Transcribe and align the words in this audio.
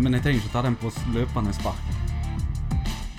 men 0.00 0.16
jeg 0.16 0.22
trenger 0.22 0.40
ikke 0.40 0.52
ta 0.52 0.62
den 0.64 0.76
på 0.80 0.90
løpende 1.14 1.52
spark. 1.54 1.88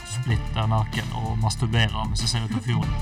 Splitter 0.10 0.68
naken 0.70 1.12
og 1.22 1.38
masturberer 1.42 2.08
mens 2.10 2.24
jeg 2.26 2.30
ser 2.34 2.46
ut 2.46 2.56
av 2.58 2.64
fjorden. 2.66 2.96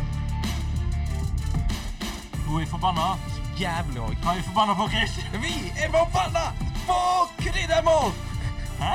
Nå 2.46 2.57
er 2.57 2.64
jeg 2.64 2.71
forbanna. 2.71 3.12
Jævlig 3.60 4.00
òg. 4.00 4.16
Hva 4.23 4.34
er 4.34 4.39
vi 4.39 4.48
forbanna 4.48 4.76
på, 4.80 4.88
Chris? 4.94 5.20
Vi 5.44 5.54
er 5.76 5.92
forbanna 5.92 6.46
på 6.88 7.00
kryddermål! 7.44 8.14
Hæ? 8.80 8.94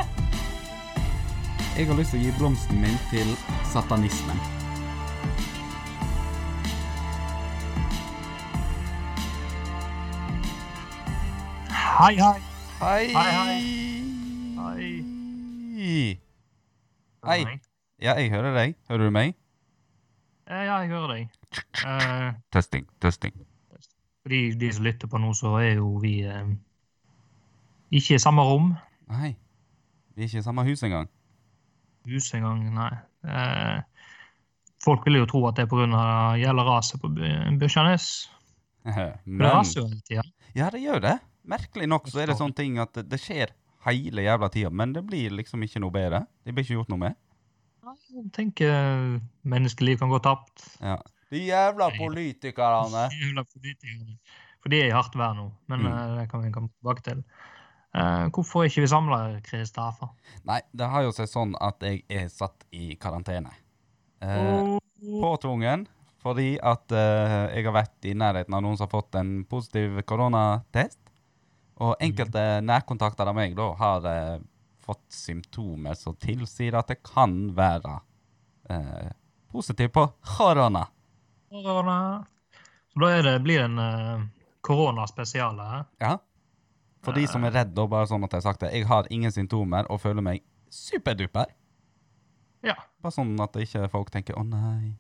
Jeg 1.77 1.87
har 1.87 1.99
lyst 1.99 2.15
til 2.15 2.21
å 2.21 2.25
gi 2.25 2.35
blomsten 2.39 2.81
min 2.81 3.01
til 3.11 3.33
satanismen. 3.73 4.41
Hei, 11.71 12.15
hei. 12.19 12.39
Hei! 12.81 13.03
Hei, 13.15 13.33
Hei. 13.41 13.94
Hei. 17.25 17.61
Ja, 18.03 18.15
jeg 18.21 18.31
hører 18.33 18.53
deg. 18.57 18.75
Hører 18.91 19.09
du 19.09 19.15
meg? 19.15 19.35
Eh, 20.47 20.65
Ja, 20.67 20.79
jeg 20.83 20.91
hører 20.93 21.15
deg. 21.15 21.29
Uh, 21.85 22.35
Testing, 22.53 22.87
testing. 23.01 23.35
For 24.25 24.33
de, 24.33 24.41
de 24.61 24.71
som 24.73 24.85
lytter 24.85 25.09
på 25.09 25.21
nå, 25.21 25.33
så 25.37 25.55
er 25.61 25.79
jo 25.79 25.95
vi 26.03 26.19
eh, 26.29 26.51
ikke 27.95 28.17
i 28.17 28.23
samme 28.23 28.45
rom. 28.45 28.73
Nei, 29.13 29.35
vi 30.17 30.25
er 30.25 30.31
ikke 30.31 30.41
i 30.43 30.47
samme 30.47 30.65
hus 30.67 30.83
engang. 30.87 31.09
Hus 32.09 32.31
engang, 32.37 32.65
nei. 32.77 32.91
Uh, 33.25 33.81
folk 34.85 35.05
vil 35.09 35.21
jo 35.23 35.29
tro 35.29 35.45
at 35.49 35.57
det 35.57 35.65
er 35.65 35.71
pga. 35.73 36.07
gjelder 36.41 36.69
raset 36.69 37.01
på 37.01 37.09
By- 37.09 37.33
Men... 38.85 39.39
Det 39.41 39.49
raser 39.53 39.81
jo 39.81 39.87
hele 39.89 40.03
tida. 40.09 40.25
Ja, 40.55 40.69
det 40.71 40.83
gjør 40.85 41.01
det. 41.05 41.19
Merkelig 41.49 41.89
nok 41.89 42.09
så 42.09 42.21
er 42.25 42.33
det 42.33 42.37
sånne 42.41 42.57
ting 42.57 42.77
at 42.81 42.93
det, 42.97 43.09
det 43.13 43.21
skjer 43.21 43.53
hele 43.85 44.25
jævla 44.25 44.49
tida, 44.53 44.71
men 44.73 44.93
det 44.97 45.03
blir 45.05 45.33
liksom 45.37 45.63
ikke 45.65 45.81
noe 45.85 45.93
bedre. 45.93 46.25
Det 46.45 46.55
blir 46.55 46.65
ikke 46.65 46.79
gjort 46.79 46.93
noe 46.93 47.01
med. 47.03 47.17
Jeg 48.15 48.31
tenker 48.33 49.21
menneskeliv 49.45 49.99
kan 50.01 50.13
gå 50.13 50.19
tapt. 50.25 50.65
Ja. 50.81 50.97
De 51.31 51.41
jævla 51.47 51.91
politikerne! 51.99 53.09
Jævla 53.21 53.45
politikerne. 53.53 54.17
For 54.63 54.73
de 54.73 54.81
er 54.81 54.87
i 54.89 54.95
hardt 54.97 55.17
vær 55.21 55.35
nå, 55.37 55.51
men 55.69 55.83
Mm. 55.85 55.91
eh, 55.93 56.15
det 56.21 56.29
kan 56.31 56.43
vi 56.45 56.51
komme 56.55 56.71
tilbake 56.73 57.03
til. 57.05 57.25
Eh, 57.95 58.29
hvorfor 58.35 58.65
ikke 58.65 58.81
vi 58.81 58.87
samla, 58.91 59.19
Kristoffer? 59.45 60.09
Nei, 60.49 60.61
det 60.73 60.89
har 60.91 61.03
jo 61.05 61.13
seg 61.13 61.29
sånn 61.29 61.53
at 61.61 61.83
jeg 61.85 62.03
er 62.09 62.29
satt 62.33 62.65
i 62.73 62.95
karantene. 62.97 63.53
Eh, 64.25 64.79
påtvungen 65.21 65.87
fordi 66.25 66.55
at 66.65 66.91
eh, 66.97 67.51
jeg 67.59 67.67
har 67.67 67.75
vært 67.77 68.07
i 68.09 68.15
nærheten 68.17 68.55
av 68.57 68.63
noen 68.65 68.79
som 68.81 68.87
har 68.89 68.95
fått 68.95 69.15
en 69.21 69.45
positiv 69.45 69.99
koronatest. 70.09 70.99
Og 71.85 71.97
enkelte 72.01 72.63
nærkontakter 72.65 73.29
av 73.29 73.35
meg 73.37 73.53
da 73.59 73.67
har 73.77 74.07
eh, 74.09 74.39
fått 74.85 75.05
symptomer 75.13 75.97
som 75.99 76.17
tilsier 76.21 76.77
at 76.79 76.93
det 76.93 77.01
kan 77.07 77.55
være 77.57 77.99
eh, 78.71 79.11
positiv 79.53 79.89
på 79.95 80.07
korona. 80.37 80.87
Korona. 81.51 81.99
Så 82.93 83.01
da 83.01 83.11
det, 83.23 83.39
blir 83.43 83.59
det 83.59 83.65
en 83.65 83.79
uh, 83.79 84.27
koronaspesial 84.61 85.59
her. 85.59 85.85
Ja. 85.99 86.19
For 87.05 87.13
de 87.13 87.27
som 87.29 87.45
er 87.45 87.53
redd, 87.53 87.75
da, 87.77 87.87
bare 87.91 88.09
sånn 88.09 88.25
at 88.25 88.33
jeg 88.33 88.41
har 88.41 88.47
sagt 88.47 88.63
det, 88.65 88.71
jeg 88.73 88.89
har 88.89 89.09
ingen 89.13 89.33
symptomer 89.35 89.89
og 89.93 90.01
føler 90.01 90.25
meg 90.25 90.45
superduper. 90.73 91.51
Ja. 92.65 92.77
Bare 93.05 93.13
sånn 93.13 93.35
at 93.45 93.57
ikke 93.61 93.89
folk 93.93 94.13
tenker 94.15 94.39
'Å 94.39 94.45
nei, 94.49 94.95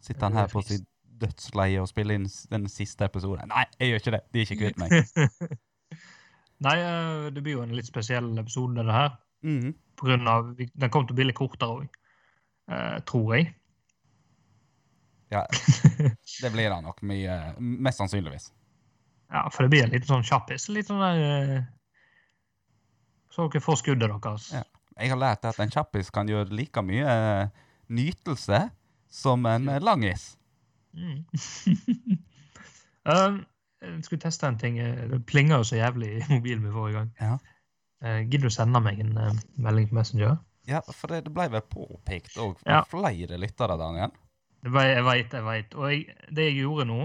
sitter 0.00 0.28
han 0.28 0.38
her 0.38 0.52
på 0.52 0.62
sitt 0.62 0.86
dødsleie 1.18 1.80
og 1.82 1.88
spiller 1.90 2.14
inn 2.14 2.28
den 2.50 2.68
siste 2.70 3.08
episoden?' 3.08 3.50
Nei, 3.50 3.64
jeg 3.80 3.90
gjør 3.90 4.04
ikke 4.04 4.14
det. 4.14 4.22
De 4.32 4.38
er 4.38 4.46
ikke 4.46 4.60
kvitt 4.62 4.78
meg. 4.78 5.58
Nei, 6.68 6.76
eh, 6.78 7.30
det 7.34 7.42
blir 7.42 7.58
jo 7.58 7.64
en 7.64 7.74
litt 7.74 7.86
spesiell 7.90 8.30
episode, 8.38 8.84
det 8.86 8.94
her. 8.94 9.16
Mhm. 9.44 9.74
På 9.98 10.06
grunn 10.06 10.28
av, 10.30 10.52
den 10.56 10.90
kommer 10.90 11.08
til 11.08 11.14
å 11.16 11.18
bli 11.18 11.24
litt 11.26 11.36
kortere 11.38 11.74
òg, 11.74 11.96
tror 13.08 13.32
jeg. 13.34 13.48
Ja, 15.32 15.42
det 16.42 16.50
blir 16.54 16.70
det 16.70 16.78
nok 16.84 17.02
mye. 17.02 17.34
Mest 17.58 17.98
sannsynligvis. 17.98 18.52
Ja, 19.28 19.42
for 19.52 19.66
det 19.66 19.72
blir 19.74 19.84
en 19.84 19.92
liten 19.92 20.08
sånn 20.08 20.24
kjappis. 20.24 20.68
Litt 20.72 20.88
sånn 20.88 21.02
der 21.02 21.18
uh, 21.58 21.66
Så 23.34 23.48
dere 23.52 23.60
får 23.64 23.80
skuddet 23.82 24.14
deres. 24.24 24.46
Ja. 24.54 24.62
Jeg 24.98 25.12
har 25.12 25.20
lært 25.20 25.44
at 25.46 25.58
en 25.62 25.70
kjappis 25.70 26.08
kan 26.14 26.30
gjøre 26.30 26.54
like 26.56 26.82
mye 26.82 27.04
uh, 27.04 27.66
nytelse 27.92 28.62
som 29.12 29.44
en 29.50 29.68
uh, 29.68 29.76
langis. 29.84 30.30
Mm. 30.96 31.20
um, 33.12 33.42
jeg 33.84 34.00
skulle 34.08 34.22
teste 34.24 34.48
en 34.48 34.58
ting. 34.58 34.78
eh, 34.82 35.04
Det 35.12 35.20
plinga 35.28 35.60
jo 35.60 35.68
så 35.68 35.76
jævlig 35.78 36.16
i 36.16 36.24
mobilen 36.32 36.64
min 36.64 36.72
forrige 36.74 36.98
gang. 37.02 37.12
Ja. 37.20 37.36
Eh, 38.04 38.20
Gidder 38.30 38.46
du 38.46 38.50
sende 38.54 38.80
meg 38.82 39.00
en 39.02 39.16
eh, 39.18 39.38
melding 39.58 39.88
på 39.90 39.94
Messenger? 39.98 40.36
Ja, 40.68 40.80
for 40.84 41.08
det, 41.10 41.24
det 41.26 41.32
ble 41.34 41.48
vel 41.50 41.62
påpekt 41.64 42.36
òg 42.38 42.56
Ja. 42.66 42.84
flere 42.86 43.38
lyttere, 43.40 43.76
Daniel. 43.80 44.10
Det 44.62 44.70
ble, 44.74 44.84
jeg 44.90 45.04
veit, 45.06 45.34
jeg 45.34 45.44
veit. 45.46 45.74
Og 45.78 45.84
jeg, 45.92 46.00
det 46.34 46.42
jeg 46.50 46.56
gjorde 46.62 46.84
nå 46.90 47.00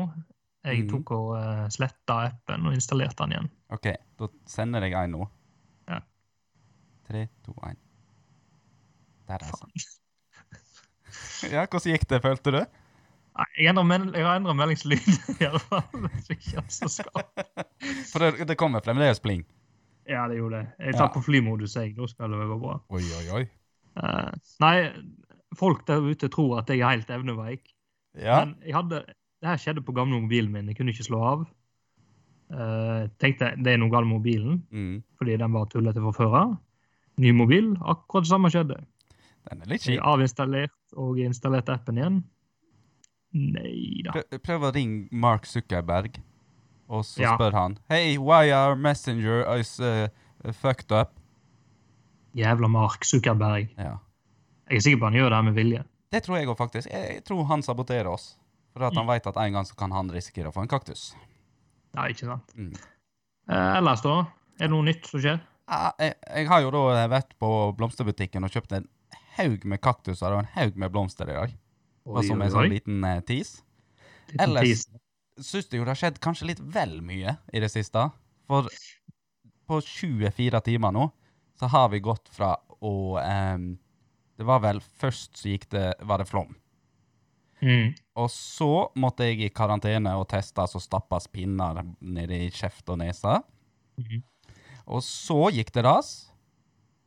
Jeg 0.64 0.86
mm. 0.86 0.90
tok 0.94 1.06
og 1.12 1.26
uh, 1.36 1.66
sletta 1.76 2.14
appen 2.30 2.68
og 2.70 2.76
installerte 2.78 3.26
den 3.26 3.34
igjen. 3.36 3.50
OK, 3.76 3.88
da 4.20 4.26
sender 4.48 4.81
jeg 4.88 4.96
en 4.96 5.12
nå. 5.18 5.24
Ja. 5.92 5.98
Tre, 7.10 7.22
to, 7.44 7.52
én. 7.68 7.78
Der, 9.28 9.44
altså. 9.44 9.68
Ja, 11.52 11.66
hvordan 11.68 11.92
gikk 11.92 12.08
det, 12.10 12.22
følte 12.24 12.52
du? 12.56 12.62
Nei, 13.34 13.50
jeg, 13.60 13.74
har 13.75 14.36
endra 14.38 14.54
meldingslyd, 14.56 15.04
i 15.42 15.44
alle 15.50 15.60
fall. 15.60 15.84
For 18.12 18.20
det, 18.24 18.48
det 18.48 18.56
kommer 18.58 18.80
fremdeles 18.86 19.20
pling. 19.20 19.44
Ja, 20.09 20.28
det 20.28 20.38
gjorde 20.38 20.59
det. 20.59 20.68
Jeg 20.80 20.94
Ja. 20.94 20.97
tar 21.00 21.09
på 21.14 21.22
flymodus, 21.24 21.75
jeg. 21.75 21.96
Da 21.96 22.06
skal 22.08 22.30
det 22.30 22.38
være 22.40 22.59
bra. 22.59 22.80
Oi, 22.90 23.02
oi, 23.02 23.28
oi. 23.40 23.44
Uh, 23.96 24.31
nei, 24.59 24.91
folk 25.56 25.86
der 25.88 26.02
ute 26.02 26.28
tror 26.30 26.58
at 26.59 26.68
jeg 26.68 26.80
er 26.81 26.90
helt 26.97 27.08
evneveik. 27.09 27.62
Ja. 28.19 28.44
Men 28.46 28.56
jeg 28.66 28.74
hadde, 28.75 29.03
det 29.42 29.47
her 29.50 29.58
skjedde 29.58 29.84
på 29.86 29.94
gamle 29.96 30.19
mobilen 30.22 30.52
min. 30.52 30.68
Jeg 30.68 30.75
kunne 30.78 30.90
ikke 30.92 31.06
slå 31.08 31.22
av. 31.24 31.46
Uh, 32.53 33.08
tenkte 33.18 33.53
det 33.63 33.74
er 33.74 33.78
noe 33.78 33.90
galt 33.90 34.06
med 34.08 34.19
mobilen, 34.19 34.63
Mm. 34.72 35.03
fordi 35.18 35.38
den 35.38 35.53
var 35.53 35.66
tullete 35.66 36.02
fra 36.03 36.12
før 36.12 36.36
av. 36.42 36.58
Ny 37.18 37.31
mobil, 37.31 37.75
akkurat 37.81 38.24
det 38.24 38.30
samme 38.30 38.50
skjedde. 38.52 38.78
Den 39.50 39.62
er 39.62 39.66
litt 39.66 39.86
Jeg 39.86 39.97
kjip. 40.00 40.06
avinstallert 40.06 40.94
og 40.97 41.18
installerte 41.18 41.69
appen 41.74 41.97
igjen. 41.97 42.24
Nei 43.34 44.02
da. 44.06 44.12
Prøv 44.46 44.68
å 44.69 44.74
ringe 44.75 45.08
Mark 45.12 45.46
Zuckerberg, 45.50 46.19
og 46.94 47.04
så 47.08 47.24
Ja. 47.26 47.34
spør 47.36 47.56
han 47.58 47.78
Hey, 47.90 48.18
why 48.22 48.52
are 48.54 48.76
messenger 48.78 49.42
is 49.58 49.74
uh, 49.81 50.08
fucked 50.54 50.92
up? 50.94 51.16
Jævla 52.38 52.68
Mark 52.70 53.06
Zuckerberg. 53.06 53.70
Ja. 53.78 53.98
Jeg 54.70 54.78
er 54.80 54.86
sikker 54.86 55.00
på 55.04 55.09
han 55.12 55.18
gjør 55.20 55.30
det 55.34 55.38
her 55.38 55.46
med 55.50 55.58
vilje. 55.58 55.84
Det 56.14 56.22
tror 56.26 56.38
jeg 56.40 56.48
òg, 56.50 56.58
faktisk. 56.58 56.90
Jeg, 56.94 57.24
tror 57.26 57.44
han 57.50 57.62
saboterer 57.66 58.09
oss. 58.09 58.36
For 58.74 58.86
at 58.88 58.96
han 58.98 59.06
vet 59.09 59.28
at 59.30 59.38
en 59.38 59.54
gang 59.54 59.66
så 59.70 59.76
kan 59.78 59.92
han 59.94 60.09
risikere 60.14 60.50
å 60.50 60.54
få 60.56 60.64
en 60.64 60.70
kaktus. 60.72 61.12
Ja, 61.94 62.08
ikke 62.09 62.26
sant. 62.26 62.54
Mm. 62.58 62.72
Eh, 63.54 63.78
ellers, 63.78 64.02
da? 64.02 64.16
Er 64.58 64.66
det 64.66 64.72
noe 64.74 64.86
nytt 64.88 65.06
som 65.10 65.22
skjer? 65.22 65.42
Ja, 65.70 65.92
jeg, 66.02 66.16
jeg 66.25 66.48
har 66.50 66.64
jo 66.66 66.72
da 66.74 67.04
vært 67.12 67.36
på 67.42 67.50
blomsterbutikken 67.78 68.46
og 68.48 68.54
kjøpt 68.54 68.74
en 68.80 68.88
haug 69.38 69.66
med 69.70 69.81
kaktuser 69.86 70.34
og 70.34 70.42
en 70.44 70.50
haug 70.56 70.75
med 70.81 70.94
blomster 70.94 71.30
i 71.30 71.38
dag. 71.38 71.54
Oi, 72.10 72.24
som 72.28 72.42
en 72.42 72.52
sånn 72.52 72.70
liten 72.74 73.06
eh, 73.08 73.22
tis. 73.30 73.60
Liten 74.31 74.44
ellers- 74.48 74.66
teaser. 74.88 75.03
Syns 75.41 75.69
jo 75.71 75.81
det 75.81 75.94
har 75.94 75.99
skjedd 75.99 76.19
kanskje 76.21 76.51
litt 76.51 76.61
vel 76.61 76.99
mye 77.05 77.38
i 77.53 77.61
det 77.63 77.71
siste. 77.73 78.05
For 78.49 78.67
på 79.69 79.79
24 79.81 80.61
timer 80.66 80.94
nå 80.94 81.07
så 81.59 81.69
har 81.71 81.89
vi 81.94 82.01
gått 82.03 82.27
fra 82.33 82.55
å 82.83 83.17
ehm, 83.21 83.77
Det 84.35 84.44
var 84.44 84.63
vel 84.63 84.81
først 84.81 85.38
så 85.38 85.53
gikk 85.53 85.69
det 85.71 85.94
Var 86.01 86.19
det 86.19 86.27
flom. 86.27 86.55
Mm. 87.63 87.94
Og 88.19 88.29
så 88.33 88.89
måtte 88.99 89.29
jeg 89.29 89.45
i 89.45 89.53
karantene 89.55 90.17
og 90.19 90.27
testes 90.33 90.75
og 90.75 90.83
stappes 90.83 91.29
pinner 91.31 91.79
nede 92.01 92.41
i 92.47 92.50
kjeft 92.51 92.89
og 92.91 93.00
nese. 93.00 93.38
Mm. 93.95 94.19
Og 94.91 95.00
så 95.06 95.47
gikk 95.56 95.71
det 95.77 95.86
ras, 95.86 96.09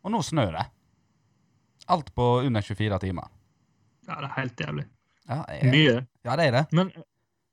og 0.00 0.14
nå 0.14 0.22
snør 0.24 0.54
det. 0.56 0.64
Alt 1.92 2.08
på 2.16 2.30
under 2.46 2.64
24 2.64 2.98
timer. 3.04 3.28
Ja, 4.08 4.16
det 4.22 4.30
er 4.30 4.34
helt 4.38 4.64
jævlig. 4.64 4.86
Ja, 5.26 5.42
jeg, 5.50 5.70
Mye. 5.74 6.00
ja 6.24 6.38
det 6.40 6.48
er 6.48 6.56
det. 6.56 6.64
Men 6.78 6.92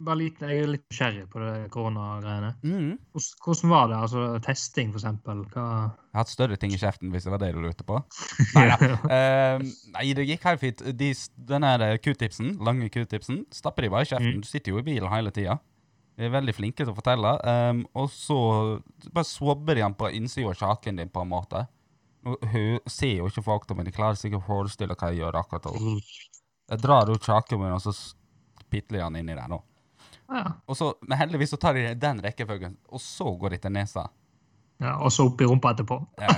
bare 0.05 0.19
litt, 0.19 0.39
jeg 0.43 0.61
er 0.63 0.69
litt 0.69 0.83
nysgjerrig 0.91 1.23
på 1.31 1.41
det 1.41 1.51
koronagreiene. 1.73 2.51
Mm. 2.63 2.93
Hvordan, 3.15 3.39
hvordan 3.45 3.71
var 3.73 3.89
det? 3.91 3.97
Altså 4.05 4.23
testing, 4.45 4.93
for 4.93 5.01
eksempel? 5.01 5.43
Hva 5.53 5.65
Jeg 5.65 6.15
har 6.17 6.23
hatt 6.23 6.33
større 6.33 6.57
ting 6.61 6.73
i 6.75 6.79
kjeften 6.81 7.11
hvis 7.13 7.27
det 7.27 7.33
var 7.33 7.41
det 7.43 7.51
du 7.55 7.59
lurte 7.63 7.85
på. 7.87 7.99
Neida. 8.55 8.89
uh, 9.03 9.65
nei, 9.97 10.07
det 10.17 10.27
gikk 10.29 10.47
helt 10.49 10.63
fint. 10.63 10.83
De, 10.99 11.11
s- 11.15 11.29
den 11.35 11.67
eh, 11.67 11.97
q-tipsen, 12.03 12.55
lange 12.63 12.89
q-tipsen, 12.93 13.43
stapper 13.53 13.87
de 13.87 13.93
bare 13.93 14.07
i 14.07 14.11
kjeften. 14.11 14.37
Mm. 14.39 14.43
Du 14.43 14.49
sitter 14.49 14.75
jo 14.75 14.81
i 14.83 14.87
bilen 14.87 15.11
hele 15.13 15.33
tida. 15.35 15.59
De 16.13 16.27
er 16.27 16.33
veldig 16.35 16.53
flinke 16.53 16.83
til 16.83 16.91
å 16.93 16.97
fortelle. 16.97 17.31
Um, 17.41 17.85
og 17.97 18.11
så 18.13 18.37
bare 19.09 19.25
swabber 19.25 19.79
de 19.79 19.81
den 19.85 19.95
på 19.97 20.11
innsida 20.13 20.51
av 20.51 20.59
kjaken 20.59 20.99
din, 21.01 21.09
på 21.13 21.23
en 21.25 21.31
måte. 21.31 21.63
Hun 22.23 22.77
ser 22.87 23.17
jo 23.17 23.27
ikke 23.27 23.43
folk 23.43 23.65
det, 23.67 23.75
men 23.75 23.87
de 23.87 23.91
klarer 23.95 24.15
sikkert 24.19 24.43
å 24.45 24.47
forestille 24.47 24.95
hva 24.95 25.09
jeg 25.11 25.23
gjør 25.23 25.39
akkurat 25.41 25.65
nå. 25.67 25.95
Jeg 26.71 26.79
drar 26.79 27.09
ut 27.11 27.25
kjaken 27.25 27.59
min, 27.59 27.73
og 27.75 27.81
så 27.83 27.91
pitler 28.71 29.01
jeg 29.01 29.09
den 29.11 29.19
inni 29.23 29.35
der 29.35 29.49
nå. 29.51 29.59
Ja. 30.33 30.75
Så, 30.75 30.93
men 31.05 31.17
heldigvis 31.19 31.53
så 31.53 31.59
tar 31.61 31.77
de 31.77 31.93
den 31.99 32.21
rekkefølgen, 32.23 32.77
og 32.89 33.01
så 33.01 33.29
går 33.39 33.55
de 33.55 33.63
til 33.65 33.75
nesa. 33.75 34.07
Ja, 34.81 34.97
og 34.97 35.13
så 35.13 35.27
opp 35.29 35.41
i 35.41 35.47
rumpa 35.47 35.71
etterpå. 35.75 35.99
Ja, 36.19 36.33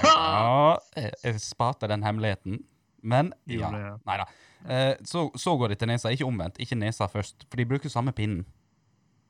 jeg, 0.97 1.13
jeg 1.23 1.39
sparte 1.41 1.87
den 1.89 2.03
hemmeligheten. 2.05 2.59
Men 3.05 3.31
ja. 3.49 3.69
Nei 3.71 4.17
da. 4.19 4.25
Eh, 4.65 4.93
så, 5.05 5.27
så 5.37 5.55
går 5.57 5.73
de 5.73 5.79
til 5.81 5.89
nesa, 5.89 6.11
ikke 6.13 6.27
omvendt. 6.27 6.59
Ikke 6.61 6.77
nesa 6.77 7.07
først. 7.09 7.45
For 7.49 7.61
de 7.61 7.67
bruker 7.69 7.91
samme 7.93 8.13
pinnen. 8.17 8.43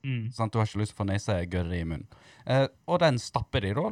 Mm. 0.05 0.29
Sånn, 0.35 0.51
Du 0.53 0.59
har 0.59 0.67
ikke 0.67 0.83
lyst 0.83 0.93
til 0.93 0.99
å 0.99 1.01
få 1.01 1.07
nesegørre 1.09 1.79
i 1.79 1.85
munnen. 1.87 2.07
Eh, 2.45 2.67
og 2.87 3.01
den 3.01 3.17
stapper 3.21 3.65
de 3.65 3.73
da 3.77 3.85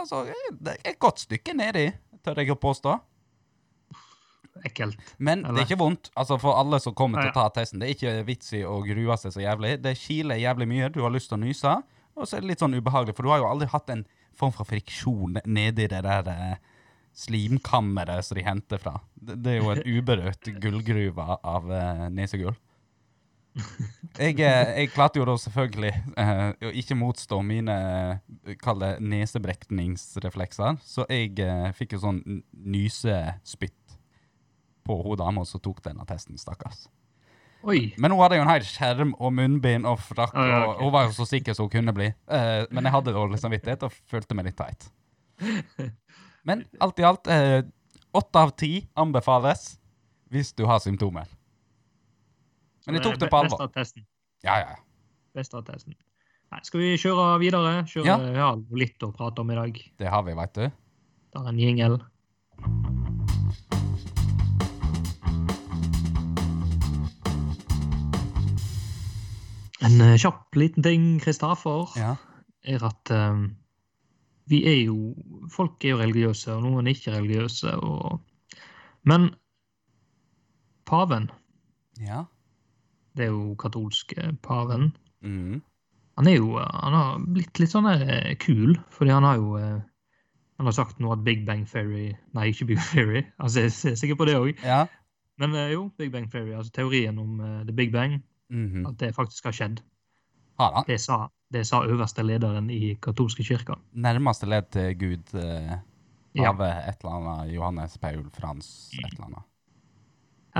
altså, 0.00 0.24
et 0.72 0.98
godt 1.02 1.26
stykke 1.26 1.54
nedi, 1.58 1.90
tør 2.24 2.40
jeg 2.40 2.54
å 2.54 2.60
påstå. 2.60 2.96
Ekkelt. 4.66 4.98
Men 5.16 5.46
det 5.46 5.62
er 5.62 5.64
ikke 5.64 5.80
vondt. 5.80 6.10
Altså 6.18 6.36
For 6.40 6.58
alle 6.60 6.78
som 6.82 6.94
kommer 6.96 7.22
til 7.22 7.32
å 7.32 7.36
ta 7.36 7.46
testen. 7.56 7.80
Det 7.80 7.88
er 7.88 7.96
ikke 7.96 8.26
vits 8.28 8.52
i 8.58 8.62
å 8.68 8.76
grue 8.84 9.16
seg 9.20 9.34
så 9.34 9.42
jævlig. 9.44 9.78
Det 9.82 9.94
kiler 9.98 10.40
jævlig 10.42 10.68
mye. 10.68 10.90
Du 10.92 11.00
har 11.04 11.14
lyst 11.14 11.32
til 11.32 11.38
å 11.38 11.44
nyse. 11.44 11.76
Og 12.18 12.28
så 12.28 12.36
er 12.36 12.44
det 12.44 12.52
litt 12.52 12.62
sånn 12.62 12.76
ubehagelig, 12.76 13.14
for 13.16 13.24
du 13.24 13.32
har 13.32 13.40
jo 13.40 13.48
aldri 13.48 13.70
hatt 13.72 13.88
en 13.94 14.04
form 14.36 14.52
for 14.52 14.68
friksjon 14.68 15.38
nedi 15.48 15.86
det 15.88 16.02
der 16.04 16.28
eh, 16.28 16.58
slimkammeret 17.16 18.26
som 18.26 18.36
de 18.36 18.44
henter 18.44 18.80
fra. 18.82 18.98
Det, 19.14 19.38
det 19.40 19.54
er 19.54 19.62
jo 19.62 19.72
en 19.72 19.82
uberørt 19.96 20.52
gullgruve 20.60 21.38
av 21.40 21.72
eh, 21.72 22.04
nesegull. 22.12 22.58
Jeg, 24.16 24.38
eh, 24.40 24.70
jeg 24.76 24.90
klarte 24.92 25.20
jo 25.20 25.24
da 25.28 25.34
selvfølgelig 25.40 25.90
eh, 26.20 26.40
å 26.68 26.70
ikke 26.76 26.96
motstå 26.96 27.38
mine 27.44 27.74
kall 28.60 28.80
det 28.80 28.90
nesebrekningsreflekser, 29.04 30.76
så 30.84 31.06
jeg 31.08 31.38
eh, 31.40 31.70
fikk 31.76 31.96
jo 31.96 32.02
sånn 32.02 32.20
nysespytt 32.52 33.81
på 34.84 34.96
hun 35.04 35.16
dama 35.20 35.44
som 35.48 35.60
tok 35.62 35.82
denne 35.84 36.04
testen, 36.08 36.38
stakkars. 36.40 36.86
Oi. 37.62 37.92
Men 38.02 38.10
hun 38.10 38.20
hadde 38.24 38.40
jo 38.40 38.42
en 38.42 38.50
hel 38.50 38.64
skjerm 38.66 39.12
og 39.22 39.30
munnbind 39.36 39.86
og 39.86 40.00
frakk, 40.02 40.32
Ah, 40.34 40.48
ja, 40.48 40.56
okay. 40.64 40.72
og 40.74 40.80
hun 40.82 40.92
var 40.96 41.04
jo 41.06 41.12
så 41.14 41.26
sikker 41.30 41.54
som 41.54 41.68
hun 41.68 41.74
kunne 41.76 41.94
bli. 41.94 42.08
Uh, 42.26 42.64
men 42.74 42.84
jeg 42.88 42.92
hadde 42.96 43.14
dårlig 43.14 43.38
samvittighet 43.38 43.84
og 43.86 43.94
følte 44.10 44.34
meg 44.34 44.48
litt 44.50 44.58
teit. 44.58 44.88
Men 46.44 46.64
alt 46.82 46.98
i 46.98 47.04
alt, 47.06 47.22
åtte 47.30 47.70
åtte 48.18 48.40
av 48.42 48.50
ti 48.58 48.70
anbefales 48.98 49.76
hvis 50.34 50.50
du 50.58 50.64
har 50.66 50.80
symptomer. 50.82 51.28
Men 52.86 52.98
jeg 52.98 53.04
tok 53.06 53.20
det 53.22 53.28
på 53.30 53.42
Best 53.44 53.54
alvor. 53.54 53.62
av 53.68 53.72
testen. 53.76 54.02
Ja, 54.42 54.56
ja. 54.58 54.74
Best 55.38 55.54
av 55.54 55.62
testen. 55.68 55.94
Nei, 56.52 56.60
skal 56.66 56.82
vi 56.82 56.90
kjøre 56.98 57.28
videre? 57.40 57.76
Kjøre, 57.86 58.06
Ja. 58.10 58.18
ja. 58.34 58.48
litt 58.74 58.98
å 59.06 59.12
prate 59.14 59.40
om 59.40 59.54
i 59.54 59.60
dag. 59.60 59.78
Det 60.02 60.10
har 60.10 60.26
vi, 60.26 60.34
veit 60.34 60.54
du. 60.58 60.66
Det 60.66 61.40
er 61.40 61.48
en 61.54 61.62
jingle. 61.62 62.00
En 69.82 70.00
eh, 70.00 70.16
kjapp 70.20 70.54
liten 70.56 70.82
ting, 70.84 71.06
Kristoffer, 71.22 71.88
Ja. 71.98 72.14
er 72.64 72.84
at 72.86 73.10
um, 73.10 73.56
vi 74.46 74.60
er 74.68 74.84
jo 74.84 75.14
Folk 75.50 75.84
er 75.84 75.88
jo 75.96 75.98
religiøse, 75.98 76.52
og 76.54 76.62
noen 76.62 76.86
er 76.86 76.94
ikke 76.94 77.14
religiøse. 77.16 77.72
Og, 77.82 78.20
men 79.04 79.30
paven, 80.86 81.30
ja. 82.00 82.24
det 83.16 83.26
er 83.26 83.32
jo 83.34 83.54
katolske 83.60 84.36
paven, 84.42 84.92
Mm. 85.22 85.60
han 86.18 86.26
er 86.26 86.32
jo 86.36 86.56
Han 86.58 86.92
har 86.96 87.18
blitt 87.22 87.58
litt 87.60 87.70
sånn 87.70 87.84
der, 87.86 88.00
eh, 88.10 88.34
kul, 88.34 88.74
fordi 88.90 89.10
han 89.14 89.22
har 89.22 89.36
jo 89.36 89.56
Han 90.58 90.66
har 90.66 90.72
sagt 90.72 90.98
nå 90.98 91.12
at 91.12 91.22
Big 91.24 91.44
Bang 91.46 91.64
Theory 91.66 92.12
Nei, 92.34 92.48
ikke 92.50 92.66
Big 92.66 92.76
Bang 92.76 92.90
Theory. 92.90 93.22
Altså, 93.40 93.60
jeg 93.60 93.92
er 93.92 93.94
sikker 93.96 94.14
på 94.18 94.26
det 94.26 94.34
òg. 94.36 94.58
Ja. 94.64 94.86
Men 95.38 95.54
jo, 95.72 95.90
Big 95.98 96.10
Bang 96.12 96.28
Theory, 96.30 96.52
altså 96.54 96.72
teorien 96.72 97.18
om 97.18 97.40
uh, 97.40 97.62
The 97.64 97.72
Big 97.72 97.92
Bang, 97.92 98.22
Mhm. 98.52 98.86
at 98.90 98.98
det 99.00 99.14
faktisk 99.16 99.48
har 99.48 99.56
skjedd. 99.56 99.80
Har 100.60 100.74
han. 100.76 100.84
Det 100.86 100.98
sa, 101.00 101.28
det 101.52 101.64
sa 101.66 101.82
øverste 101.88 102.22
lederen 102.22 102.68
i 102.70 102.94
katolske 103.02 103.44
kirka. 103.44 103.78
Nærmeste 103.92 104.46
ledd 104.46 104.68
til 104.74 104.92
Gud 105.00 105.32
eh, 105.40 105.78
av 106.44 106.60
ja. 106.60 106.74
et 106.90 107.00
eller 107.00 107.16
annet 107.16 107.54
Johannes 107.54 107.96
Paul 107.98 108.28
Frans 108.36 108.68
et 108.98 109.08
eller 109.14 109.30
annet. 109.30 109.48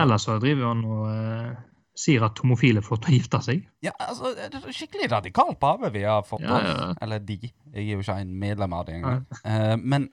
Ellers 0.03 0.25
så 0.25 0.39
driver 0.41 0.71
han 0.73 0.85
og 0.89 1.05
eh, 1.13 1.61
sier 1.95 2.25
at 2.25 2.41
homofile 2.41 2.81
får 2.85 3.03
til 3.05 3.13
å 3.13 3.17
gifte 3.19 3.41
seg. 3.45 3.67
Ja, 3.85 3.93
altså, 4.01 4.33
det 4.33 4.57
er 4.63 4.73
skikkelig 4.73 5.11
radikal 5.13 5.53
pave 5.61 5.91
vi 5.93 6.07
har 6.09 6.25
fått 6.25 6.47
Ja, 6.47 6.57
oss. 6.57 6.71
ja. 6.73 6.95
Eller 7.05 7.21
de. 7.21 7.39
Jeg 7.75 7.85
er 7.85 7.93
jo 7.99 8.05
ikke 8.05 8.21
en 8.25 8.33
medlem 8.41 8.73
av 8.73 8.87
det 8.89 8.97
engang. 9.01 9.27
Eh, 9.45 9.77
men 9.77 10.09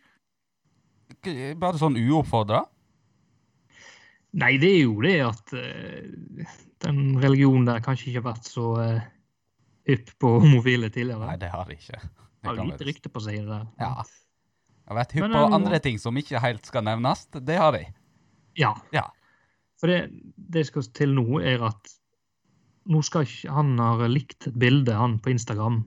bare 1.60 1.80
sånn 1.80 1.98
uoppfordra? 2.00 2.66
Nei, 4.40 4.58
det 4.62 4.70
er 4.76 4.84
jo 4.84 5.00
det 5.02 5.16
at 5.26 5.54
eh, 5.58 6.52
den 6.86 7.20
religionen 7.20 7.68
der 7.68 7.84
kanskje 7.84 8.10
ikke 8.10 8.22
har 8.22 8.28
vært 8.32 8.50
så 8.50 8.66
uh, 8.80 9.04
hypp 9.90 10.14
på 10.22 10.34
homofile 10.44 10.90
tidligere. 10.94 11.28
Nei, 11.28 11.38
det 11.42 11.52
har 11.54 11.70
de 11.70 11.78
ikke. 11.78 12.00
Det 12.40 12.50
har 12.50 12.60
lite 12.64 12.88
rykte 12.88 13.12
på 13.12 13.24
seg, 13.24 13.42
det 13.44 13.52
der. 13.52 13.70
Ja. 13.82 13.94
Jeg 14.90 14.98
vært 14.98 15.16
hypp 15.18 15.26
på 15.28 15.44
eh, 15.44 15.56
andre 15.60 15.80
ting 15.84 16.00
som 16.02 16.18
ikke 16.18 16.42
helt 16.42 16.66
skal 16.66 16.86
nevnes. 16.88 17.26
Det 17.36 17.58
har 17.60 17.76
de. 17.76 17.84
Ja. 18.58 18.74
Ja. 18.96 19.06
For 19.80 19.92
det, 19.92 20.00
det 20.36 20.66
skal 20.70 20.88
til 20.96 21.16
nå, 21.18 21.42
er 21.46 21.62
at 21.70 21.96
nå 22.90 23.04
skal 23.06 23.28
ikke 23.28 23.54
Han 23.54 23.76
har 23.78 24.02
likt 24.10 24.48
et 24.50 24.56
bilde, 24.58 24.96
han, 24.98 25.20
på 25.22 25.30
Instagram 25.36 25.84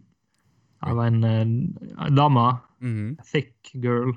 av 0.87 1.01
en 1.03 1.25
uh, 1.25 2.07
dame. 2.15 2.47
Mhm. 2.83 3.17
Thick 3.33 3.73
girl. 3.75 4.15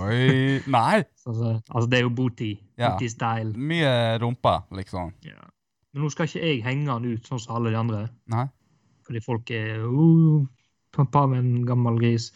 Oi 0.00 0.62
Nei! 0.72 1.04
Altså, 1.26 1.56
altså 1.74 1.88
det 1.90 1.98
er 1.98 2.04
jo 2.04 2.10
booty. 2.14 2.52
Ja. 2.78 2.92
Booty-style. 2.92 3.50
Mye 3.58 4.14
rumpa, 4.22 4.60
liksom. 4.78 5.10
Ja. 5.26 5.40
Men 5.96 6.04
nå 6.04 6.10
skal 6.12 6.28
ikke 6.28 6.44
jeg 6.44 6.60
henge 6.60 6.92
han 6.92 7.06
ut 7.08 7.24
sånn 7.24 7.40
som 7.40 7.56
alle 7.56 7.70
de 7.72 7.78
andre. 7.80 8.02
Nei. 8.28 8.44
Fordi 9.08 9.22
folk 9.24 9.50
er 9.56 9.80
uh, 9.80 10.44
Pappa 10.92 11.22
med 11.30 11.40
en 11.40 11.62
gammel 11.64 11.96
gris. 12.02 12.26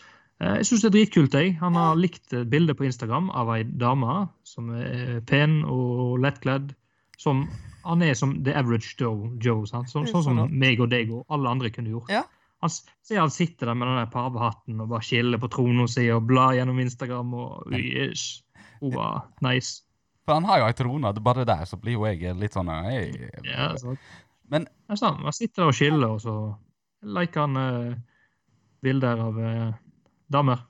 Eh, 0.40 0.54
Jeg 0.62 0.68
syns 0.70 0.86
det 0.86 0.88
er 0.88 0.94
dritkult. 0.94 1.34
jeg. 1.36 1.58
Han 1.60 1.76
har 1.76 1.98
likt 2.00 2.32
et 2.32 2.48
bilde 2.48 2.72
på 2.76 2.86
Instagram 2.88 3.28
av 3.36 3.52
ei 3.52 3.64
dame 3.64 4.30
som 4.48 4.70
er 4.72 5.20
pen 5.28 5.60
og 5.68 6.18
lettkledd. 6.24 6.72
Som 7.20 7.50
Han 7.84 8.02
er 8.02 8.14
som 8.14 8.38
the 8.44 8.52
average 8.56 8.96
Joe, 9.00 9.28
Joe 9.40 9.66
sant? 9.68 9.88
Sånn, 9.92 10.08
sånn 10.08 10.24
som 10.24 10.40
meg 10.52 10.80
og 10.80 10.90
deg 10.92 11.12
og 11.12 11.24
alle 11.28 11.48
andre 11.48 11.70
kunne 11.72 11.92
gjort. 11.92 12.08
Ja. 12.12 12.24
Han 12.60 12.70
ser 12.70 13.20
han 13.20 13.30
sitter 13.32 13.66
der 13.70 13.74
med 13.76 13.88
den 13.88 14.10
pavehatten 14.12 14.80
og 14.80 14.88
bare 14.88 15.04
skiller 15.04 15.40
på 15.40 15.48
trona 15.52 15.86
si 15.88 16.10
og 16.12 16.26
blar 16.28 16.52
gjennom 16.56 16.80
Instagram 16.80 17.32
og 17.34 17.72
yes. 17.76 18.42
Hun 18.80 18.92
var 18.96 19.28
nice. 19.44 19.82
For 20.30 20.38
han 20.38 20.44
har 20.46 20.60
jo 20.60 20.66
ei 20.70 20.74
trone, 20.78 21.10
bare 21.26 21.42
der 21.42 21.64
så 21.66 21.74
blir 21.82 21.96
jo 21.96 22.04
jeg 22.06 22.36
litt 22.38 22.54
sånn 22.54 22.68
jeg, 22.86 23.32
Ja, 23.42 23.72
sant. 23.80 23.98
Men- 24.46 24.68
er 24.86 24.98
sant. 24.98 25.18
Man 25.24 25.34
sitter 25.34 25.66
og 25.66 25.74
skiller, 25.74 26.12
og 26.14 26.20
så 26.22 26.34
liker 27.02 27.48
han 27.48 27.58
uh, 27.58 27.96
bilder 28.82 29.22
av 29.24 29.40
uh, 29.42 29.72
damer. 30.30 30.62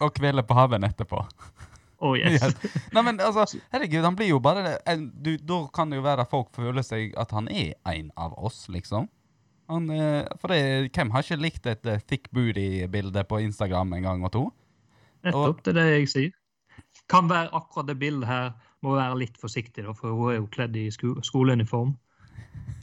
Og 0.00 0.10
kveler 0.16 0.42
på 0.42 0.56
haven 0.58 0.82
etterpå. 0.88 1.22
Oh 2.02 2.16
yes. 2.18 2.42
yes. 2.42 2.82
Nei, 2.90 3.04
men 3.06 3.22
altså, 3.22 3.46
herregud, 3.70 4.02
han 4.02 4.18
blir 4.18 4.32
jo 4.32 4.40
bare 4.42 4.74
du, 4.98 5.36
Da 5.38 5.62
kan 5.74 5.90
det 5.90 6.00
jo 6.00 6.04
være 6.04 6.26
at 6.26 6.34
folk 6.34 6.50
føler 6.58 6.82
seg 6.82 7.14
at 7.14 7.30
han 7.30 7.46
er 7.46 7.76
en 7.86 8.10
av 8.18 8.34
oss, 8.34 8.64
liksom. 8.66 9.06
Han, 9.70 9.86
eh, 9.90 10.26
for 10.42 10.50
det, 10.50 10.90
hvem 10.94 11.14
har 11.14 11.22
ikke 11.22 11.42
likt 11.46 11.70
et 11.70 11.86
thick 12.10 12.26
booty-bilde 12.34 13.22
på 13.30 13.44
Instagram 13.46 13.94
en 13.94 14.10
gang 14.10 14.26
og 14.26 14.34
to? 14.34 14.44
Nettopp, 15.26 15.62
det 15.62 15.74
er 15.74 15.78
det 15.78 15.90
jeg 15.92 16.10
sier. 16.10 16.36
Kan 17.10 17.30
være 17.30 17.54
akkurat 17.54 17.86
det 17.86 18.00
bildet 18.02 18.30
her 18.30 18.54
må 18.86 18.96
være 18.96 19.18
litt 19.20 19.38
forsiktig, 19.42 19.84
da, 19.86 19.92
for 19.96 20.14
hun 20.16 20.32
er 20.32 20.38
jo 20.40 20.48
kledd 20.52 20.76
i 20.78 20.86
sko 20.94 21.16
skoleuniform. 21.26 21.94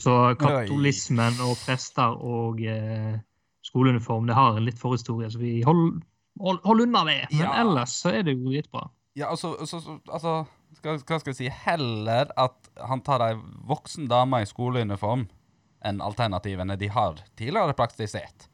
Så 0.02 0.12
katolismen 0.40 1.36
og 1.44 1.54
prester 1.64 2.16
og 2.18 2.60
eh, 2.66 3.14
skoleuniform 3.64 4.26
det 4.28 4.36
har 4.36 4.58
en 4.58 4.66
litt 4.66 4.80
forhistorie, 4.80 5.30
så 5.32 5.40
vi 5.40 5.62
holder 5.66 6.00
hold, 6.42 6.60
hold 6.66 6.84
unna 6.86 7.04
det. 7.08 7.20
Men 7.32 7.44
Ja. 7.46 7.52
ellers 7.62 7.94
så 8.02 8.12
er 8.18 8.22
det 8.26 8.34
jo 8.36 8.50
dritbra. 8.50 8.88
Ja, 9.16 9.28
altså, 9.30 9.54
så, 9.66 9.78
så, 9.80 9.98
altså 10.10 10.32
skal, 10.74 10.98
Hva 11.06 11.20
skal 11.22 11.30
jeg 11.30 11.36
si? 11.38 11.48
Heller 11.64 12.32
at 12.36 12.70
han 12.82 13.00
tar 13.06 13.22
ei 13.28 13.36
voksen 13.68 14.08
dame 14.10 14.42
i 14.42 14.48
skoleuniform 14.50 15.28
enn 15.84 16.00
alternativene 16.02 16.74
de 16.80 16.88
har 16.90 17.20
tidligere 17.38 17.76
praktisert. 17.78 18.48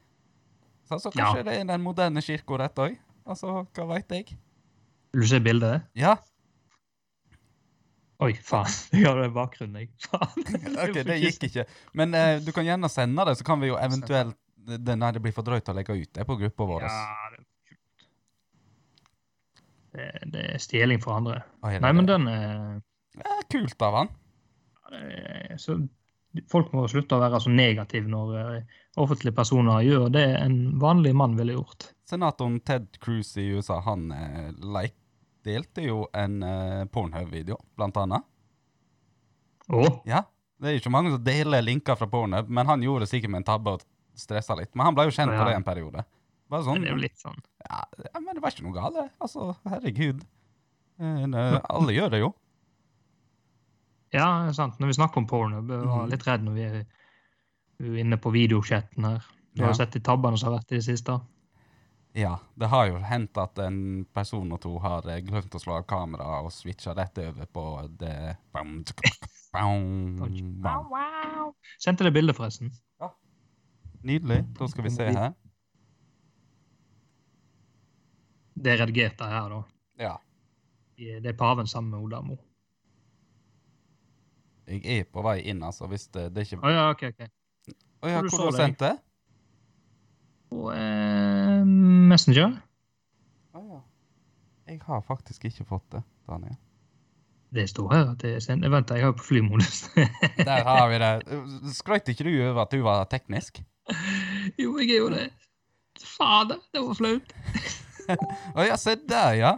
Så 0.85 0.99
altså, 0.99 1.09
kanskje 1.15 1.41
Ja. 1.41 1.43
det 1.47 1.55
er 1.57 1.63
den 1.71 1.81
moderne 1.81 2.21
kirka 2.21 2.59
rett 2.61 2.77
òg? 2.83 2.97
Altså, 3.25 3.65
hva 3.73 3.87
veit 3.95 4.11
jeg? 4.11 4.37
Vil 5.13 5.23
du 5.23 5.27
se 5.27 5.39
bildet? 5.43 5.87
Ja, 5.97 6.17
Oi, 8.21 8.33
faen. 8.45 8.69
Jeg 8.93 9.07
har 9.07 9.17
det 9.17 9.29
i 9.31 9.33
bakgrunnen, 9.33 9.79
jeg. 9.81 9.89
Faen. 10.05 10.43
ok, 10.85 10.99
det 11.07 11.17
gikk 11.23 11.47
ikke. 11.49 11.65
Men 11.97 12.13
eh, 12.17 12.35
du 12.45 12.51
kan 12.53 12.67
gjerne 12.67 12.89
sende 12.93 13.25
det, 13.29 13.37
så 13.39 13.47
kan 13.47 13.61
vi 13.63 13.71
jo 13.71 13.79
eventuelt 13.81 14.37
det, 14.61 14.93
Nei, 14.93 15.09
det 15.15 15.23
blir 15.23 15.33
for 15.33 15.41
drøyt 15.47 15.71
å 15.71 15.73
legge 15.73 15.95
ut 15.97 16.11
det 16.13 16.25
på 16.29 16.35
gruppa 16.37 16.67
vår. 16.69 16.83
Ja, 16.85 17.29
det 17.33 17.39
er 17.41 17.47
kult. 17.71 18.05
Det, 19.91 20.05
det 20.35 20.43
er 20.53 20.61
stjeling 20.61 21.01
for 21.03 21.17
andre. 21.17 21.39
Oi, 21.65 21.73
det- 21.73 21.81
Nei, 21.81 21.91
men 21.97 22.05
den 22.09 22.27
er 22.29 22.81
Ja, 23.17 23.39
kult 23.51 23.81
av 23.83 23.97
han. 23.97 24.11
Eh, 24.93 25.57
Så 25.57 25.79
folk 26.47 26.69
må 26.77 26.85
slutte 26.87 27.17
å 27.17 27.23
være 27.25 27.41
så 27.43 27.49
negative 27.51 28.07
når 28.07 28.29
uh, 28.37 28.77
offentlige 29.01 29.35
personer 29.35 29.81
gjør 29.83 30.05
det 30.13 30.27
en 30.39 30.77
vanlig 30.79 31.11
mann 31.17 31.33
ville 31.35 31.57
gjort. 31.57 31.89
Senatoren 32.07 32.61
Ted 32.63 32.87
Cruz 33.03 33.33
i 33.41 33.49
USA, 33.51 33.81
han 33.83 34.05
uh, 34.15 34.51
like, 34.77 34.95
delte 35.43 35.83
jo 35.85 36.03
en 36.13 36.41
uh, 36.43 36.85
Pornhub-video, 36.91 37.57
blant 37.77 37.97
annet. 37.97 38.23
Oh. 39.71 40.01
Ja, 40.05 40.23
det 40.61 40.69
er 40.69 40.79
ikke 40.79 40.91
mange 40.93 41.11
som 41.13 41.23
deler 41.23 41.61
linker 41.63 41.95
fra 41.97 42.07
Pornhub, 42.11 42.49
men 42.49 42.67
han 42.67 42.81
gjorde 42.83 43.05
det 43.05 43.09
sikkert 43.13 43.31
med 43.31 43.41
en 43.43 43.47
tabbe 43.49 43.75
og 43.77 43.85
stressa 44.19 44.55
litt. 44.59 44.73
Men 44.75 44.85
han 44.89 44.95
ble 44.97 45.05
jo 45.07 45.15
kjent 45.15 45.31
Ja. 45.31 45.39
på 45.41 45.47
det 45.49 45.55
en 45.55 45.63
periode. 45.63 46.03
Bare 46.51 46.63
sånn. 46.67 46.81
Det 46.83 46.89
er 46.91 46.95
jo 46.97 47.01
litt 47.01 47.17
sånn. 47.17 47.37
Ja, 47.69 47.83
ja, 48.13 48.19
men 48.19 48.35
det 48.35 48.41
var 48.43 48.51
ikke 48.51 48.63
noe 48.67 48.75
galt. 48.75 49.11
Altså, 49.23 49.55
herregud. 49.71 50.25
Eh, 50.99 51.23
uh, 51.31 51.59
Alle 51.69 51.93
gjør 51.95 52.09
det 52.11 52.19
jo. 52.19 52.33
Ja, 54.13 54.51
sant. 54.51 54.77
Når 54.79 54.87
vi 54.91 54.97
snakker 54.99 55.21
om 55.21 55.27
Pornhub, 55.27 55.69
jeg 55.71 55.85
var 55.87 56.01
Mhm. 56.03 56.09
litt 56.11 56.27
redd 56.27 56.43
når 56.43 56.53
vi 56.53 56.63
er, 56.63 56.85
er 57.79 57.97
inne 58.03 58.17
på 58.17 58.31
videochatten 58.33 59.05
her. 59.05 59.23
Du 59.55 59.63
har 59.63 59.69
Ja. 59.69 59.73
jo 59.73 59.77
sett 59.77 59.91
de 59.93 59.99
tabbene 60.01 60.37
som 60.37 60.51
har 60.51 60.59
vært 60.59 60.71
i 60.71 60.75
det 60.75 60.83
siste. 60.83 61.21
Ja, 62.13 62.39
det 62.59 62.67
har 62.67 62.89
jo 62.89 62.97
hendt 63.07 63.37
at 63.39 63.59
en 63.63 64.05
person 64.13 64.51
og 64.51 64.59
to 64.65 64.73
har 64.83 65.05
eh, 65.07 65.21
glemt 65.23 65.53
å 65.55 65.61
slå 65.63 65.77
av 65.79 65.85
kameraet 65.87 66.49
og 66.49 66.51
switcha 66.51 66.95
rett 66.97 67.21
over 67.23 67.47
på 67.47 67.65
det 68.01 68.35
Bam, 68.51 68.81
bam, 69.53 70.41
bam. 70.63 71.53
Sendte 71.79 72.03
det 72.03 72.11
bildet, 72.15 72.35
forresten. 72.35 72.73
Nydelig. 74.01 74.41
Da 74.57 74.67
skal 74.67 74.83
vi 74.83 74.89
se 74.89 75.07
her. 75.13 75.33
Det 78.61 78.71
er 78.73 78.81
redigert 78.81 79.21
her, 79.21 79.49
da. 79.53 79.61
Ja. 80.01 80.15
Det 80.97 81.29
er 81.31 81.37
paven 81.37 81.67
sammen 81.67 81.93
med 81.93 82.05
Odamo. 82.05 82.37
Jeg 84.67 84.81
er 84.99 85.07
på 85.09 85.23
vei 85.25 85.39
inn, 85.51 85.63
altså, 85.65 85.87
hvis 85.91 86.07
det, 86.13 86.29
det 86.35 86.43
er 86.43 86.49
ikke 86.49 86.67
Å 86.67 86.73
ja, 86.73 86.83
OK. 86.93 87.05
ok. 87.11 87.23
Å 88.01 88.11
ja, 88.11 88.21
Hvor 88.25 88.43
har 88.45 88.51
du 88.51 88.57
sendt 88.57 88.81
det? 88.81 88.91
På 90.51 90.69
eh, 90.73 91.40
Messenger. 92.11 92.57
Å 93.55 93.61
ja. 93.63 93.79
Jeg 94.71 94.79
har 94.87 95.01
faktisk 95.03 95.45
ikke 95.49 95.65
fått 95.67 95.87
det, 95.95 96.03
Daniel. 96.29 96.55
Det 97.51 97.65
står 97.67 97.89
her 97.91 98.05
at 98.13 98.21
det 98.23 98.29
er 98.37 98.43
sendt. 98.43 98.63
Vent, 98.71 98.91
jeg 98.95 99.03
har 99.03 99.11
på 99.17 99.25
flymodus. 99.25 99.81
Der 100.47 100.63
har 100.63 100.85
vi 100.87 100.99
det. 101.01 101.09
Skrøt 101.75 102.07
ikke 102.13 102.23
du 102.23 102.31
over 102.45 102.61
at 102.63 102.71
du 102.71 102.79
var 102.85 103.03
teknisk? 103.11 103.59
jo, 104.61 104.77
jeg 104.79 104.93
er 104.93 105.01
jo 105.01 105.09
det. 105.11 105.25
Fader, 105.99 106.61
det 106.71 106.83
var 106.85 106.95
flaut. 106.95 107.33
Å 108.55 108.63
ja, 108.69 108.77
se 108.79 108.95
der, 108.95 109.35
ja. 109.41 109.51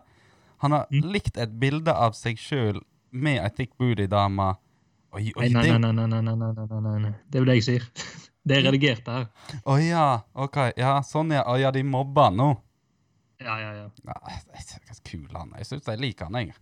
Han 0.64 0.74
har 0.74 0.88
Mm. 0.90 1.06
likt 1.14 1.38
et 1.38 1.54
bilde 1.62 1.94
av 1.94 2.16
seg 2.18 2.40
sjøl 2.42 2.82
med 3.14 3.38
ei 3.44 3.50
thick 3.54 3.76
booty-dame. 3.78 4.50
Oi, 5.14 5.28
oi, 5.38 5.50
nei, 5.54 5.68
nei, 5.70 5.78
nei, 5.78 5.92
nei, 5.94 6.08
nei, 6.10 6.34
nei, 6.34 6.52
nei, 6.58 6.82
nei, 6.82 6.98
nei. 7.06 7.14
Det 7.30 7.38
er 7.38 7.44
jo 7.46 7.50
det 7.52 7.60
jeg 7.62 7.66
sier. 7.70 7.88
Det 8.46 8.58
er 8.58 8.66
redigert, 8.68 9.06
det 9.06 9.14
her. 9.14 9.28
Å 9.72 9.78
ja, 9.80 10.06
OK. 10.36 10.58
Ja, 10.78 10.98
sånn 11.08 11.32
ja. 11.32 11.44
Å 11.48 11.56
ja, 11.62 11.70
de 11.72 11.84
mobber 11.88 12.32
nå. 12.36 12.50
Ja, 13.40 13.56
ja, 13.60 13.70
ja. 13.78 13.86
Ja, 14.04 14.18
det 14.52 14.64
er 14.92 15.00
kul 15.08 15.28
han. 15.36 15.54
Jeg 15.58 15.66
syns 15.70 15.88
jeg 15.88 16.00
liker 16.00 16.28
han, 16.28 16.36
jeg. 16.42 16.56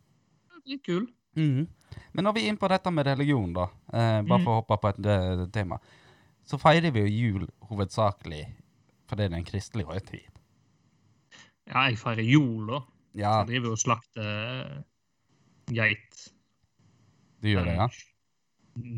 Litt 0.69 0.83
kul. 0.85 1.07
Mm. 1.38 1.65
Men 2.13 2.23
når 2.27 2.33
vi 2.35 2.43
er 2.45 2.51
inne 2.51 2.61
på 2.61 2.69
dette 2.69 2.91
med 2.93 3.05
religion, 3.07 3.53
da, 3.53 3.65
eh, 3.93 4.21
bare 4.21 4.38
Mhm. 4.39 4.43
for 4.45 4.51
å 4.51 4.59
hoppe 4.61 4.77
på 4.81 4.89
et 4.89 5.05
eh, 5.05 5.45
tema, 5.51 5.79
så 6.45 6.57
feirer 6.59 6.91
vi 6.93 7.00
jo 7.05 7.07
jul 7.07 7.47
hovedsakelig 7.69 8.45
fordi 9.09 9.27
det 9.27 9.33
er 9.33 9.38
en 9.38 9.45
kristelig 9.45 9.85
høytid. 9.85 10.27
Ja, 11.67 11.88
jeg 11.89 11.97
feirer 11.97 12.23
jul, 12.23 12.67
da. 12.67 12.79
Ja, 13.15 13.33
Jeg 13.43 13.47
driver 13.47 13.71
og 13.71 13.77
slakter 13.77 14.83
geit. 15.71 16.29
du 17.41 17.47
gjør 17.50 17.65
det, 17.65 17.75
ja? 17.75 17.88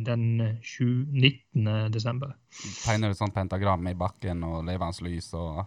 Den 0.05 0.25
eh, 0.41 0.55
7, 0.61 1.05
19. 1.11 1.91
desember. 1.93 2.35
Tegner 2.83 3.13
du 3.13 3.17
sånn 3.17 3.33
pentagram 3.35 3.87
i 3.91 3.95
bakken 3.97 4.43
og 4.47 4.61
levende 4.67 5.07
lys 5.09 5.31
og 5.37 5.63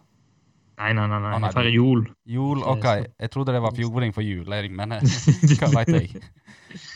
Nei, 0.77 0.91
nei, 0.93 1.07
nei, 1.09 1.19
nei. 1.23 1.37
Jeg 1.41 1.55
feirer 1.57 1.73
jul. 1.73 2.03
Jul, 2.29 2.59
OK. 2.69 2.85
Jeg 2.85 3.31
trodde 3.33 3.55
det 3.57 3.63
var 3.65 3.73
fjording 3.73 4.13
for 4.13 4.21
jul, 4.27 4.45
men 4.77 4.93
eh, 4.99 5.07
hva 5.57 5.71
veit 5.73 5.89
jeg. 5.95 6.21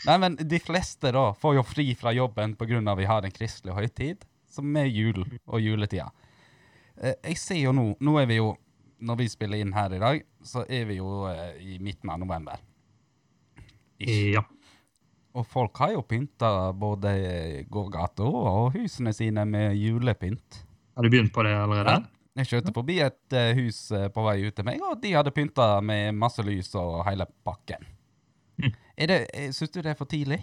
Nei, 0.05 0.17
men 0.21 0.35
de 0.37 0.59
fleste 0.61 1.09
da 1.15 1.31
får 1.33 1.55
jo 1.57 1.63
fri 1.65 1.87
fra 1.97 2.13
jobben 2.13 2.53
pga. 2.59 2.93
vi 2.99 3.07
har 3.09 3.25
en 3.25 3.33
kristelig 3.33 3.73
høytid, 3.73 4.27
som 4.45 4.69
er 4.77 4.85
jul 4.85 5.23
og 5.47 5.57
juletida. 5.65 6.11
Eh, 7.01 7.15
Jeg 7.31 7.37
ser 7.41 7.57
jo 7.63 7.73
nå 7.73 7.95
Nå 7.99 8.19
er 8.21 8.27
vi 8.29 8.35
jo 8.37 8.51
Når 9.01 9.17
vi 9.17 9.27
spiller 9.31 9.57
inn 9.57 9.71
her 9.73 9.93
i 9.95 9.99
dag, 10.03 10.21
så 10.45 10.61
er 10.69 10.85
vi 10.85 10.99
jo 10.99 11.25
eh, 11.31 11.57
i 11.73 11.79
midten 11.81 12.11
av 12.13 12.19
november. 12.21 12.61
Ish. 13.97 14.35
Ja. 14.35 14.43
Og 15.37 15.45
folk 15.47 15.77
har 15.79 15.93
jo 15.95 16.01
pynta 16.03 16.49
både 16.75 17.11
gågata 17.71 18.25
og 18.27 18.73
husene 18.75 19.13
sine 19.15 19.45
med 19.47 19.77
julepynt. 19.79 20.63
Har 20.97 21.05
du 21.05 21.09
begynt 21.13 21.31
på 21.33 21.45
det 21.47 21.53
allerede? 21.55 21.93
Ja. 22.01 22.17
Jeg 22.41 22.47
kjørte 22.47 22.71
forbi 22.75 22.97
et 23.03 23.35
eh, 23.35 23.51
hus 23.57 23.79
eh, 23.95 24.07
på 24.11 24.23
vei 24.23 24.37
ut 24.47 24.55
til 24.55 24.63
meg, 24.67 24.79
og 24.87 25.01
de 25.03 25.09
hadde 25.11 25.33
pynta 25.35 25.65
med 25.83 26.15
masse 26.15 26.43
lys 26.47 26.69
og 26.79 27.01
hele 27.07 27.25
pakken. 27.47 27.83
Mm. 28.61 28.71
Det, 29.07 29.17
eh, 29.35 29.49
Syns 29.55 29.73
du 29.73 29.81
det 29.81 29.91
er 29.91 29.99
for 29.99 30.07
tidlig? 30.11 30.39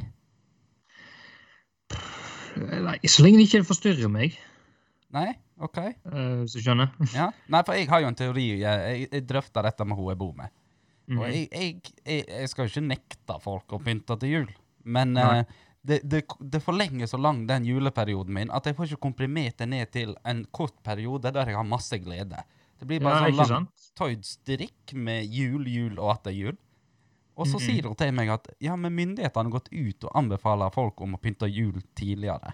Nei, 2.59 2.97
så 3.09 3.25
lenge 3.25 3.39
det 3.41 3.47
ikke 3.49 3.65
forstyrrer 3.69 4.11
meg, 4.13 4.37
Nei? 5.15 5.31
OK. 5.65 5.79
Uh, 6.05 6.43
hvis 6.43 6.59
du 6.59 6.61
skjønner. 6.61 6.91
Ja. 7.17 7.31
Nei, 7.49 7.63
for 7.65 7.79
jeg 7.79 7.89
har 7.89 8.03
jo 8.05 8.11
en 8.11 8.19
teori. 8.19 8.43
Jeg, 8.61 9.07
jeg, 9.09 9.23
drøfta 9.27 9.63
dette 9.65 9.87
med 9.89 9.97
hun 9.97 10.11
jeg 10.13 10.21
bor 10.21 10.35
med. 10.37 10.53
Og 11.09 11.23
Mhm. 11.23 11.23
jeg, 11.33 11.49
jeg, 12.05 12.25
jeg 12.29 12.49
skal 12.53 12.67
jo 12.67 12.73
ikke 12.75 12.89
nekte 12.91 13.39
folk 13.41 13.73
å 13.73 13.81
pynte 13.81 14.19
til 14.21 14.35
jul, 14.35 14.51
men 14.89 15.17
eh, 15.21 15.43
det, 15.89 16.01
det, 16.09 16.23
det 16.41 16.61
forlenger 16.65 17.07
så 17.09 17.21
lang 17.21 17.45
den 17.49 17.65
juleperioden 17.69 18.35
min 18.35 18.51
at 18.53 18.67
jeg 18.69 18.77
får 18.77 18.91
ikke 18.91 19.05
komprimert 19.07 19.57
det 19.61 19.69
ned 19.71 19.91
til 19.95 20.15
en 20.29 20.43
kort 20.53 20.75
periode 20.85 21.31
der 21.33 21.47
jeg 21.53 21.57
har 21.57 21.69
masse 21.69 21.99
glede. 22.03 22.41
Det 22.79 22.87
blir 22.87 23.01
bare 23.03 23.15
Ja, 23.15 23.21
sånn 23.25 23.33
ikke 23.33 23.43
lang 23.43 23.53
sant? 23.69 23.87
tøyd 23.99 24.25
strikk 24.27 24.95
med 24.95 25.27
jul, 25.35 25.65
jul 25.71 25.97
og 25.99 26.13
atter 26.17 26.35
jul. 26.35 26.57
Og 27.39 27.47
så 27.47 27.59
Mhm. 27.61 27.65
sier 27.69 27.87
hun 27.87 27.95
til 27.95 28.13
meg 28.13 28.29
at 28.35 28.49
ja, 28.61 28.75
men 28.77 28.95
myndighetene 28.99 29.47
har 29.47 29.55
gått 29.61 29.69
ut 29.71 30.05
og 30.05 30.15
anbefaler 30.19 30.73
folk 30.75 31.01
om 31.01 31.15
å 31.15 31.21
pynte 31.23 31.47
jul 31.51 31.81
tidligere. 31.95 32.53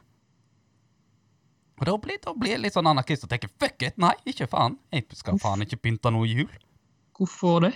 Og 1.81 1.87
da 1.89 1.97
blir, 1.99 2.19
da 2.23 2.33
blir 2.39 2.53
jeg 2.55 2.61
litt 2.63 2.75
sånn 2.77 2.87
anarkist 2.87 3.25
og 3.27 3.31
tenker 3.33 3.51
fuck 3.59 3.83
it, 3.83 3.97
nei, 3.99 4.13
ikke 4.31 4.47
faen. 4.47 4.77
Jeg 4.95 5.09
skal 5.19 5.39
faen 5.43 5.65
ikke 5.65 5.81
pynte 5.83 6.13
noe 6.15 6.29
jul. 6.29 6.51
Hvorfor 7.19 7.65
det? 7.67 7.73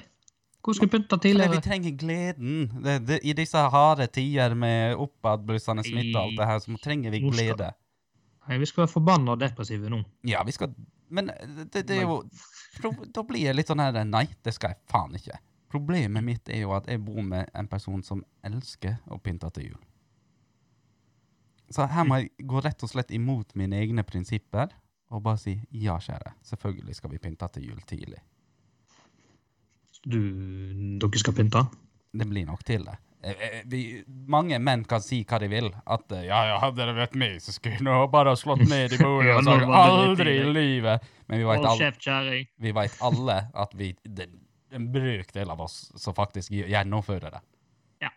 Hvor 0.65 0.75
skal 0.75 0.89
jeg 0.89 0.93
pynte 0.97 1.17
Fordi 1.17 1.49
vi 1.53 1.61
trenger 1.65 1.97
gleden. 1.97 2.57
Det, 2.85 2.95
det, 3.09 3.19
I 3.23 3.33
disse 3.33 3.59
harde 3.73 4.07
tider 4.13 4.55
med 4.59 4.97
oppadblussende 5.01 5.85
smitte 5.87 6.17
og 6.19 6.25
alt 6.27 6.41
det 6.41 6.49
her, 6.51 6.59
så 6.65 6.79
trenger 6.83 7.15
vi 7.15 7.21
glede. 7.25 7.71
Nei, 8.49 8.59
vi 8.59 8.67
skal 8.69 8.83
være 8.87 8.93
forbanna 8.93 9.35
og 9.37 9.41
depressive 9.43 9.91
nå. 9.93 10.03
Ja, 10.27 10.43
vi 10.45 10.53
skal 10.57 10.73
Men 11.11 11.31
det, 11.73 11.87
det 11.89 11.91
er 11.97 12.03
jo 12.03 12.23
pro- 12.81 13.07
Da 13.15 13.23
blir 13.25 13.47
jeg 13.47 13.57
litt 13.57 13.69
sånn 13.71 13.81
her 13.81 13.97
Nei, 14.05 14.27
det 14.45 14.55
skal 14.57 14.75
jeg 14.75 14.81
faen 14.91 15.15
ikke. 15.17 15.39
Problemet 15.69 16.25
mitt 16.25 16.49
er 16.49 16.63
jo 16.65 16.73
at 16.77 16.89
jeg 16.89 17.01
bor 17.05 17.21
med 17.23 17.51
en 17.55 17.69
person 17.69 18.03
som 18.03 18.25
elsker 18.45 18.97
å 19.13 19.19
pynte 19.21 19.51
til 19.53 19.71
jul. 19.71 19.81
Så 21.71 21.85
her 21.93 22.07
må 22.09 22.23
jeg 22.23 22.31
gå 22.49 22.63
rett 22.65 22.83
og 22.83 22.89
slett 22.89 23.11
imot 23.13 23.53
mine 23.55 23.77
egne 23.77 24.05
prinsipper 24.09 24.73
og 25.13 25.23
bare 25.27 25.41
si 25.41 25.59
ja, 25.71 25.99
kjære. 26.01 26.33
Selvfølgelig 26.49 26.97
skal 26.97 27.13
vi 27.13 27.21
pynte 27.21 27.49
til 27.53 27.69
jul 27.69 27.83
tidlig. 27.89 28.21
Du, 30.09 30.21
dere 31.03 31.21
skal 31.21 31.37
pynte? 31.37 31.67
Det 32.17 32.27
blir 32.29 32.47
nok 32.49 32.65
til 32.67 32.87
det. 32.89 32.97
Eh, 33.21 33.31
eh, 33.31 33.63
Vi, 33.67 34.05
mange 34.31 34.59
menn 34.63 34.85
kan 34.89 35.03
si 35.03 35.21
hva 35.29 35.41
de 35.43 35.49
vil. 35.51 35.69
At 35.91 36.13
eh, 36.15 36.27
ja, 36.29 36.45
ja, 36.53 36.59
hadde 36.63 36.87
det 36.87 36.95
vært 36.97 37.17
meg, 37.19 37.39
så 37.43 37.55
skulle 37.55 37.83
nå 37.85 38.01
bare 38.13 38.33
ha 38.35 38.39
slått 38.39 38.65
ned 38.69 38.95
i 38.95 39.01
bordet 39.03 39.35
og 39.41 39.49
sagt 39.49 39.75
aldri 39.81 40.37
i 40.43 40.47
livet. 40.53 41.09
Men 41.29 41.43
vi 41.43 41.49
vet, 41.49 41.67
alle, 41.73 42.39
vi 42.57 42.75
vet 42.79 43.03
alle 43.05 43.41
at 43.53 43.75
vi, 43.77 43.93
det 44.05 44.29
er 44.29 44.79
en 44.79 44.89
brøkdel 44.93 45.53
av 45.53 45.61
oss 45.67 45.77
som 45.99 46.17
faktisk 46.17 46.55
gjennomfører 46.55 47.37
det. 47.37 47.43
Ja, 48.07 48.15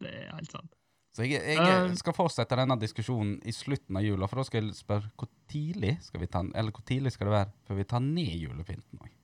Det 0.00 0.12
er 0.12 0.32
helt 0.36 0.54
sant. 0.54 0.72
Så 1.16 1.24
jeg, 1.24 1.40
jeg 1.56 1.96
skal 1.96 2.12
fortsette 2.12 2.58
denne 2.60 2.76
diskusjonen 2.76 3.38
i 3.48 3.52
slutten 3.56 3.96
av 3.96 4.04
jula, 4.04 4.26
for 4.28 4.42
da 4.42 4.44
skal 4.44 4.66
jeg 4.66 4.76
spørre 4.76 5.08
hvor 5.16 5.30
tidlig 5.48 5.94
skal 6.04 6.20
vi 6.20 6.28
ta, 6.28 6.42
eller 6.44 6.74
hvor 6.76 6.84
tidlig 6.84 7.14
skal 7.14 7.30
det 7.30 7.32
være 7.38 7.54
før 7.64 7.78
vi 7.78 7.86
tar 7.88 8.02
ned 8.04 8.34
julepynten 8.36 9.00
òg? 9.00 9.14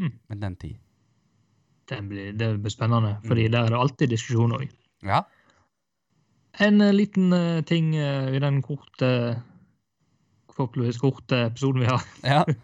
Mm. 0.00 0.14
Med 0.32 0.40
den 0.40 0.56
tid. 0.60 0.78
Det 1.88 2.00
blir, 2.08 2.32
det 2.34 2.48
blir 2.62 2.70
spennende, 2.70 3.16
fordi 3.26 3.44
Mm. 3.46 3.52
der 3.52 3.64
er 3.64 3.68
det 3.68 3.78
alltid 3.78 4.08
diskusjon 4.10 4.52
òg. 4.56 4.68
Ja. 5.06 5.20
En 6.60 6.80
eh, 6.80 6.92
liten 6.94 7.32
eh, 7.32 7.60
ting 7.62 7.94
eh, 7.96 8.34
i 8.34 8.38
den 8.42 8.62
korte 8.62 9.42
forhåpentligvis 10.56 10.98
korte 10.98 11.44
episoden 11.46 11.80
vi 11.80 11.86
har. 11.86 12.02
ja. 12.24 12.44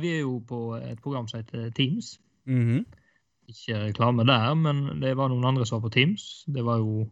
Vi 0.00 0.08
er 0.14 0.20
jo 0.20 0.38
på 0.48 0.76
et 0.78 1.00
program 1.02 1.26
som 1.28 1.40
heter 1.42 1.70
Teams. 1.74 2.18
Mhm. 2.46 2.84
Ikke 3.48 3.74
reklame 3.90 4.24
der, 4.24 4.54
men 4.54 5.00
det 5.02 5.16
var 5.18 5.28
noen 5.28 5.44
andre 5.44 5.66
som 5.66 5.80
var 5.82 5.88
på 5.90 5.92
Teams. 5.92 6.44
Det 6.48 6.62
var 6.64 6.78
jo 6.78 7.04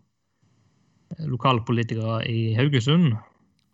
lokalpolitikere 1.19 2.23
i 2.31 2.55
Haugesund. 2.55 3.17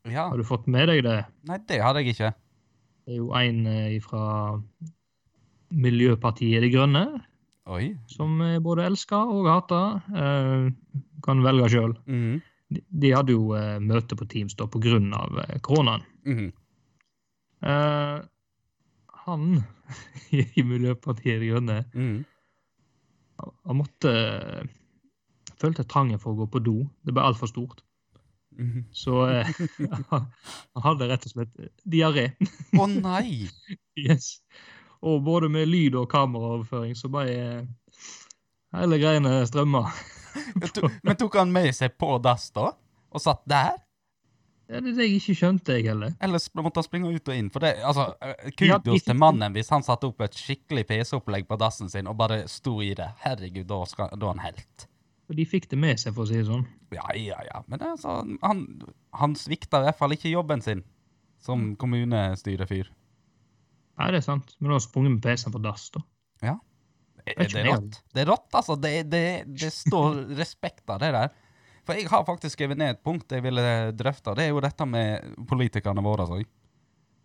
ja. 0.09 0.29
Har 0.29 0.37
du 0.37 0.43
fått 0.43 0.67
med 0.67 0.89
deg 0.89 1.05
det? 1.05 1.25
Nei, 1.47 1.59
det 1.69 1.83
hadde 1.85 2.01
jeg 2.03 2.17
ikke. 2.17 2.33
Det 3.07 3.13
er 3.15 3.17
jo 3.21 3.31
en 3.37 4.01
fra 4.03 4.25
Miljøpartiet 5.71 6.63
De 6.65 6.71
Grønne 6.73 7.05
Oi. 7.69 7.91
som 8.09 8.39
jeg 8.41 8.63
både 8.65 8.87
elsker 8.89 9.33
og 9.33 9.49
hater. 9.51 9.99
Eh, 10.17 11.03
kan 11.25 11.45
velge 11.45 11.69
sjøl. 11.75 11.97
Mhm. 12.07 12.39
De, 12.69 12.83
de 13.01 13.11
hadde 13.17 13.33
jo 13.33 13.55
eh, 13.57 13.79
møte 13.81 14.17
på 14.17 14.27
Teams 14.29 14.57
da 14.59 14.67
pga. 14.69 14.99
Eh, 15.49 15.61
koronaen. 15.65 16.07
Mm 16.29 16.49
Eh, 17.59 18.19
han 19.27 19.47
i 20.31 20.63
Miljøpartiet 20.63 21.41
De 21.43 21.49
Grønne 21.51 21.79
mm. 21.91 22.21
han 23.41 23.79
måtte 23.81 24.13
følte 25.59 25.83
trangen 25.91 26.21
for 26.23 26.37
å 26.37 26.45
gå 26.45 26.47
på 26.53 26.63
do. 26.63 26.77
Det 27.03 27.15
ble 27.17 27.25
altfor 27.27 27.51
stort. 27.51 27.83
Mhm. 28.59 28.87
Så 28.95 29.25
eh, 29.31 29.51
han 30.13 30.85
hadde 30.85 31.11
rett 31.11 31.27
og 31.27 31.35
slett 31.35 31.83
diaré. 31.83 32.31
Å 32.79 32.89
nei! 32.95 33.49
Yes. 33.99 34.37
Og 35.03 35.21
både 35.23 35.49
med 35.53 35.69
lyd 35.71 35.95
og 36.01 36.09
kameraoverføring, 36.11 36.97
så 36.99 37.11
bare 37.13 37.67
hele 38.75 38.99
greiene 38.99 39.41
strømmer. 39.47 39.93
Men 41.07 41.19
tok 41.19 41.37
han 41.39 41.53
med 41.55 41.71
seg 41.77 41.95
på 41.99 42.17
dass 42.23 42.51
da? 42.55 42.73
Og 43.15 43.23
satt 43.23 43.45
der? 43.49 43.79
Ja, 44.69 44.83
det 44.85 44.91
er 44.91 44.97
det 44.99 45.07
jeg 45.07 45.21
ikke 45.23 45.35
skjønte, 45.39 45.79
jeg 45.79 45.87
heller. 45.89 46.13
Ellers 46.21 46.51
måtte 46.53 46.83
han 46.83 46.85
springe 46.85 47.09
ut 47.15 47.31
og 47.31 47.39
inn? 47.41 47.47
For 47.49 47.65
det, 47.65 47.71
altså, 47.89 48.11
eh, 48.21 48.51
Kudos 48.53 49.07
til 49.07 49.17
mannen 49.17 49.55
hvis 49.57 49.73
han 49.73 49.87
satte 49.87 50.11
opp 50.11 50.21
et 50.27 50.37
skikkelig 50.37 50.85
PC-opplegg 50.91 51.49
på 51.49 51.57
dassen 51.61 51.89
sin 51.89 52.11
og 52.11 52.19
bare 52.21 52.43
sto 52.53 52.75
i 52.85 52.91
det. 52.99 53.09
Herregud, 53.23 53.65
da, 53.71 53.79
skal, 53.89 54.13
da 54.13 54.29
er 54.29 54.35
han 54.35 54.45
helt. 54.45 54.85
Og 55.29 55.39
de 55.41 55.49
fikk 55.49 55.71
det 55.73 55.79
med 55.81 56.01
seg, 56.01 56.13
for 56.17 56.27
å 56.27 56.29
si 56.29 56.37
det 56.37 56.45
sånn. 56.51 56.67
Ja, 56.93 57.07
ja, 57.17 57.41
ja. 57.49 57.63
Men 57.69 57.87
altså, 57.95 58.21
han, 58.45 58.63
han 59.17 59.37
svikta 59.41 59.81
i 59.81 59.89
hvert 59.89 60.01
fall 60.01 60.17
ikke 60.17 60.35
jobben 60.35 60.65
sin 60.65 60.85
som 61.41 61.71
kommunestyrefyr. 61.81 62.93
Nei, 63.99 64.09
det 64.15 64.21
er 64.21 64.27
sant. 64.27 64.55
Men 64.59 64.71
du 64.71 64.77
har 64.77 64.85
sprunget 64.85 65.17
med 65.17 65.23
PC-en 65.25 65.55
på 65.55 65.63
dass, 65.63 65.89
da. 65.95 66.03
Ja. 66.45 66.57
Det 67.25 67.35
er 67.35 67.51
det 67.51 67.61
er 67.61 67.69
rått? 67.73 67.99
Det 68.15 68.23
er 68.23 68.31
rått, 68.31 68.49
altså. 68.55 68.77
Det, 68.81 68.93
det, 69.11 69.25
det 69.49 69.73
står 69.75 70.23
respekt 70.41 70.89
av 70.95 71.03
det 71.03 71.11
der. 71.17 71.33
For 71.89 71.97
jeg 71.97 72.11
har 72.13 72.27
faktisk 72.29 72.55
skrevet 72.59 72.79
ned 72.79 72.95
et 72.95 73.05
punkt 73.05 73.33
jeg 73.33 73.43
ville 73.45 73.65
drøfte, 73.97 74.35
det 74.37 74.45
er 74.45 74.51
jo 74.53 74.61
dette 74.61 74.85
med 74.89 75.33
politikerne 75.49 76.05
våre. 76.05 76.27
Altså. 76.27 76.59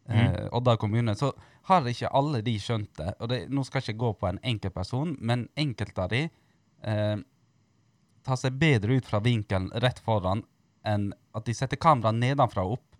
Eh, 0.07 0.47
Odda 0.55 0.77
kommune. 0.79 1.15
Så 1.19 1.33
har 1.67 1.87
ikke 1.87 2.11
alle 2.15 2.41
de 2.43 2.55
skjønt 2.59 2.93
det. 2.99 3.11
Og 3.19 3.29
det, 3.31 3.43
nå 3.51 3.63
skal 3.67 3.81
jeg 3.81 3.93
ikke 3.93 4.03
gå 4.05 4.13
på 4.21 4.29
en 4.31 4.39
enkeltperson, 4.53 5.17
men 5.19 5.45
enkelte 5.59 6.05
av 6.05 6.11
de 6.15 6.23
eh, 6.25 7.17
tar 8.23 8.39
seg 8.39 8.57
bedre 8.59 8.97
ut 8.99 9.07
fra 9.07 9.21
vinkelen 9.23 9.69
rett 9.83 9.99
foran 10.03 10.43
enn 10.87 11.11
at 11.35 11.45
de 11.47 11.55
setter 11.55 11.79
kameraet 11.79 12.19
nedenfra 12.19 12.65
og 12.67 12.77
opp. 12.77 12.92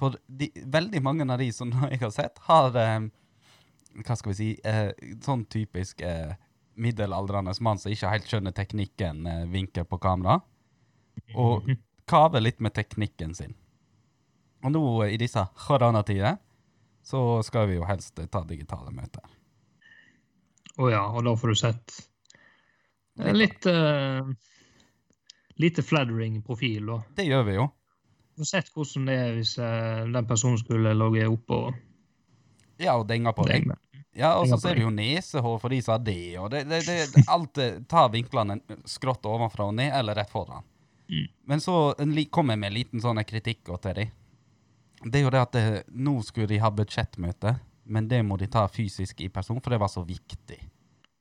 For 0.00 0.16
de, 0.26 0.48
veldig 0.54 1.02
mange 1.04 1.26
av 1.28 1.40
de 1.42 1.50
som 1.54 1.72
jeg 1.90 2.00
har 2.02 2.14
sett, 2.14 2.40
har 2.48 2.78
eh, 2.78 3.08
hva 4.00 4.16
skal 4.16 4.32
vi 4.32 4.38
si, 4.38 4.50
eh, 4.64 4.90
sånn 5.24 5.44
typisk 5.52 6.00
eh, 6.06 6.34
middelaldrende 6.74 7.52
mann 7.60 7.80
som 7.80 7.92
ikke 7.92 8.12
helt 8.12 8.30
skjønner 8.30 8.54
teknikken 8.56 9.26
eh, 9.28 9.42
vinkel 9.52 9.86
på 9.88 10.00
kamera, 10.02 10.40
og 11.36 11.68
kaver 12.12 12.44
litt 12.44 12.62
med 12.64 12.74
teknikken 12.76 13.36
sin. 13.36 13.54
Og 14.62 14.72
nå 14.74 14.84
eh, 15.04 15.14
i 15.16 15.20
disse 15.20 15.44
koronatider 15.66 16.38
så 17.02 17.42
skal 17.42 17.68
vi 17.70 17.78
jo 17.80 17.86
helst 17.88 18.18
eh, 18.22 18.30
ta 18.30 18.44
digitale 18.46 18.94
møter. 18.94 19.26
Å 20.80 20.88
ja, 20.88 21.04
og 21.10 21.26
da 21.26 21.36
får 21.36 21.52
du 21.52 21.58
sett 21.60 22.00
litt 23.36 23.66
uh, 23.68 24.24
Lite 25.60 25.82
flattering 25.84 26.38
profil, 26.42 26.86
da. 26.88 26.94
Det 27.12 27.26
gjør 27.28 27.42
vi 27.44 27.56
jo. 27.58 27.66
Får 28.36 28.48
sett 28.48 28.70
hvordan 28.72 29.08
det 29.08 29.16
er 29.20 29.32
hvis 29.36 29.56
eh, 29.60 30.04
den 30.12 30.28
personen 30.28 30.60
skulle 30.60 30.94
ligget 30.96 31.32
oppå. 31.32 31.64
Ja, 32.80 32.96
og 32.96 33.06
denga 33.08 33.34
på 33.36 33.44
deg. 33.46 33.68
Ja, 34.16 34.34
og 34.36 34.48
så 34.48 34.58
ser 34.60 34.76
du 34.76 34.84
jo 34.84 34.92
nesehår 34.92 35.60
for 35.60 35.72
de 35.72 35.78
som 35.84 35.94
har 35.94 36.02
det, 36.04 36.38
og 36.40 36.50
det, 36.52 36.66
det, 36.68 36.82
det, 36.84 37.22
alt 37.32 37.60
eh, 37.62 37.78
tar 37.88 38.10
vinklene 38.12 38.58
skrått 38.88 39.24
ovenfra 39.28 39.70
og 39.70 39.76
ned, 39.78 39.92
eller 39.96 40.18
rett 40.20 40.32
foran. 40.32 40.66
Mm. 41.08 41.28
Men 41.48 41.62
så 41.64 41.76
kommer 42.30 42.54
jeg 42.56 42.60
med 42.60 42.70
en 42.70 42.76
liten 42.76 43.04
sånn 43.04 43.20
kritikk 43.28 43.70
til 43.70 43.96
dem. 43.96 44.12
Det 45.02 45.18
er 45.18 45.24
jo 45.24 45.32
det 45.34 45.40
at 45.40 45.56
det, 45.56 45.64
nå 45.88 46.18
skulle 46.22 46.50
de 46.52 46.60
ha 46.62 46.70
budsjettmøte, 46.70 47.56
men 47.84 48.08
det 48.08 48.20
må 48.26 48.36
de 48.38 48.46
ta 48.52 48.66
fysisk 48.70 49.24
i 49.24 49.30
person, 49.32 49.60
for 49.60 49.74
det 49.74 49.80
var 49.82 49.90
så 49.90 50.04
viktig. 50.06 50.60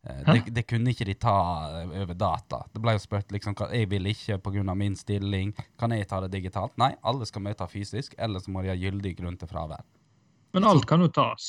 Eh, 0.03 0.21
Det, 0.25 0.53
det 0.53 0.63
kunne 0.67 0.89
ikke 0.93 1.05
de 1.05 1.13
ta 1.13 1.35
eh, 1.81 1.95
over 2.01 2.13
data. 2.17 2.63
Det 2.73 2.81
ble 2.81 2.95
jo 2.97 3.03
spurt 3.03 3.31
liksom, 3.31 3.55
jeg 3.71 3.89
vil 3.89 4.07
ikke 4.09 4.39
pga. 4.41 4.75
min 4.75 4.95
stilling. 4.95 5.53
Kan 5.77 5.91
jeg 5.91 6.07
ta 6.09 6.21
det 6.21 6.31
digitalt? 6.31 6.77
Nei, 6.77 6.95
alle 7.03 7.25
skal 7.25 7.41
møte 7.45 7.67
fysisk, 7.69 8.15
eller 8.17 8.39
så 8.39 8.51
må 8.51 8.63
de 8.63 8.73
ha 8.73 8.75
gyldig 8.75 9.15
grunn 9.17 9.37
til 9.37 9.47
fravær. 9.47 9.85
Men 10.53 10.65
alt 10.67 10.85
kan 10.85 10.99
jo 10.99 11.07
tas 11.07 11.45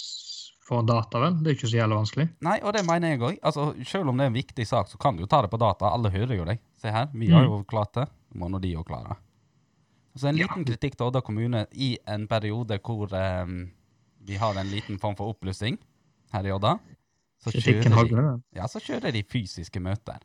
for 0.63 0.85
data, 0.87 1.19
vel? 1.19 1.41
Det 1.43 1.51
er 1.51 1.57
ikke 1.57 1.71
så 1.73 1.81
jævlig 1.81 1.97
vanskelig. 1.99 2.29
Nei, 2.47 2.61
og 2.63 2.73
det 2.77 2.85
mener 2.87 3.15
jeg 3.15 3.21
òg. 3.21 3.39
Altså, 3.43 3.73
selv 3.89 4.13
om 4.13 4.17
det 4.17 4.29
er 4.29 4.31
en 4.31 4.37
viktig 4.37 4.67
sak, 4.69 4.89
så 4.89 5.01
kan 5.01 5.17
du 5.17 5.25
jo 5.25 5.31
ta 5.31 5.41
det 5.43 5.51
på 5.51 5.59
data. 5.59 5.91
Alle 5.91 6.13
hører 6.13 6.37
jo 6.37 6.47
deg. 6.47 6.61
Se 6.79 6.93
her, 6.93 7.09
vi 7.13 7.33
har 7.33 7.49
jo 7.49 7.65
klart 7.69 7.95
det. 7.99 8.07
Må 8.39 8.49
nå 8.49 8.61
de 8.63 8.77
òg 8.79 8.87
klare. 8.87 9.17
Så 10.15 10.29
en 10.29 10.37
liten 10.37 10.65
kritikk 10.69 10.95
til 10.97 11.09
Odda 11.09 11.23
kommune 11.25 11.65
i 11.73 11.95
en 12.07 12.27
periode 12.29 12.77
hvor 12.85 13.09
um, 13.17 13.71
vi 14.29 14.37
har 14.37 14.59
en 14.61 14.69
liten 14.71 14.99
form 15.01 15.17
for 15.17 15.33
oppblussing 15.33 15.79
her 16.33 16.47
i 16.47 16.53
Odda. 16.53 16.77
Så 17.43 17.51
Kritikken 17.51 17.93
kjører, 17.97 18.23
de, 18.23 18.43
ja, 18.55 18.69
så 18.71 18.79
kjører 18.83 19.11
de 19.15 19.23
fysiske 19.27 19.81
møter. 19.83 20.23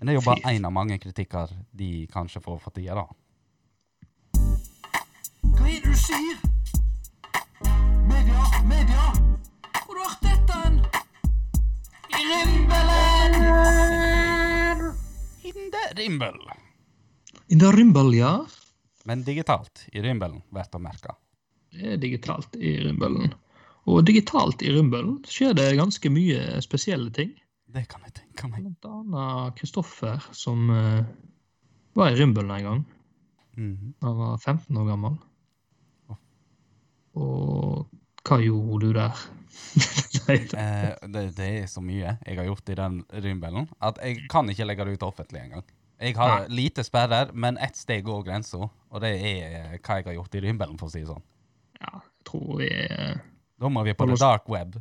Men 0.00 0.08
det 0.08 0.12
er 0.12 0.18
jo 0.18 0.24
bare 0.26 0.50
én 0.50 0.66
av 0.66 0.72
mange 0.74 0.96
kritikker 0.98 1.52
de 1.78 1.90
kanskje 2.10 2.42
får 2.42 2.58
for 2.64 2.74
tida, 2.74 2.96
da. 2.98 3.06
Hva 5.52 5.68
er 5.68 5.78
det 5.78 5.86
du 5.86 5.94
sier? 6.02 6.36
Media, 8.10 8.42
media! 8.66 9.04
Hvor 9.84 10.02
har 10.02 10.16
du 10.18 10.26
dette 10.26 10.58
hen? 10.64 10.82
I 12.18 12.20
rimbelen! 12.32 13.32
In 15.52 15.70
the 15.70 15.84
rimbel. 16.00 16.38
In 17.52 17.58
the 17.62 17.70
Rimbel, 17.76 18.14
ja. 18.18 18.46
Men 19.04 19.22
digitalt 19.22 19.86
i 19.92 20.02
rimbelen, 20.02 20.42
verdt 20.50 20.74
å 20.74 20.82
merke. 20.82 21.14
Det 21.72 21.94
er 21.94 21.98
digitalt 22.02 22.56
i 22.58 22.74
Rimbelen. 22.82 23.32
Og 23.90 24.04
digitalt 24.06 24.62
i 24.62 24.70
Rumbølen 24.76 25.16
skjer 25.26 25.56
det 25.58 25.72
ganske 25.78 26.10
mye 26.12 26.60
spesielle 26.62 27.10
ting. 27.14 27.32
Det 27.72 27.86
kan 27.90 28.02
jeg 28.06 28.14
tenke 28.20 28.48
meg. 28.52 28.62
Blant 28.62 28.86
annet 28.86 29.56
Kristoffer, 29.58 30.22
som 30.36 30.68
uh, 30.70 31.02
var 31.98 32.12
i 32.12 32.18
Rumbølen 32.20 32.52
en 32.60 32.66
gang. 32.68 32.82
Mhm. 33.56 33.94
Han 34.04 34.16
var 34.20 34.36
15 34.38 34.76
år 34.80 34.86
gammel. 34.92 35.16
Og 37.18 37.88
hva 38.24 38.38
gjorde 38.40 38.86
du 38.86 38.92
der? 38.96 39.22
Det- 40.22 40.54
Eh, 40.56 41.08
det, 41.12 41.22
det 41.36 41.46
er 41.62 41.66
så 41.68 41.80
mye 41.82 42.14
jeg 42.24 42.36
har 42.38 42.46
gjort 42.46 42.68
i 42.70 42.76
den 42.78 43.00
Rumbølen, 43.10 43.66
at 43.82 43.98
jeg 44.02 44.22
kan 44.30 44.48
ikke 44.48 44.64
legge 44.68 44.84
det 44.86 44.94
ut 44.96 45.02
offentlig 45.08 45.40
engang. 45.42 45.64
Jeg 46.02 46.14
har 46.16 46.46
lite 46.50 46.84
sperrer, 46.86 47.32
men 47.34 47.58
ett 47.62 47.76
steg 47.76 48.04
går 48.06 48.22
grensa, 48.26 48.58
og 48.90 49.00
det 49.02 49.10
er 49.18 49.76
hva 49.82 49.98
jeg 49.98 50.06
har 50.08 50.16
gjort 50.16 50.34
i 50.38 50.42
Rumbølen, 50.46 50.78
for 50.80 50.88
å 50.88 50.92
si 50.94 51.02
det 51.02 51.10
sånn. 51.10 51.24
ja, 51.82 51.92
jeg 51.98 52.24
tror 52.30 52.62
jeg 52.62 52.86
eh, 52.90 53.20
Da 53.62 53.70
må 53.70 53.84
vi 53.86 53.94
på 53.94 54.08
the 54.10 54.16
dark 54.18 54.48
web, 54.50 54.74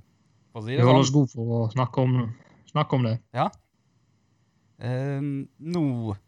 for 0.52 0.63
å 0.63 0.65
si 0.65 0.74
vi 0.74 0.82
holder 0.82 1.04
oss 1.04 1.12
sånn. 1.12 1.20
gode 1.20 1.34
for 1.36 1.52
å 1.54 1.60
snakke 1.70 2.02
om, 2.08 2.15
snakke 2.72 2.98
om 2.98 3.06
det. 3.06 3.13
Ja. 3.38 3.46
Eh, 4.82 5.22
nå 5.22 5.84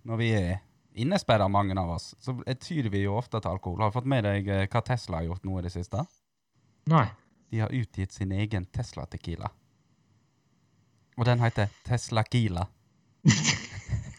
når 0.05 0.21
vi 0.21 0.29
er 0.37 0.51
innesperra, 0.93 1.47
mange 1.49 1.73
av 1.79 1.95
oss, 1.95 2.11
så 2.21 2.35
tyr 2.61 2.91
vi 2.93 3.01
jo 3.07 3.15
ofte 3.17 3.41
til 3.41 3.55
alkohol. 3.55 3.81
Har 3.81 3.89
du 3.89 3.97
fått 3.97 4.09
med 4.13 4.27
deg 4.27 4.47
eh, 4.53 4.67
hva 4.69 4.83
Tesla 4.85 5.19
har 5.23 5.31
gjort 5.31 5.47
nå 5.49 5.57
i 5.57 5.65
det 5.65 5.73
siste? 5.73 6.05
Nei. 6.93 7.07
De 7.49 7.63
har 7.63 7.73
utgitt 7.73 8.13
sin 8.13 8.31
egen 8.37 8.65
Tesla 8.69 9.07
Tequila. 9.09 9.49
Og 11.17 11.25
den 11.25 11.41
heter 11.41 11.73
Tesla 11.85 12.23
Kila. 12.29 12.67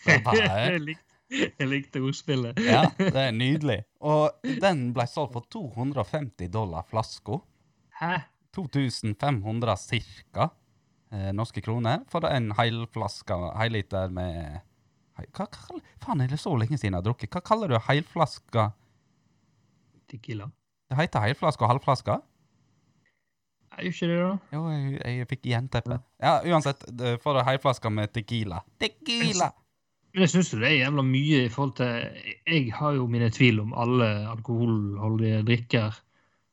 Jeg, 0.04 0.80
likte, 0.84 1.14
jeg 1.58 1.66
likte 1.70 2.00
ordspillet. 2.04 2.58
Ja, 2.60 2.82
det 2.98 3.16
er 3.16 3.30
nydelig. 3.44 3.78
Og 4.04 4.44
den 4.60 4.90
ble 4.92 5.06
solgt 5.08 5.32
for 5.32 5.46
250 5.48 6.50
dollar 6.52 6.84
flaska. 6.90 7.38
Hæ? 8.00 8.12
2500 8.54 9.76
cirka 9.82 10.48
eh, 11.12 11.30
norske 11.34 11.60
kroner 11.64 12.04
for 12.10 12.26
en 12.28 12.52
hel 12.58 12.84
flaske, 12.94 13.34
heliter 13.58 14.10
med 14.14 14.60
hei- 15.18 15.30
hva, 15.34 15.46
kall- 15.50 15.82
Faen, 16.02 16.20
er 16.22 16.30
det 16.30 16.38
så 16.42 16.52
lenge 16.58 16.78
siden 16.78 16.92
jeg 16.94 17.00
har 17.00 17.06
drukket? 17.08 17.30
Hva 17.34 17.42
kaller 17.42 17.68
du 17.74 17.78
helflaske? 17.88 18.68
Tequila. 20.10 20.50
Det 20.90 20.98
heter 21.00 21.24
helflaske 21.24 21.64
og 21.66 21.70
halvflaske? 21.74 22.16
Er 23.74 23.82
jo 23.88 23.90
ikke 23.90 24.06
det, 24.06 24.18
da? 24.22 24.32
Jo, 24.54 24.62
jeg, 24.70 25.18
jeg 25.18 25.28
fikk 25.32 25.46
jernteppe. 25.50 25.96
Ja, 26.22 26.36
uansett, 26.46 26.84
det- 26.94 27.16
for 27.22 27.38
en 27.40 27.46
helflaske 27.48 27.90
med 27.90 28.12
tequila. 28.14 28.60
Tequila! 28.78 29.50
Men 30.14 30.22
jeg 30.22 30.30
syns 30.30 30.52
det 30.54 30.62
er 30.68 30.76
jævla 30.84 31.02
mye 31.02 31.38
i 31.42 31.50
forhold 31.50 31.72
til 31.74 31.88
Jeg 32.46 32.68
har 32.76 32.92
jo 32.94 33.08
mine 33.10 33.30
tvil 33.34 33.58
om 33.64 33.72
alle 33.74 34.06
alkoholholdige 34.30 35.40
drikker 35.48 35.96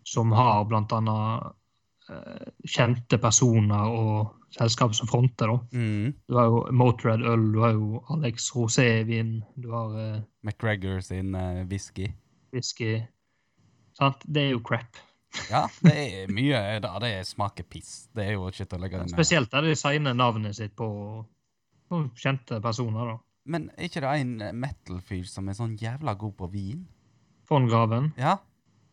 som 0.03 0.31
har 0.31 0.65
annet 0.71 1.53
eh, 2.09 2.47
kjente 2.67 3.19
personer 3.21 3.91
og 3.91 4.33
selskap 4.55 4.95
som 4.95 5.07
fronter, 5.07 5.47
da. 5.47 5.59
Mm. 5.71 6.13
Du 6.27 6.35
har 6.35 6.49
jo 6.49 6.63
Motred 6.75 7.23
øl, 7.23 7.47
du 7.53 7.61
har 7.63 7.75
jo 7.77 8.01
Alex 8.15 8.51
Rosé-vin, 8.55 9.39
du 9.55 9.71
har 9.71 9.95
eh, 9.99 10.19
McGregor 10.43 10.99
sin 11.05 11.35
eh, 11.35 11.63
whisky. 11.69 12.11
whisky. 12.51 12.99
Sant? 13.97 14.23
Det 14.25 14.47
er 14.47 14.53
jo 14.55 14.63
crap. 14.65 14.99
Ja, 15.47 15.67
det 15.85 15.95
er 15.95 16.31
mye 16.33 16.59
da. 16.83 16.97
Det 16.99 17.11
smaker 17.27 17.63
piss. 17.63 18.09
Det 18.15 18.25
er 18.25 18.33
jo 18.35 18.49
ikke 18.49 18.65
til 18.65 18.79
å 18.79 18.81
legge 18.83 18.99
den 18.99 19.11
Spesielt 19.13 19.51
der 19.53 19.63
de 19.69 19.75
signer 19.79 20.15
navnet 20.17 20.57
sitt 20.57 20.73
på, 20.75 20.87
på 21.87 22.01
kjente 22.19 22.59
personer, 22.63 23.13
da. 23.13 23.19
Men 23.51 23.69
er 23.73 23.87
ikke 23.87 24.03
det 24.03 24.11
en 24.21 24.59
metal-fyr 24.61 25.23
som 25.25 25.47
er 25.49 25.57
sånn 25.57 25.77
jævla 25.79 26.13
god 26.19 26.35
på 26.37 26.49
vin? 26.51 26.83
Von 27.49 27.65
Graven. 27.71 28.11
Ja. 28.19 28.37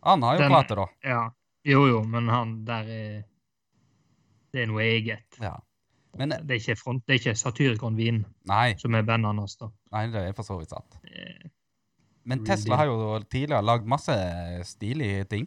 Han 0.04 0.22
har 0.22 0.34
jo 0.36 0.38
Den- 0.44 0.50
klart 0.52 0.68
det, 0.68 0.76
da. 0.76 0.86
Ja. 1.04 1.30
Jo, 1.64 1.86
jo, 1.88 2.02
men 2.04 2.28
han 2.28 2.64
der 2.64 2.84
er 2.88 3.24
Det 4.52 4.62
er 4.62 4.66
noe 4.70 4.80
eget. 4.82 5.36
Ja. 5.42 5.56
Men 6.16 6.30
Det 6.30 6.50
er 6.50 6.54
ikke, 6.60 6.76
front, 6.80 7.02
det 7.06 7.14
er 7.14 7.18
ikke 7.20 7.36
Satyricon-vin 7.36 8.24
nei, 8.48 8.74
som 8.80 8.94
er 8.94 9.02
bandet 9.02 9.36
hans, 9.36 9.56
da. 9.60 9.68
nei, 9.92 10.06
det 10.10 10.22
er 10.28 10.32
for 10.32 10.42
så 10.42 10.56
vidt 10.58 10.70
sant. 10.70 10.96
Eh, 11.04 11.48
Men 12.24 12.44
Tesla 12.44 12.76
har 12.76 12.86
jo 12.86 13.18
tidligere 13.30 13.62
lagd 13.64 13.86
masse 13.86 14.12
stilige 14.64 15.24
ting. 15.28 15.46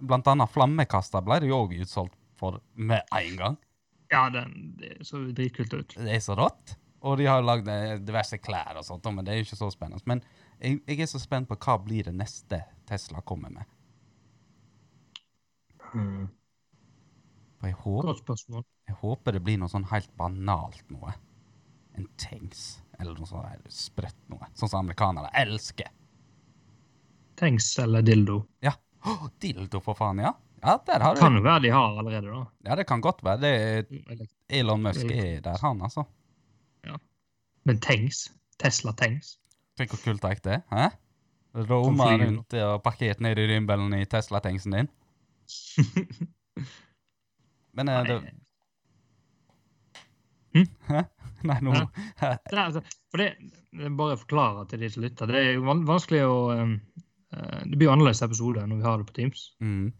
Blant 0.00 0.26
annet 0.26 0.50
flammekaster 0.50 1.22
ble 1.24 1.40
det 1.40 1.48
jo 1.48 1.62
òg 1.66 1.80
utsolgt 1.80 2.14
for 2.36 2.60
med 2.74 3.02
en 3.12 3.36
gang. 3.36 3.56
Ja, 4.10 4.28
den, 4.30 4.76
det 4.78 4.98
så 5.06 5.22
dritkult 5.32 5.72
ut. 5.74 5.94
Det 5.96 6.10
er 6.12 6.20
så 6.20 6.36
rått. 6.36 6.76
Og 7.02 7.18
de 7.18 7.24
har 7.26 7.42
lagd 7.42 7.68
eh, 7.68 7.96
diverse 7.98 8.38
klær 8.38 8.76
og 8.76 8.84
sånt, 8.84 9.04
men 9.14 9.24
det 9.24 9.32
er 9.32 9.36
jo 9.40 9.46
ikke 9.48 9.56
så 9.62 9.70
spennende. 9.72 10.02
Men 10.06 10.22
jeg, 10.60 10.80
jeg 10.86 11.00
er 11.00 11.06
så 11.06 11.18
spent 11.22 11.48
på 11.48 11.56
hva 11.56 11.78
blir 11.84 12.04
det 12.04 12.14
neste 12.14 12.62
Tesla 12.88 13.20
kommer 13.26 13.50
med. 13.50 13.64
Mm. 15.94 16.28
For 17.60 17.70
jeg 17.70 17.76
håper, 17.84 18.08
Godt 18.10 18.22
spørsmål. 18.24 18.64
jeg 18.88 18.96
håper 19.00 19.36
det 19.36 19.42
blir 19.46 19.60
noe 19.62 19.70
sånn 19.72 19.86
helt 19.92 20.10
banalt 20.18 20.82
noe. 20.92 21.14
En 21.94 22.08
tanks, 22.18 22.80
eller 22.98 23.14
noe 23.16 23.28
sånt 23.30 23.68
sprøtt 23.72 24.18
noe. 24.32 24.48
Sånn 24.58 24.68
som 24.72 24.82
amerikanere 24.82 25.30
elsker. 25.44 25.92
Tanks 27.38 27.70
eller 27.82 28.02
dildo. 28.02 28.40
Ja. 28.62 28.74
Oh, 29.06 29.28
dildo, 29.42 29.80
for 29.84 29.96
faen, 29.98 30.20
ja. 30.24 30.32
Ja, 30.64 30.78
der 30.86 31.02
har 31.04 31.16
Kan 31.20 31.36
jo 31.36 31.42
være 31.44 31.60
de 31.66 31.70
har 31.74 31.98
allerede, 32.00 32.30
da. 32.32 32.44
Ja, 32.64 32.76
det 32.80 32.86
kan 32.88 33.02
godt 33.04 33.20
være. 33.24 33.40
Det 33.42 33.50
er 34.18 34.60
Elon 34.60 34.82
Musk 34.82 35.10
er 35.12 35.42
der, 35.44 35.58
han, 35.60 35.82
altså. 35.84 36.06
Ja. 36.86 36.96
Men 37.68 37.80
tanks? 37.84 38.30
Tesla 38.58 38.94
tanks? 38.96 39.36
Tenk 39.76 39.92
hvor 39.92 40.00
kult 40.06 40.22
det 40.44 40.54
er. 40.58 40.62
Hæ? 40.72 40.88
Roma 41.54 42.08
rundt 42.18 42.56
og 42.58 42.82
parkert 42.82 43.20
ned 43.22 43.38
i 43.38 43.46
rimbelen 43.52 43.94
i 43.94 44.04
Tesla-tanksen 44.10 44.74
din. 44.74 44.88
Men 47.76 47.90
er 47.90 48.08
det 48.08 48.18
Hm? 50.54 50.68
Hæ? 50.88 51.02
Nei, 51.48 51.56
nå 51.60 51.72
no. 51.74 51.88
Det 52.22 52.58
altså, 52.58 52.80
for 53.10 53.20
det, 53.20 53.32
bare 53.98 54.16
forklare 54.16 54.64
til 54.70 54.84
de 54.84 54.90
som 54.90 55.02
lytter. 55.04 55.28
Det 55.28 55.40
er 55.40 55.56
jo 55.56 55.64
vanskelig 55.66 56.22
å 56.24 56.36
um, 56.54 56.76
eh, 57.34 57.64
Det 57.66 57.74
blir 57.74 57.88
jo 57.88 57.94
annerledes 57.96 58.22
episoder 58.24 58.68
når 58.70 58.80
vi 58.80 58.86
har 58.86 59.00
det 59.00 59.08
på 59.08 59.16
Teams. 59.18 59.48
mm. 59.60 59.92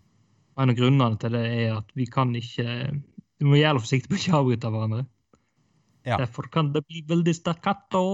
Og 0.55 0.63
En 0.63 0.71
av 0.71 0.79
grunnene 0.79 1.19
til 1.19 1.35
det 1.35 1.45
er 1.51 1.73
at 1.75 1.89
vi 1.99 2.07
kan 2.07 2.31
ikke 2.39 2.67
Vi 2.95 3.49
må 3.49 3.59
være 3.59 3.83
forsiktige 3.83 4.13
på 4.13 4.15
å 4.15 4.23
ikke 4.23 4.39
avbryte 4.39 4.71
hverandre. 4.71 5.03
Ja. 6.07 6.19
Derfor 6.21 6.47
kan 6.53 6.71
det 6.73 6.85
bli 6.87 7.03
veldig 7.09 7.35
stakkato. 7.35 8.05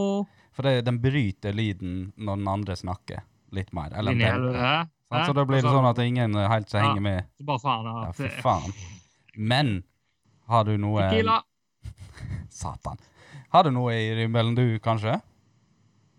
For 0.57 0.67
det, 0.67 0.81
den 0.87 0.99
bryter 1.03 1.55
lyden 1.55 2.11
når 2.17 2.41
den 2.41 2.49
andre 2.51 2.77
snakker 2.77 3.23
litt 3.55 3.71
mer. 3.77 3.95
Eller 3.97 4.17
Inn 4.17 4.23
i 4.23 4.27
demper. 4.27 4.91
Så 5.11 5.35
da 5.35 5.45
blir 5.47 5.63
det 5.63 5.71
sånn 5.71 5.89
at 5.89 5.99
ingen 6.05 6.37
helt 6.39 6.71
så 6.71 6.83
henger 6.83 7.03
med. 7.03 7.31
Så 7.39 7.47
bare 7.47 7.63
faen 7.63 7.89
Ja, 7.91 8.11
fy 8.15 8.29
faen. 8.43 8.75
Men 9.35 9.81
har 10.51 10.67
du 10.67 10.77
noe 10.79 11.09
Tequila. 11.11 11.41
Satan. 12.61 13.01
Har 13.51 13.67
du 13.67 13.73
noe 13.75 13.95
i 13.99 14.11
rimmelen 14.15 14.55
du, 14.55 14.65
kanskje? 14.83 15.17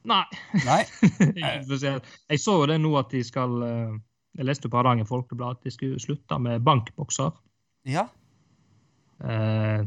Nei. 0.08 0.24
Nei? 0.66 0.82
Jeg 1.38 2.42
så 2.42 2.58
jo 2.64 2.68
det 2.72 2.80
nå 2.82 2.92
at 3.00 3.12
de 3.14 3.22
skal 3.24 3.62
eh, 3.68 3.94
Jeg 4.40 4.48
leste 4.50 4.72
på 4.72 4.80
Hardanger 4.80 5.08
Folkeblad 5.08 5.60
at 5.60 5.68
de 5.68 5.74
skulle 5.74 6.02
slutte 6.02 6.40
med 6.42 6.64
bankbokser. 6.66 7.36
Ja. 7.88 8.08
Eh, 9.22 9.84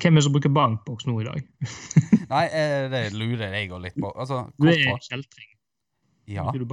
hvem 0.00 0.14
er 0.14 0.20
det 0.20 0.24
som 0.24 0.34
bruker 0.34 0.52
bankboks 0.52 1.06
nå 1.08 1.14
i 1.20 1.26
dag? 1.26 1.46
Nei, 2.32 2.42
eh, 2.48 2.84
det 2.92 3.02
lurer 3.14 3.52
jeg 3.52 3.70
òg 3.72 3.82
litt 3.84 3.98
på. 4.00 4.10
Altså, 4.12 4.46
Det 4.56 4.76
er 4.78 5.00
kjeltring. 5.04 5.48
Ja. 6.30 6.46
Du? 6.54 6.64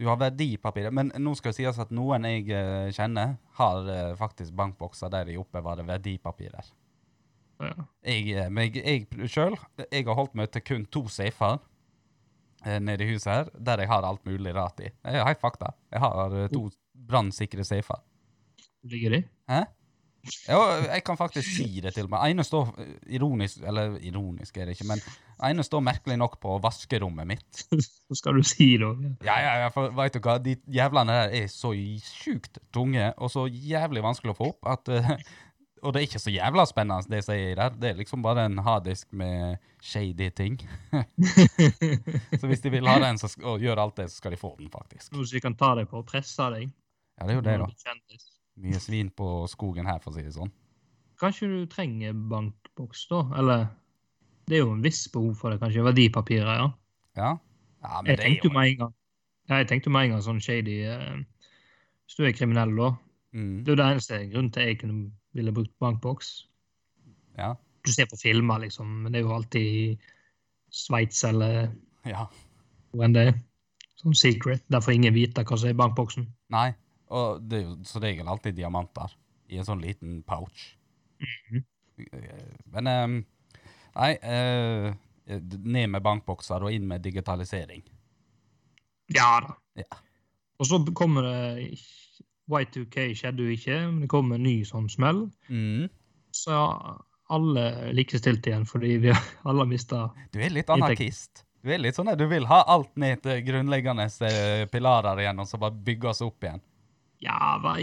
Du 0.00 0.06
har 0.08 0.20
verdipapirer. 0.20 0.94
Men 0.96 1.12
nå 1.20 1.34
skal 1.36 1.52
det 1.52 1.58
sies 1.60 1.80
at 1.82 1.92
noen 1.92 2.24
jeg 2.28 2.46
eh, 2.56 2.88
kjenner, 2.96 3.36
har 3.60 3.90
eh, 3.92 4.12
faktisk 4.18 4.54
bankbokser 4.56 5.12
der 5.12 5.28
de 5.28 5.36
oppbevarer 5.40 5.84
verdipapirer. 5.88 6.70
Ja. 7.60 7.74
Jeg, 8.08 8.46
men 8.48 8.70
jeg, 8.70 8.80
jeg 8.80 9.28
sjøl 9.28 9.58
jeg 9.82 10.06
har 10.06 10.16
holdt 10.16 10.38
meg 10.38 10.48
til 10.54 10.64
kun 10.64 10.86
to 10.88 11.02
safer 11.12 11.58
nede 12.80 13.04
i 13.04 13.10
huset 13.12 13.28
her, 13.28 13.50
der 13.56 13.82
jeg 13.82 13.88
har 13.88 14.04
alt 14.04 14.24
mulig 14.28 14.52
rart 14.56 14.80
i. 14.84 14.88
Er 15.04 15.24
helt 15.24 15.40
fakta. 15.40 15.74
Jeg 15.92 16.00
har 16.00 16.34
to 16.52 16.66
brannsikre 17.08 17.64
safer. 17.64 18.00
Ligger 18.88 19.16
de? 19.16 19.20
Hæ? 19.48 19.60
Ja, 20.44 20.60
jeg 20.84 21.02
kan 21.06 21.16
faktisk 21.16 21.48
si 21.48 21.80
det 21.80 21.94
til 21.96 22.08
meg. 22.12 22.32
Ene 22.32 22.44
står 22.44 22.74
eh, 22.82 22.94
ironisk 23.16 23.62
Eller 23.66 23.96
ironisk 24.04 24.58
er 24.60 24.68
det 24.68 24.76
ikke, 24.76 24.88
men 24.90 25.02
ene 25.48 25.64
står 25.64 25.84
merkelig 25.84 26.18
nok 26.20 26.36
på 26.42 26.58
vaskerommet 26.62 27.28
mitt. 27.30 27.62
Så 27.64 28.16
skal 28.20 28.36
du 28.36 28.44
si 28.46 28.72
det 28.80 28.88
òg. 28.88 29.04
Ja, 29.24 29.38
ja, 29.40 29.54
ja, 29.64 29.68
for 29.74 29.92
vet 29.96 30.16
du 30.16 30.20
hva, 30.24 30.36
de 30.42 30.58
jævlene 30.68 31.16
der 31.22 31.36
er 31.42 31.52
så 31.52 31.72
sjukt 32.04 32.60
tunge 32.74 33.12
og 33.16 33.32
så 33.32 33.46
jævlig 33.48 34.04
vanskelig 34.04 34.34
å 34.34 34.40
få 34.42 34.50
opp 34.52 34.74
at 34.74 34.92
uh, 34.92 35.14
Og 35.80 35.94
det 35.94 36.00
er 36.00 36.06
ikke 36.10 36.20
så 36.20 36.32
jævla 36.32 36.66
spennende, 36.68 37.08
det 37.08 37.22
som 37.24 37.34
er 37.34 37.54
der. 37.56 37.76
Det 37.80 37.88
er 37.88 37.94
liksom 37.96 38.20
bare 38.22 38.44
en 38.44 38.58
harddisk 38.60 39.14
med 39.16 39.56
shady 39.80 40.28
ting. 40.36 40.58
så 42.40 42.50
hvis 42.50 42.60
de 42.60 42.72
vil 42.74 42.88
ha 42.88 42.98
den 43.00 43.18
så, 43.18 43.30
og 43.40 43.64
gjøre 43.64 43.86
alt 43.86 43.96
det, 43.96 44.10
så 44.12 44.20
skal 44.20 44.36
de 44.36 44.40
få 44.40 44.52
den, 44.58 44.68
faktisk. 44.72 45.08
Noe 45.14 45.24
som 45.24 45.38
de 45.38 45.42
kan 45.46 45.56
ta 45.56 45.72
deg 45.78 45.88
på 45.88 46.02
og 46.02 46.04
presse 46.08 46.50
deg. 46.52 46.68
Ja, 47.16 47.24
det 47.24 47.32
er 47.32 47.40
jo 47.40 47.46
det, 47.48 47.56
da. 47.64 48.20
Mye 48.60 48.80
svin 48.82 49.10
på 49.16 49.26
skogen 49.48 49.86
her, 49.88 49.98
for 50.02 50.12
å 50.12 50.18
si 50.18 50.24
det 50.26 50.34
sånn. 50.36 50.50
Kanskje 51.20 51.48
du 51.48 51.58
trenger 51.70 52.12
bankboks, 52.12 53.06
da? 53.10 53.22
Eller 53.40 53.66
det 54.48 54.58
er 54.58 54.64
jo 54.64 54.72
en 54.74 54.82
viss 54.84 55.06
behov 55.12 55.34
for 55.40 55.52
det, 55.52 55.60
kanskje. 55.62 55.84
Verdipapirer, 55.84 56.60
ja. 56.60 56.70
Ja, 57.16 57.30
ja 57.84 58.00
men 58.02 58.10
Jeg 58.12 58.20
tenkte 58.20 58.48
jo 58.48 58.54
med 58.56 58.72
en 58.72 58.80
gang 58.84 58.96
jeg 59.50 59.66
tenkte 59.66 59.90
med 59.90 60.06
en 60.06 60.12
gang 60.14 60.20
sånn 60.22 60.40
shady 60.42 60.76
eh, 60.86 61.16
Hvis 62.06 62.18
du 62.18 62.22
er 62.26 62.34
kriminell, 62.36 62.70
da. 62.78 62.90
mm, 63.34 63.64
Det 63.64 63.72
er 63.72 63.72
jo 63.74 63.78
det 63.80 63.86
eneste 63.88 64.18
grunnen 64.30 64.52
til 64.54 64.68
jeg 64.68 64.78
kunne 64.82 65.10
ville 65.34 65.52
brukt 65.54 65.72
bankboks. 65.82 66.28
Ja. 67.38 67.54
Du 67.86 67.90
ser 67.92 68.06
på 68.10 68.18
filmer, 68.20 68.60
liksom, 68.62 68.86
men 69.02 69.12
det 69.12 69.20
er 69.20 69.26
jo 69.26 69.34
alltid 69.34 69.62
i 69.62 69.98
Sveits 70.70 71.24
eller 71.26 71.72
Ja. 72.06 72.26
hvor 72.92 73.04
enn 73.06 73.14
det 73.14 73.26
er. 73.28 73.34
Sånn 74.00 74.14
secret. 74.14 74.62
Derfor 74.70 74.94
ingen 74.94 75.14
vite 75.14 75.42
hva 75.44 75.58
som 75.58 75.68
er 75.68 75.74
i 75.74 75.78
bankboksen. 75.82 76.26
Nei. 76.50 76.70
Og 77.10 77.42
det 77.42 77.58
er 77.58 77.66
jo 77.66 77.76
som 77.88 78.04
regel 78.04 78.30
alltid 78.30 78.56
diamanter 78.58 79.12
i 79.50 79.58
en 79.58 79.66
sånn 79.66 79.82
liten 79.82 80.20
pouch. 80.26 80.70
Mhm. 81.20 81.66
Men 82.72 82.86
um, 82.88 83.16
Nei, 83.90 84.14
uh, 84.22 84.92
ned 85.58 85.90
med 85.90 86.02
bankbokser 86.04 86.62
og 86.64 86.72
inn 86.74 86.86
med 86.88 87.02
digitalisering. 87.04 87.82
Ja 89.14 89.40
da. 89.44 89.56
Ja. 89.82 89.98
Og 90.60 90.68
så 90.68 90.78
kommer 90.96 91.26
det 91.26 91.74
Y2K 92.50 93.10
skjedde 93.18 93.46
jo 93.46 93.54
ikke, 93.54 93.76
men 93.88 94.02
det 94.04 94.10
kom 94.12 94.32
en 94.34 94.42
ny 94.44 94.60
sånn 94.66 94.88
smell. 94.92 95.24
Mm. 95.48 95.88
Så 96.34 96.56
alle 97.30 97.64
likestilte 97.94 98.50
igjen, 98.50 98.66
fordi 98.66 98.96
vi 99.04 99.12
alle 99.14 99.62
har 99.62 99.70
mista 99.70 100.08
Du 100.34 100.40
er 100.42 100.52
litt 100.54 100.70
anarkist. 100.70 101.44
Du 101.60 101.70
er 101.72 101.80
litt 101.82 101.98
sånn 101.98 102.08
at 102.10 102.18
du 102.18 102.24
vil 102.30 102.46
ha 102.48 102.62
alt 102.72 102.92
ned 102.98 103.20
til 103.24 103.42
grunnleggende 103.44 104.06
eh, 104.26 104.64
pilarer 104.72 105.20
igjen, 105.20 105.42
og 105.42 105.48
så 105.48 105.60
bare 105.60 105.76
bygge 105.76 106.08
oss 106.12 106.22
opp 106.24 106.46
igjen. 106.46 106.62
Ja, 107.20 107.58
hva 107.60 107.74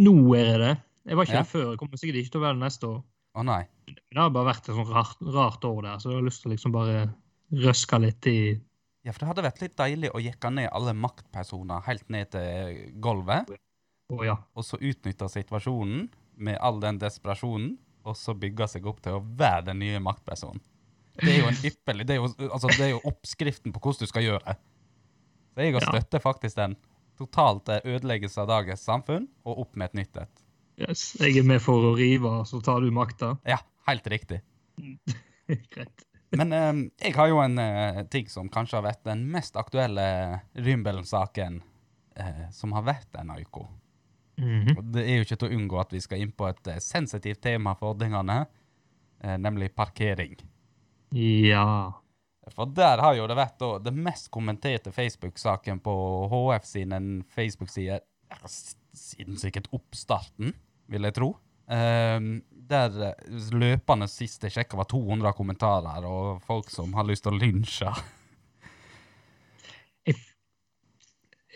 nå 0.00 0.14
er 0.38 0.44
det 0.52 0.60
det. 0.62 0.74
Jeg 1.04 1.16
var 1.18 1.26
ikke 1.26 1.34
Ja. 1.36 1.42
der 1.42 1.50
før. 1.50 1.70
Jeg 1.74 1.78
kommer 1.78 1.96
sikkert 2.00 2.16
ikke 2.22 2.30
til 2.32 2.40
å 2.40 2.44
være 2.46 2.56
det 2.58 2.64
neste 2.64 2.88
år. 2.88 3.02
Å 3.36 3.44
nei. 3.44 3.62
Det 3.86 4.16
har 4.16 4.30
bare 4.30 4.46
vært 4.54 4.68
et 4.68 4.74
sånt 4.78 4.88
rart, 4.94 5.16
rart 5.20 5.64
år 5.68 5.82
der, 5.82 5.98
så 5.98 6.10
jeg 6.10 6.16
har 6.20 6.24
lyst 6.28 6.42
til 6.42 6.50
å 6.50 6.54
liksom 6.54 6.72
bare 6.72 7.14
røske 7.52 8.00
litt 8.00 8.26
i 8.30 8.60
Ja, 9.04 9.12
for 9.12 9.18
det 9.20 9.28
hadde 9.28 9.44
vært 9.44 9.60
litt 9.60 9.76
deilig 9.76 10.10
å 10.14 10.22
jekke 10.22 10.50
ned 10.54 10.70
alle 10.72 10.94
maktpersoner 10.96 11.82
helt 11.84 12.08
ned 12.08 12.30
til 12.30 12.92
gulvet, 13.04 13.50
Å 14.10 14.24
ja. 14.24 14.36
og 14.56 14.64
så 14.64 14.78
utnytte 14.80 15.28
situasjonen 15.28 16.08
med 16.36 16.56
all 16.60 16.80
den 16.80 16.98
desperasjonen, 16.98 17.76
og 18.04 18.16
så 18.16 18.32
bygge 18.38 18.66
seg 18.68 18.86
opp 18.86 19.02
til 19.02 19.12
å 19.18 19.20
være 19.36 19.64
den 19.66 19.78
nye 19.80 19.98
maktpersonen. 20.00 20.60
Det 21.16 21.28
er 21.28 21.40
jo 21.42 21.46
en 21.48 21.60
ypperlig 21.68 22.06
Det 22.06 22.16
er 22.16 22.16
jo, 22.22 22.48
altså, 22.50 22.68
det 22.68 22.80
er 22.80 22.90
jo 22.90 23.00
oppskriften 23.04 23.72
på 23.72 23.80
hvordan 23.80 24.00
du 24.00 24.06
skal 24.06 24.22
gjøre 24.22 24.44
det. 24.46 24.56
Så 25.54 25.60
jeg 25.62 25.74
Ja. 25.74 25.80
støtter 25.80 26.18
faktisk 26.18 26.56
den. 26.56 26.76
Totalt 27.18 27.70
ødeleggelse 27.84 28.42
av 28.42 28.48
dagens 28.50 28.82
samfunn, 28.86 29.28
og 29.46 29.66
opp 29.66 29.76
med 29.78 29.92
et 29.92 30.00
nytt 30.02 30.22
et. 30.24 30.42
Yes. 30.82 31.12
Jeg 31.20 31.38
er 31.38 31.46
med 31.46 31.62
for 31.62 31.92
å 31.92 31.92
rive, 31.94 32.40
så 32.48 32.58
tar 32.64 32.82
du 32.82 32.90
makta. 32.94 33.36
Ja, 33.46 33.60
helt 33.86 34.08
riktig. 34.10 34.40
Greit. 35.74 36.08
Men 36.34 36.52
eh, 36.52 36.72
jeg 37.06 37.14
har 37.14 37.30
jo 37.30 37.38
en 37.42 37.60
eh, 37.62 38.02
ting 38.10 38.26
som 38.30 38.50
kanskje 38.50 38.80
har 38.80 38.88
vært 38.88 39.04
den 39.06 39.22
mest 39.30 39.54
aktuelle 39.60 40.06
Rymbelen-saken 40.58 41.60
eh, 42.18 42.44
som 42.54 42.74
har 42.74 42.86
vært 42.88 43.12
denne 43.14 43.38
uka. 43.38 43.68
Mm 44.36 44.62
-hmm. 44.62 44.92
det 44.92 45.04
er 45.10 45.14
jo 45.14 45.20
ikke 45.20 45.36
til 45.36 45.48
å 45.48 45.54
unngå 45.54 45.80
at 45.80 45.92
vi 45.92 46.00
skal 46.00 46.18
inn 46.18 46.32
på 46.32 46.48
et 46.48 46.66
eh, 46.66 46.78
sensitivt 46.78 47.40
tema 47.40 47.74
for 47.74 47.94
ordningene, 47.94 48.46
eh, 49.20 49.38
nemlig 49.38 49.74
parkering. 49.74 50.34
Ja. 51.14 51.92
For 52.52 52.68
der 52.76 53.00
har 53.00 53.14
jo 53.16 53.28
det 53.30 53.36
vært 53.38 53.56
da, 53.62 53.70
det 53.80 53.94
mest 53.96 54.28
kommenterte 54.34 54.92
Facebook-saken 54.92 55.80
på 55.84 55.94
HF 56.32 56.66
sine 56.68 57.00
Facebook-sider 57.32 58.04
siden 58.94 59.38
sikkert 59.40 59.70
oppstarten, 59.74 60.52
vil 60.92 61.08
jeg 61.08 61.16
tro. 61.16 61.30
Um, 61.64 62.42
der 62.68 62.96
eh, 63.08 63.38
løpende 63.56 64.08
sist 64.10 64.44
jeg 64.44 64.52
sjekka, 64.52 64.76
var 64.76 64.88
200 64.90 65.32
kommentarer, 65.36 66.04
og 66.04 66.42
folk 66.44 66.68
som 66.72 66.92
har 66.96 67.08
lyst 67.08 67.24
til 67.24 67.36
å 67.36 67.40
lynsje. 67.40 67.92
Jeg, 70.04 70.18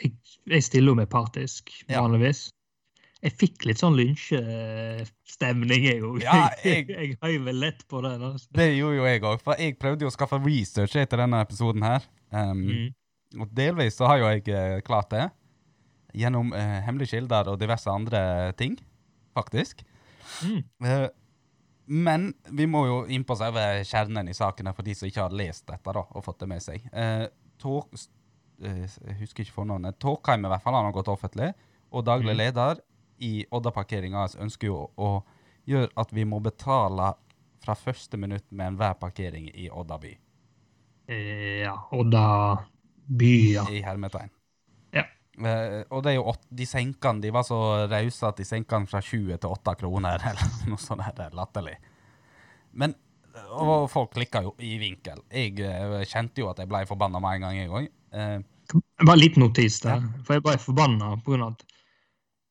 jeg, 0.01 0.13
jeg 0.49 0.65
stiller 0.65 0.95
jo 0.95 1.01
meg 1.03 1.11
partisk, 1.13 1.73
vanligvis. 1.91 2.49
Jeg 3.23 3.33
fikk 3.35 3.65
litt 3.67 3.81
sånn 3.83 3.97
lynsjestemning, 3.99 5.85
jeg 5.89 6.03
òg. 6.07 6.21
Ja, 6.23 6.49
jeg, 6.65 6.87
jeg- 6.93 7.17
høy 7.23 7.39
vel 7.49 7.59
lett 7.65 7.83
på 7.91 8.01
den. 8.05 8.23
Altså. 8.31 8.47
Det 8.55 8.69
gjorde 8.77 8.97
jo 9.01 9.09
jeg 9.09 9.23
òg, 9.27 9.41
for 9.43 9.59
jeg 9.59 9.75
prøvde 9.81 10.07
jo 10.07 10.11
å 10.13 10.15
skaffe 10.15 10.39
research 10.45 10.95
etter 11.01 11.25
denne 11.25 11.41
episoden 11.47 11.83
her. 11.87 12.07
Um, 12.33 12.65
Mm. 12.69 12.95
Og 13.43 13.51
delvis 13.53 13.99
så 13.99 14.07
har 14.09 14.17
jo 14.23 14.29
jeg 14.31 14.47
eh, 14.57 14.79
klart 14.81 15.11
det. 15.13 15.27
gjennom 16.17 16.49
uh, 16.57 16.79
hemmelige 16.87 17.11
kilder 17.19 17.51
og 17.53 17.59
diverse 17.61 17.91
andre 17.93 18.23
ting, 18.57 18.79
faktisk. 19.37 19.83
Mm. 20.47 20.63
Uh, 20.81 21.09
men 21.93 22.25
vi 22.57 22.65
må 22.65 22.87
jo 22.89 22.97
inn 23.13 23.27
på 23.29 23.37
selve 23.37 23.61
kjernen 23.85 24.31
i 24.33 24.37
sakene 24.37 24.73
for 24.73 24.83
de 24.87 24.95
som 24.97 25.05
ikke 25.11 25.27
har 25.27 25.37
lest 25.37 25.67
dette 25.69 25.93
da, 25.93 26.07
og 26.09 26.25
fått 26.25 26.41
det 26.41 26.49
med 26.49 26.65
seg. 26.65 26.89
Uh, 26.89 27.29
eh, 28.65 28.89
jeg 28.89 29.19
husker 29.21 29.45
ikke 29.45 29.59
fornavnet. 29.59 29.99
Talkheim 30.01 30.49
i 30.49 30.53
hvert 30.55 30.65
fall, 30.65 30.79
han 30.81 30.89
har 30.89 30.97
gått 30.97 31.13
offentlig. 31.13 31.53
Og 31.93 32.05
daglig 32.09 32.33
Mhm. 32.33 32.41
leder 32.41 32.81
i 33.25 33.45
Odda-parkeringa 33.51 34.27
ønsker 34.43 34.71
jo 34.71 34.83
å 34.97 35.11
gjøre 35.69 35.91
at 36.01 36.13
vi 36.17 36.25
må 36.29 36.41
betale 36.41 37.13
fra 37.65 37.75
første 37.77 38.17
minutt 38.21 38.47
med 38.51 38.73
enhver 38.75 38.95
parkering 39.01 39.49
i 39.55 39.69
Odda 39.71 39.99
by. 40.01 40.15
Eh, 41.09 41.63
Ja, 41.65 41.75
Odda 41.93 42.25
by, 43.09 43.33
ja. 43.55 43.65
I 43.73 43.81
hermetegn. 43.83 44.31
Ja. 44.95 45.05
Eh, 45.39 45.83
og 45.91 46.03
det 46.05 46.13
er 46.13 46.17
jo 46.19 46.27
åt, 46.33 46.43
de 46.51 46.67
senkene, 46.69 47.21
de 47.25 47.31
var 47.35 47.45
så 47.49 47.59
rause 47.91 48.29
at 48.29 48.37
de 48.41 48.45
senka 48.49 48.79
den 48.79 48.87
fra 48.91 49.01
20 49.03 49.39
til 49.41 49.51
8 49.55 49.75
kroner, 49.81 50.23
eller 50.31 50.69
noe 50.71 50.81
sånt 50.83 51.05
der, 51.17 51.29
er 51.29 51.37
latterlig. 51.37 51.77
Men, 52.79 52.95
og 53.57 53.89
folk 53.91 54.13
klikka 54.15 54.43
jo 54.45 54.55
i 54.65 54.77
vinkel. 54.81 55.23
Jeg 55.33 55.59
eh, 55.65 56.05
kjente 56.09 56.43
jo 56.45 56.51
at 56.53 56.61
jeg 56.63 56.71
ble 56.71 56.85
forbanna 56.89 57.21
med 57.25 57.39
en 57.39 57.49
gang, 57.49 57.59
jeg 57.63 57.73
òg. 57.73 57.91
Eh, 58.13 58.39
Bare 59.01 59.17
litt 59.17 59.39
notis 59.41 59.79
der. 59.81 60.03
For 60.27 60.37
jeg 60.37 60.45
ble 60.45 60.59
forbanna 60.61 61.15
pga. 61.25 61.47
at 61.49 61.63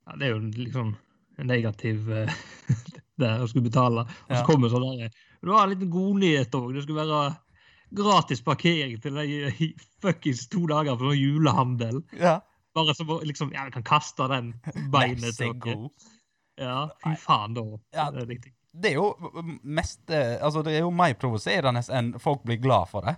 ja, 0.08 0.16
det 0.16 0.28
er 0.28 0.34
jo 0.36 0.40
liksom 0.56 0.94
en 1.38 1.50
negativ 1.52 2.08
eh, 2.12 2.32
der 3.22 3.44
å 3.44 3.50
skulle 3.50 3.68
betale. 3.68 4.08
Og 4.28 4.34
så 4.34 4.44
kommer 4.48 4.72
sånn 4.72 4.88
der 5.02 5.12
Du 5.44 5.52
har 5.54 5.66
en 5.68 5.74
liten 5.76 5.92
godnyhet 5.94 6.56
òg. 6.58 6.72
Det 6.76 6.86
skulle 6.86 7.06
være 7.06 7.36
gratis 7.98 8.42
parkering 8.44 8.98
til 9.04 9.16
de 9.16 9.72
fuckings 10.04 10.48
to 10.52 10.66
dager 10.68 10.98
for 10.98 11.12
sånn 11.12 11.22
julehandel. 11.22 12.04
ja. 12.20 12.40
Bare 12.78 12.94
så 12.94 13.06
liksom 13.26 13.50
Ja, 13.56 13.64
vi 13.66 13.72
kan 13.74 13.84
kaste 13.84 14.28
den 14.30 14.52
beinet 14.94 15.38
til 15.40 15.56
dere. 15.64 15.90
Ja, 16.62 16.84
fy 17.02 17.16
faen, 17.18 17.56
da. 17.58 17.64
Ja. 17.96 18.12
Det 18.14 18.28
er. 18.28 18.52
Det 18.78 18.92
jo 18.94 19.08
mest 19.64 20.12
eh, 20.14 20.36
Altså, 20.38 20.62
det 20.62 20.76
er 20.76 20.84
jo 20.84 20.92
mer 20.94 21.16
provoserende 21.18 21.82
enn 21.90 22.12
folk 22.22 22.44
blir 22.46 22.60
glad 22.62 22.92
for 22.92 23.08
det. 23.08 23.16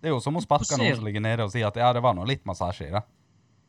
Det 0.00 0.10
er 0.10 0.16
jo 0.16 0.22
som 0.24 0.38
å 0.38 0.42
sparke 0.42 0.78
noen 0.80 0.96
som 0.96 1.06
ligger 1.06 1.22
nede 1.22 1.46
og 1.46 1.52
si 1.52 1.62
at 1.62 1.76
ja, 1.78 1.92
det 1.94 2.02
var 2.02 2.16
nå 2.16 2.24
litt 2.26 2.42
massasje 2.48 2.88
i 2.88 2.92
det. 2.94 3.02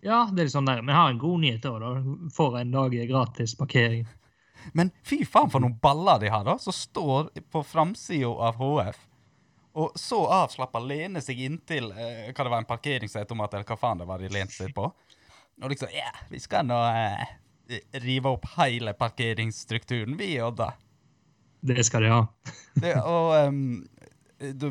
Ja, 0.01 0.23
det 0.31 0.41
er 0.41 0.47
litt 0.47 0.55
sånn 0.55 0.69
der. 0.69 0.81
Men 0.81 0.95
jeg 0.95 1.01
har 1.01 1.13
en 1.13 1.21
god 1.21 1.43
nyhet 1.43 1.67
òg, 1.69 1.83
da. 1.83 2.17
Får 2.33 2.57
en 2.61 2.73
dag 2.73 2.97
gratis 3.09 3.53
parkering. 3.57 4.07
Men 4.77 4.91
fy 5.05 5.21
faen 5.25 5.51
for 5.53 5.63
noen 5.63 5.77
baller 5.81 6.21
de 6.21 6.31
har, 6.33 6.45
da, 6.47 6.57
som 6.61 6.75
står 6.75 7.31
på 7.53 7.63
framsida 7.65 8.29
av 8.49 8.59
HF. 8.61 8.99
Og 9.81 9.93
så 9.95 10.19
avslappa 10.41 10.81
lener 10.83 11.23
seg 11.23 11.39
inntil 11.45 11.93
eh, 11.95 12.31
hva 12.33 12.43
det 12.43 12.51
var, 12.51 12.59
en 12.59 12.69
parkeringsautomat, 12.69 13.53
eller 13.55 13.69
hva 13.69 13.77
faen 13.79 14.01
det 14.01 14.09
var 14.09 14.19
de 14.19 14.31
lente 14.33 14.57
seg 14.57 14.73
på. 14.75 14.89
Og 15.61 15.71
liksom 15.71 15.93
Ja, 15.93 16.11
vi 16.31 16.41
skal 16.43 16.67
nå 16.67 16.79
eh, 16.89 17.35
rive 18.03 18.33
opp 18.33 18.49
hele 18.57 18.93
parkeringsstrukturen, 18.97 20.17
vi 20.19 20.33
i 20.35 20.41
Odda. 20.43 20.73
Det 21.61 21.85
skal 21.85 22.03
de 22.03 22.09
ha. 22.11 22.21
Det, 22.81 22.95
og 23.05 23.53
du, 23.53 23.85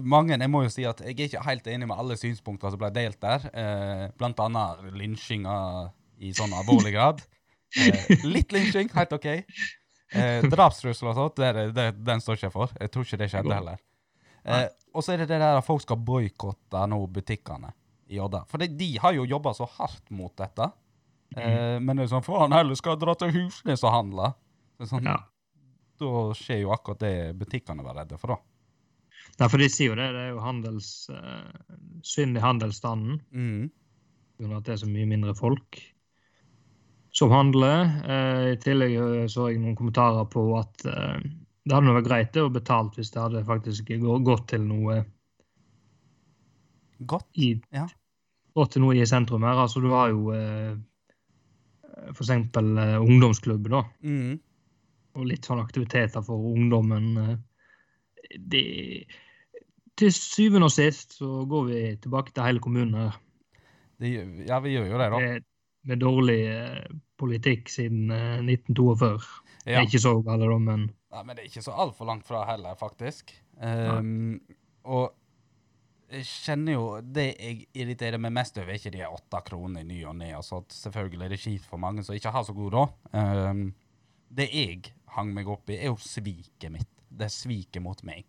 mange, 0.03 0.37
jeg 0.39 0.51
må 0.51 0.63
jo 0.65 0.71
si 0.73 0.85
at 0.89 1.01
jeg 1.05 1.15
er 1.15 1.27
ikke 1.29 1.43
helt 1.47 1.67
enig 1.71 1.89
med 1.91 1.99
alle 1.99 2.17
synspunkter 2.21 2.73
som 2.73 2.81
ble 2.81 2.91
delt 2.95 3.21
der. 3.23 3.47
Eh, 3.55 4.07
blant 4.19 4.41
annet 4.45 4.83
lynsjinga 4.99 5.55
i 6.21 6.33
sånn 6.37 6.53
alvorlig 6.59 6.93
grad. 6.97 7.23
Eh, 7.79 8.25
litt 8.27 8.51
lynsjing, 8.53 8.89
helt 8.97 9.13
OK. 9.15 9.29
Eh, 9.31 10.43
Drapstrusler 10.51 11.13
og 11.13 11.19
sånt, 11.21 11.37
det, 11.39 11.69
det, 11.77 11.85
den 12.03 12.21
står 12.23 12.39
ikke 12.39 12.49
jeg 12.49 12.57
for. 12.57 12.73
Jeg 12.81 12.91
tror 12.91 13.07
ikke 13.07 13.21
det 13.23 13.31
skjedde 13.31 13.55
heller. 13.61 13.79
Eh, 14.43 14.67
og 14.95 15.05
så 15.07 15.15
er 15.15 15.23
det 15.23 15.29
det 15.31 15.39
der 15.39 15.61
at 15.61 15.67
folk 15.67 15.85
skal 15.85 16.01
boikotte 16.03 16.85
nå 16.91 16.99
butikkene 17.15 17.71
i 18.11 18.19
Odda. 18.19 18.43
For 18.51 18.59
det, 18.59 18.73
de 18.81 18.89
har 18.99 19.15
jo 19.15 19.27
jobba 19.29 19.53
så 19.55 19.69
hardt 19.79 20.09
mot 20.11 20.33
dette. 20.41 20.67
Eh, 21.37 21.77
Men 21.79 21.95
det 22.01 22.09
er 22.09 22.15
sånn 22.17 22.27
faen 22.27 22.51
heller 22.57 22.75
skal 22.75 22.99
dra 22.99 23.15
til 23.15 23.31
Husnes 23.37 23.85
og 23.87 23.95
handle. 23.95 24.33
Sånn, 24.83 25.07
Ja. 25.07 25.21
Da 26.01 26.11
skjer 26.33 26.63
jo 26.63 26.71
akkurat 26.73 27.03
det 27.05 27.15
butikkene 27.37 27.85
var 27.85 27.99
redde 28.01 28.17
for, 28.19 28.33
da. 28.33 28.39
Nei, 29.41 29.49
for 29.49 29.61
de 29.61 29.71
sier 29.73 29.95
jo 29.95 29.97
det. 29.97 30.11
Det 30.13 30.25
er 30.27 30.35
jo 30.35 30.43
handels, 30.45 30.89
uh, 31.09 31.77
synd 32.05 32.37
i 32.37 32.43
handelsstanden. 32.45 33.21
Mm. 33.33 33.71
på 34.41 34.51
at 34.57 34.67
det 34.67 34.75
er 34.75 34.83
så 34.83 34.89
mye 34.89 35.09
mindre 35.09 35.33
folk 35.37 35.81
som 37.17 37.33
handler. 37.33 37.89
Uh, 38.05 38.51
I 38.53 38.59
tillegg 38.61 38.99
eh, 39.01 39.25
så 39.33 39.49
jeg 39.51 39.63
noen 39.63 39.79
kommentarer 39.79 40.29
på 40.31 40.45
at 40.59 40.85
uh, 40.89 41.17
det 41.65 41.77
hadde 41.77 41.97
vært 41.97 42.09
greit 42.09 42.37
å 42.41 42.53
betalt 42.53 42.97
hvis 42.99 43.13
det 43.15 43.23
hadde 43.23 43.47
faktisk 43.49 43.91
gått 44.27 44.47
til 44.53 44.69
noe 44.69 45.01
Godt. 47.01 47.29
i, 47.41 47.55
Ja. 47.73 47.87
gått 48.57 48.75
til 48.75 48.85
noe 48.85 48.97
i 48.97 49.09
sentrum 49.09 49.45
her. 49.49 49.57
Altså, 49.65 49.81
du 49.81 49.89
har 49.93 50.13
jo 50.13 50.33
for 52.13 52.25
eksempel 52.25 52.77
ungdomsklubben, 52.77 53.73
da. 53.73 53.81
Mm. 54.05 54.35
Og 55.17 55.29
litt 55.29 55.49
sånn 55.49 55.63
aktiviteter 55.63 56.25
for 56.25 56.53
ungdommen. 56.53 57.41
Det, 58.39 58.65
til 60.01 60.13
syvende 60.15 60.69
og 60.71 60.75
sist 60.75 61.17
så 61.19 61.45
går 61.51 61.65
vi 61.69 61.81
tilbake 62.03 62.33
til 62.35 62.47
hele 62.47 62.63
kommunen 62.65 62.95
her. 62.95 63.19
Det, 64.01 64.15
ja, 64.49 64.59
vi 64.65 64.77
gjør 64.77 64.87
jo 64.93 64.99
det, 65.01 65.09
da. 65.13 65.19
med, 65.21 65.47
med 65.91 66.01
dårlig 66.01 66.39
eh, 66.49 66.85
politikk 67.21 67.69
siden 67.69 68.11
eh, 68.15 68.39
1942. 68.41 69.19
Det 69.61 69.75
Ja. 69.75 69.81
er 69.83 69.87
ikke 69.87 70.01
så 70.01 70.15
galt, 70.25 70.41
da, 70.41 70.59
men 70.59 70.87
ja, 71.13 71.23
men 71.23 71.37
det 71.37 71.43
er 71.43 71.49
ikke 71.51 71.63
så 71.67 71.75
altfor 71.77 72.07
langt 72.09 72.25
fra 72.27 72.45
heller, 72.49 72.75
faktisk. 72.81 73.35
Um, 73.61 74.41
og 74.89 75.11
jeg 76.11 76.25
kjenner 76.25 76.73
jo 76.73 76.85
Det 77.05 77.27
jeg 77.37 77.67
irriterer 77.77 78.17
meg 78.19 78.33
mest 78.33 78.57
over, 78.57 78.71
er 78.73 78.79
ikke 78.81 78.93
de 78.95 79.03
åtte 79.05 79.43
kronene 79.47 79.83
i 79.83 79.89
ny 79.91 79.99
og 80.09 80.17
ne. 80.17 80.31
Altså, 80.39 80.63
selvfølgelig 80.73 81.27
er 81.27 81.35
det 81.35 81.41
kjipt 81.43 81.67
for 81.69 81.77
mange 81.83 82.03
som 82.07 82.17
ikke 82.17 82.33
har 82.33 82.47
så 82.47 82.55
god 82.57 82.73
råd. 82.73 82.97
Um, 83.13 83.67
det 84.31 84.49
jeg 84.55 84.95
hang 85.17 85.35
meg 85.35 85.51
opp 85.51 85.69
i, 85.71 85.77
er 85.77 85.91
jo 85.91 85.99
sviket 86.01 86.71
mitt. 86.73 86.89
Det 87.11 87.31
sviket 87.33 87.83
mot 87.83 88.03
meg. 88.07 88.25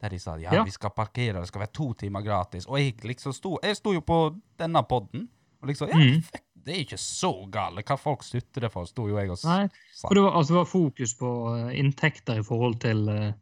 Der 0.00 0.14
de 0.14 0.18
sa 0.18 0.36
ja, 0.40 0.54
Ja. 0.54 0.64
vi 0.64 0.72
skal 0.72 0.94
parkere, 0.96 1.40
det 1.40 1.48
skal 1.50 1.66
være 1.66 1.72
to 1.76 1.92
timer 1.92 2.22
gratis. 2.24 2.66
Og 2.66 2.78
jeg 2.78 2.94
liksom 3.04 3.34
sto 3.36 3.58
Jeg 3.62 3.76
sto 3.76 3.92
jo 3.92 4.00
på 4.00 4.20
denne 4.58 4.82
podden 4.88 5.28
og 5.60 5.68
liksom 5.68 5.90
Ja, 5.92 5.98
mm. 5.98 6.22
fuck, 6.22 6.44
det 6.64 6.74
er 6.74 6.82
ikke 6.84 7.00
så 7.00 7.32
galt. 7.52 7.82
Hva 7.84 7.96
folk 8.00 8.24
støtter 8.24 8.66
det 8.66 8.72
for, 8.72 8.88
sto 8.88 9.08
jo 9.08 9.18
jeg 9.18 9.30
og 9.32 9.38
sa. 9.40 9.62
for 10.06 10.14
det 10.14 10.24
var, 10.24 10.36
altså, 10.36 10.54
det 10.54 10.58
var 10.58 10.68
fokus 10.70 11.14
på 11.18 11.30
eh, 11.56 11.78
inntekter 11.80 12.40
i 12.40 12.44
forhold 12.44 12.78
til 12.80 13.08
uh, 13.08 13.32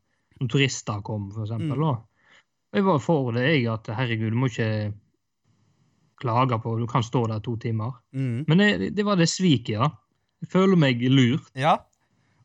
når 0.41 0.51
turister 0.53 1.03
kom, 1.07 1.31
for 1.35 1.47
eksempel. 1.47 1.79
Mm. 1.79 1.89
Og 1.89 2.79
Jeg 2.79 2.85
var 2.85 2.99
for 2.99 3.33
det, 3.33 3.47
jeg, 3.49 3.67
at 3.73 3.91
herregud, 3.97 4.31
du 4.31 4.37
må 4.39 4.51
ikke 4.51 4.93
klage 6.19 6.59
på 6.63 6.79
Du 6.79 6.87
kan 6.87 7.03
stå 7.03 7.27
der 7.27 7.39
to 7.41 7.57
timer. 7.57 7.93
Mm. 8.13 8.45
Men 8.49 8.59
det, 8.59 8.97
det 8.97 9.05
var 9.07 9.17
det 9.17 9.29
sviket, 9.29 9.75
ja. 9.79 9.91
Jeg 10.43 10.51
føler 10.53 10.79
meg 10.79 11.03
lurt. 11.11 11.51
Ja, 11.59 11.79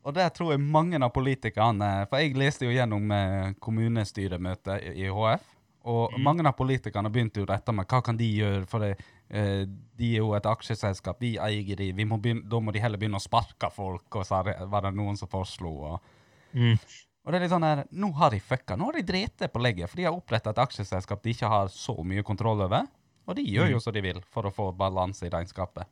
og 0.03 0.13
det 0.13 0.25
tror 0.35 0.51
jeg 0.53 0.59
mange 0.59 0.99
av 1.01 1.11
politikerne 1.15 2.07
For 2.09 2.19
jeg 2.19 2.35
leste 2.35 2.65
jo 2.67 2.71
gjennom 2.75 3.11
eh, 3.11 3.53
kommunestyremøtet 3.63 4.93
i 4.95 5.07
HF, 5.07 5.49
og 5.85 6.13
Mm. 6.13 6.23
mange 6.23 6.47
av 6.47 6.55
politikerne 6.55 7.11
begynte 7.11 7.41
jo 7.41 7.45
dette 7.45 7.71
med 7.75 7.87
hva 7.87 8.01
kan 8.03 8.17
de 8.17 8.27
gjøre, 8.37 8.65
for 8.67 8.79
det, 8.79 8.97
eh, 9.29 9.65
de 9.97 10.13
er 10.15 10.19
jo 10.19 10.33
et 10.33 10.45
aksjeselskap, 10.45 11.19
vi 11.19 11.37
eier 11.37 11.75
de, 11.75 11.91
vi 11.91 12.05
må 12.05 12.19
begynne, 12.21 12.47
da 12.47 12.59
må 12.59 12.71
de 12.71 12.79
heller 12.79 12.97
begynne 12.97 13.19
å 13.19 13.23
sparke 13.23 13.71
folk, 13.71 14.07
og 14.15 14.25
så 14.25 14.43
var 14.69 14.81
det 14.81 14.93
noen 14.95 15.17
som 15.17 15.27
foreslo. 15.27 15.73
Og, 15.93 15.99
Mm. 16.53 16.77
og 17.25 17.31
det 17.31 17.35
er 17.35 17.39
litt 17.41 17.51
sånn 17.51 17.63
her, 17.63 17.85
nå 17.91 18.13
har 18.15 18.29
de 18.31 18.39
fucka, 18.39 18.77
nå 18.77 18.85
har 18.85 19.01
de 19.01 19.27
det 19.37 19.51
på 19.51 19.61
legget, 19.61 19.89
for 19.89 19.97
de 19.97 20.03
har 20.03 20.13
opprettet 20.13 20.47
et 20.47 20.63
aksjeselskap 20.67 21.21
de 21.23 21.33
ikke 21.33 21.49
har 21.49 21.67
så 21.67 21.95
mye 22.03 22.23
kontroll 22.23 22.61
over, 22.61 22.87
og 23.27 23.35
de 23.35 23.43
gjør 23.43 23.71
jo 23.71 23.79
som 23.79 23.93
de 23.93 24.01
vil 24.01 24.21
for 24.29 24.43
å 24.43 24.53
få 24.53 24.75
balanse 24.75 25.23
i 25.25 25.29
regnskapet. 25.29 25.85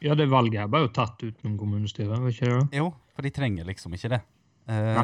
Ja, 0.00 0.14
det 0.14 0.28
valget 0.28 0.60
her 0.60 0.68
ble 0.68 0.80
jo 0.80 0.88
tatt 0.88 1.18
utenom 1.22 1.58
kommunestyret, 1.58 2.18
var 2.18 2.28
ikke 2.28 2.70
det? 2.70 2.78
Jo, 2.78 2.92
for 3.12 3.26
de 3.26 3.32
trenger 3.34 3.68
liksom 3.68 3.94
ikke 3.96 4.14
det. 4.14 4.22
Eh, 4.72 5.02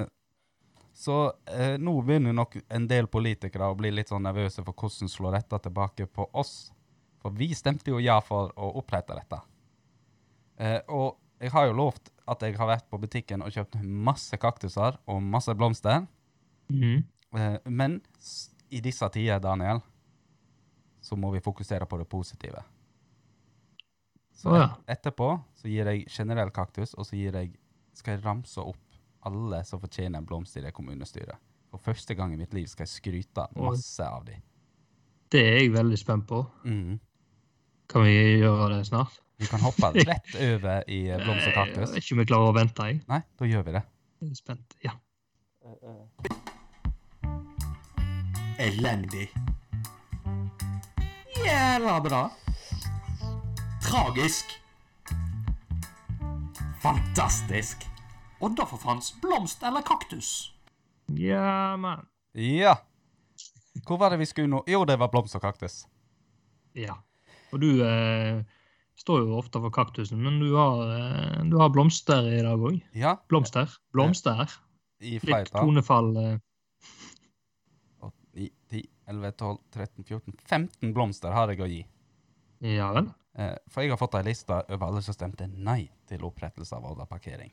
så 0.98 1.18
eh, 1.46 1.76
nå 1.78 1.94
begynner 2.02 2.34
nok 2.34 2.56
en 2.74 2.88
del 2.90 3.06
politikere 3.10 3.70
å 3.70 3.76
bli 3.78 3.92
litt 3.94 4.10
sånn 4.10 4.24
nervøse 4.26 4.64
for 4.66 4.74
hvordan 4.74 5.12
slår 5.12 5.38
dette 5.38 5.60
tilbake 5.68 6.08
på 6.10 6.26
oss. 6.32 6.72
For 7.22 7.34
vi 7.34 7.52
stemte 7.54 7.92
jo 7.92 8.00
ja 8.02 8.18
for 8.24 8.52
å 8.56 8.72
opprette 8.80 9.16
dette. 9.16 9.40
Eh, 10.58 10.80
og 10.90 11.18
jeg 11.38 11.52
har 11.54 11.68
jo 11.68 11.76
lovt 11.78 12.10
at 12.28 12.42
jeg 12.42 12.56
har 12.58 12.70
vært 12.70 12.88
på 12.90 12.98
butikken 13.00 13.44
og 13.46 13.54
kjøpt 13.54 13.78
masse 13.82 14.36
kaktuser 14.42 14.98
og 15.06 15.22
masse 15.22 15.54
blomster. 15.54 16.02
Mm. 16.68 17.04
Eh, 17.38 17.58
men 17.70 18.00
i 18.68 18.82
disse 18.84 19.06
tider, 19.14 19.40
Daniel, 19.40 19.80
så 21.00 21.16
må 21.16 21.30
vi 21.32 21.44
fokusere 21.44 21.86
på 21.86 21.98
det 22.00 22.08
positive. 22.10 22.64
Så 24.38 24.54
ja. 24.54 24.66
et, 24.66 24.98
etterpå 24.98 25.30
så 25.58 25.70
gir 25.70 25.88
jeg 25.90 26.06
generell 26.12 26.50
kaktus, 26.54 26.94
og 26.94 27.06
så 27.08 27.16
gir 27.18 27.38
jeg, 27.38 27.54
skal 27.98 28.16
jeg 28.16 28.24
ramse 28.24 28.62
opp 28.62 28.84
alle 29.28 29.62
som 29.66 29.80
fortjener 29.82 30.20
en 30.20 30.26
blomst 30.26 30.56
i 30.56 30.62
det 30.64 30.72
kommunestyret. 30.76 31.36
For 31.68 31.82
første 31.84 32.14
gang 32.16 32.32
i 32.32 32.38
mitt 32.40 32.54
liv 32.56 32.68
skal 32.70 32.86
jeg 32.86 32.94
skryte 32.94 33.44
masse 33.58 34.04
av 34.04 34.24
dem. 34.28 34.40
Det 35.28 35.42
er 35.44 35.58
jeg 35.60 35.72
veldig 35.74 35.98
spent 36.00 36.26
på. 36.28 36.40
Mm. 36.64 36.96
Kan 37.88 38.04
vi 38.06 38.14
gjøre 38.40 38.70
det 38.76 38.86
snart? 38.88 39.18
Vi 39.38 39.46
kan 39.46 39.60
hoppe 39.60 39.90
rett 40.08 40.32
over 40.40 40.88
i 40.88 41.02
eh, 41.10 41.20
blomst 41.20 41.50
og 41.50 41.54
kaktus. 41.56 41.92
ikke 41.96 42.16
om 42.16 42.22
vi 42.22 42.28
klarer 42.30 42.52
å 42.52 42.56
vente. 42.56 42.88
Jeg 42.88 43.02
Nei, 43.10 43.20
da 43.38 43.50
gjør 43.50 43.66
vi 43.68 43.76
det. 43.76 43.84
Jeg 44.22 44.32
er 44.32 44.40
spent. 44.40 44.78
Ja. 44.84 44.96
Elendig. 48.58 49.28
Jævla 51.44 51.98
bra. 52.08 52.22
Tragisk. 53.84 54.56
Fantastisk! 56.82 57.87
Odda 58.40 58.66
for 58.70 58.78
fans 58.78 59.12
blomst 59.22 59.62
eller 59.66 59.82
kaktus? 59.82 60.52
Ja, 61.06 61.76
men 61.76 62.06
Ja. 62.34 62.76
Hvor 63.86 63.98
var 63.98 64.10
det 64.10 64.18
vi 64.20 64.26
skulle 64.26 64.50
nå? 64.50 64.62
Jo, 64.66 64.84
det 64.84 64.98
var 64.98 65.08
blomst 65.12 65.34
og 65.38 65.42
kaktus. 65.42 65.84
Ja. 66.74 66.96
Og 67.52 67.60
du 67.62 67.68
eh, 67.86 68.42
står 68.98 69.22
jo 69.24 69.36
ofte 69.38 69.60
for 69.62 69.70
kaktusen, 69.74 70.20
men 70.22 70.38
du 70.42 70.50
har, 70.56 70.82
eh, 70.98 71.44
du 71.48 71.56
har 71.58 71.70
blomster 71.72 72.26
i 72.28 72.42
dag 72.44 72.58
òg. 72.58 72.80
Ja, 72.92 73.16
Blomster. 73.30 73.70
Blomster. 73.94 74.50
i 75.00 75.12
Litt 75.14 75.22
flertall. 75.22 75.62
tonefall. 75.64 76.10
Eh. 76.16 76.38
8, 78.02 78.12
9, 78.34 78.50
10, 78.70 78.82
11, 79.08 79.32
12, 79.38 79.58
13, 79.72 80.04
14 80.04 80.34
15 80.44 80.92
blomster 80.94 81.32
har 81.32 81.48
jeg 81.54 81.62
å 81.62 81.68
gi. 81.70 81.80
Ja 82.66 82.90
vel. 82.92 83.08
Eh, 83.38 83.54
for 83.70 83.82
jeg 83.86 83.90
har 83.94 84.00
fått 84.00 84.18
ei 84.18 84.24
liste 84.26 84.58
over 84.68 84.86
alle 84.90 85.02
som 85.06 85.14
stemte 85.14 85.46
nei 85.46 85.88
til 86.10 86.24
opprettelse 86.26 86.74
av 86.76 86.84
Odda 86.90 87.06
parkering. 87.06 87.52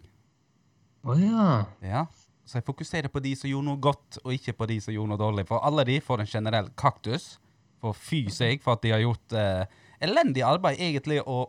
Å 1.05 1.15
ja. 1.21 1.47
Ja, 1.85 2.05
Så 2.45 2.59
jeg 2.59 2.65
fokuserer 2.65 3.09
på 3.09 3.21
de 3.21 3.31
som 3.37 3.49
gjorde 3.49 3.65
noe 3.69 3.81
godt, 3.81 4.19
og 4.23 4.33
ikke 4.33 4.53
på 4.57 4.67
de 4.69 4.79
som 4.81 4.93
gjorde 4.93 5.13
noe 5.13 5.21
dårlig. 5.21 5.47
For 5.49 5.61
alle 5.65 5.85
de 5.87 5.99
får 6.01 6.21
en 6.23 6.29
generell 6.29 6.69
kaktus. 6.77 7.35
For 7.81 7.93
fy 7.97 8.23
seg 8.33 8.61
for 8.63 8.77
at 8.77 8.83
de 8.85 8.93
har 8.93 9.01
gjort 9.03 9.33
eh, 9.37 9.65
elendig 10.05 10.43
arbeid 10.45 10.79
egentlig 10.81 11.19
å 11.25 11.47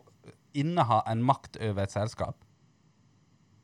inneha 0.57 1.03
en 1.09 1.21
makt 1.25 1.57
over 1.61 1.83
et 1.85 1.93
selskap. 1.93 2.37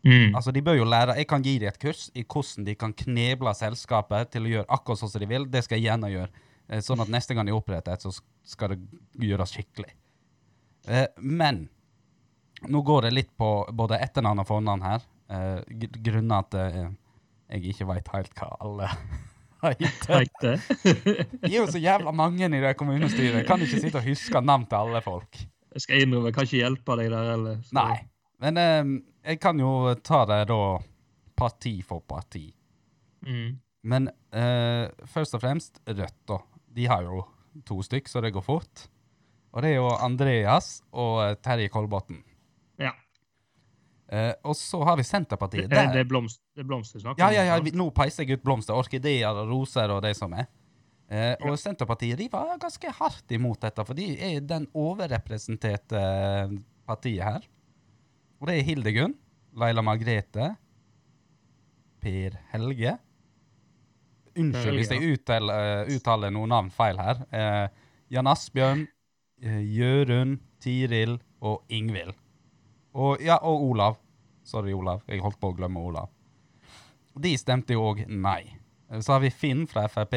Mm. 0.06 0.34
Altså, 0.36 0.52
De 0.52 0.62
bør 0.62 0.76
jo 0.82 0.84
lære 0.84 1.14
Jeg 1.16 1.28
kan 1.32 1.44
gi 1.46 1.54
dem 1.62 1.70
et 1.72 1.78
kurs 1.80 2.10
i 2.14 2.26
hvordan 2.28 2.66
de 2.68 2.74
kan 2.76 2.92
kneble 2.92 3.54
selskapet 3.56 4.34
til 4.34 4.44
å 4.44 4.52
gjøre 4.52 4.68
akkurat 4.76 5.00
sånn 5.00 5.14
som 5.14 5.24
de 5.24 5.30
vil. 5.30 5.46
Det 5.50 5.64
skal 5.64 5.80
jeg 5.80 5.88
gjerne 5.88 6.12
gjøre. 6.12 6.44
Eh, 6.70 6.82
Sånn 6.84 7.02
at 7.04 7.12
neste 7.14 7.38
gang 7.38 7.48
de 7.48 7.56
oppretter 7.56 7.94
et, 7.96 8.04
så 8.04 8.12
skal 8.44 8.74
det 8.76 8.82
gjøres 9.30 9.54
skikkelig. 9.56 9.94
Eh, 10.88 11.08
Men 11.18 11.68
nå 12.68 12.82
går 12.84 13.08
det 13.08 13.14
litt 13.14 13.32
på 13.38 13.50
både 13.72 14.00
etternavn 14.04 14.44
og 14.44 14.48
fornavn 14.48 14.84
her. 14.86 15.02
Eh, 15.34 15.60
gr- 15.82 16.00
Grunner 16.06 16.44
at 16.44 16.58
uh, 16.60 16.92
jeg 17.54 17.74
ikke 17.74 17.88
veit 17.90 18.10
helt 18.14 18.34
hva 18.38 18.50
alle 18.62 18.90
heter. 19.82 20.60
Det 21.42 21.50
er 21.50 21.58
jo 21.58 21.68
så 21.72 21.82
jævla 21.82 22.12
mange 22.16 22.46
i 22.46 22.62
det 22.64 22.74
kommunestyret. 22.80 23.40
Jeg 23.42 23.48
kan 23.48 23.62
ikke 23.64 23.80
sitte 23.82 24.02
og 24.02 24.08
huske 24.08 24.42
navn 24.44 24.66
til 24.70 24.80
alle 24.82 25.02
folk. 25.06 25.40
Jeg 25.74 25.86
skal 25.86 26.04
innrømme, 26.04 26.30
jeg 26.30 26.36
kan 26.38 26.48
ikke 26.50 26.60
hjelpe 26.62 26.98
deg 27.00 27.12
der 27.14 27.30
heller. 27.32 27.62
Nei. 27.74 27.96
Men 28.44 28.60
eh, 28.62 28.90
jeg 29.32 29.40
kan 29.42 29.60
jo 29.62 29.72
ta 30.06 30.24
det 30.30 30.42
da 30.52 30.60
parti 31.40 31.78
for 31.88 32.04
parti. 32.06 32.46
Mm. 33.26 33.56
Men 33.90 34.10
eh, 34.36 34.86
først 35.12 35.34
og 35.38 35.42
fremst 35.44 35.80
Rødt, 35.88 36.20
da. 36.30 36.38
De 36.74 36.86
har 36.90 37.06
jo 37.08 37.24
to 37.68 37.80
stykk, 37.86 38.08
så 38.12 38.22
det 38.24 38.34
går 38.36 38.44
fort. 38.46 38.86
Og 39.54 39.62
det 39.64 39.74
er 39.74 39.80
jo 39.80 39.90
Andreas 40.02 40.80
og 40.92 41.24
eh, 41.24 41.36
Terje 41.46 41.72
Kolbotn. 41.74 42.20
Ja. 44.10 44.18
Eh, 44.30 44.34
og 44.44 44.56
så 44.60 44.82
har 44.84 44.98
vi 45.00 45.06
Senterpartiet. 45.08 45.70
Det, 45.72 45.86
det, 45.94 46.04
er 46.04 46.10
blomst, 46.10 46.42
det 46.54 46.66
er 46.66 46.68
blomster 46.70 47.00
vi 47.00 47.06
snakker 47.06 47.24
Ja, 47.24 47.32
ja, 47.34 47.46
ja, 47.54 47.62
vi, 47.64 47.72
nå 47.78 47.88
peiser 47.96 48.28
jeg 48.28 48.38
ut 48.38 48.44
blomster, 48.46 48.76
orkideer 48.78 49.32
og 49.32 49.50
roser 49.52 49.94
og 49.94 50.04
det 50.06 50.14
som 50.20 50.36
er. 50.38 50.50
Eh, 51.14 51.34
og 51.48 51.58
Senterpartiet 51.60 52.20
de 52.20 52.28
var 52.32 52.56
ganske 52.62 52.94
hardt 53.00 53.34
imot 53.36 53.62
dette, 53.64 53.86
for 53.86 53.98
de 53.98 54.12
er 54.18 54.44
den 54.48 54.68
overrepresenterte 54.78 56.00
eh, 56.00 56.58
partiet 56.88 57.26
her. 57.26 57.48
Og 58.42 58.50
det 58.50 58.60
er 58.60 58.68
Hildegunn, 58.68 59.16
Laila 59.60 59.84
Margrethe, 59.86 60.54
Per 62.04 62.34
Helge 62.52 62.98
Unnskyld 64.34 64.80
hvis 64.80 64.90
jeg 64.92 65.14
uttaler, 65.14 65.86
uttaler 65.94 66.34
noen 66.34 66.50
navn 66.52 66.72
feil 66.74 66.98
her. 66.98 67.22
Uh, 67.30 67.68
Jan 68.12 68.28
Asbjørn, 68.28 68.82
Jørund, 69.44 70.40
Tiril 70.64 71.20
og 71.46 71.62
Ingvild. 71.70 72.16
Og, 72.94 73.22
ja, 73.22 73.40
og 73.42 73.64
Olav. 73.72 73.98
Sorry, 74.44 74.74
Olav. 74.76 75.02
Jeg 75.08 75.24
holdt 75.24 75.40
på 75.42 75.52
å 75.52 75.56
glemme 75.58 75.82
Olav. 75.82 76.12
De 77.20 77.32
stemte 77.38 77.76
jo 77.76 77.86
òg 77.92 78.04
nei. 78.10 78.42
Eh, 78.92 79.00
Så 79.00 79.16
har 79.16 79.24
vi 79.24 79.32
Finn 79.32 79.66
fra 79.70 79.88
Frp. 79.90 80.16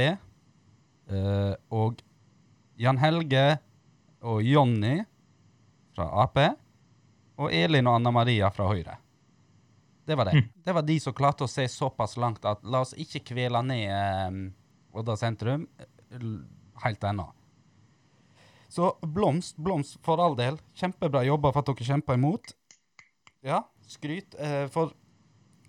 Uh, 1.06 1.54
og 1.70 2.00
Jan 2.74 2.98
Helge 2.98 3.60
og 4.26 4.42
Jonny 4.42 5.04
fra 5.94 6.08
Ap. 6.24 6.40
Og 7.38 7.52
Elin 7.52 7.86
og 7.86 8.00
Anna 8.00 8.10
Maria 8.10 8.50
fra 8.50 8.66
Høyre. 8.68 8.96
Det 10.06 10.16
var 10.16 10.28
det. 10.30 10.42
Det 10.64 10.74
var 10.74 10.82
de 10.86 10.98
som 11.02 11.14
klarte 11.14 11.46
å 11.46 11.50
se 11.50 11.66
såpass 11.68 12.16
langt 12.16 12.44
at 12.46 12.62
la 12.62 12.82
oss 12.84 12.94
ikke 12.94 13.24
kvele 13.32 13.62
ned 13.66 13.90
um, 14.30 14.44
Odda 14.96 15.16
sentrum 15.18 15.66
eh, 15.78 16.28
helt 16.84 17.04
ennå. 17.04 17.26
Så 18.68 18.92
blomst, 19.02 19.56
blomst 19.56 19.98
for 20.04 20.20
all 20.22 20.36
del. 20.38 20.58
Kjempebra 20.78 21.24
jobba 21.26 21.52
for 21.52 21.62
at 21.62 21.70
dere 21.70 21.88
kjempa 21.90 22.16
imot. 22.16 22.54
Ja, 23.46 23.61
skryt. 23.87 24.35
Eh, 24.42 24.66
for 24.74 24.92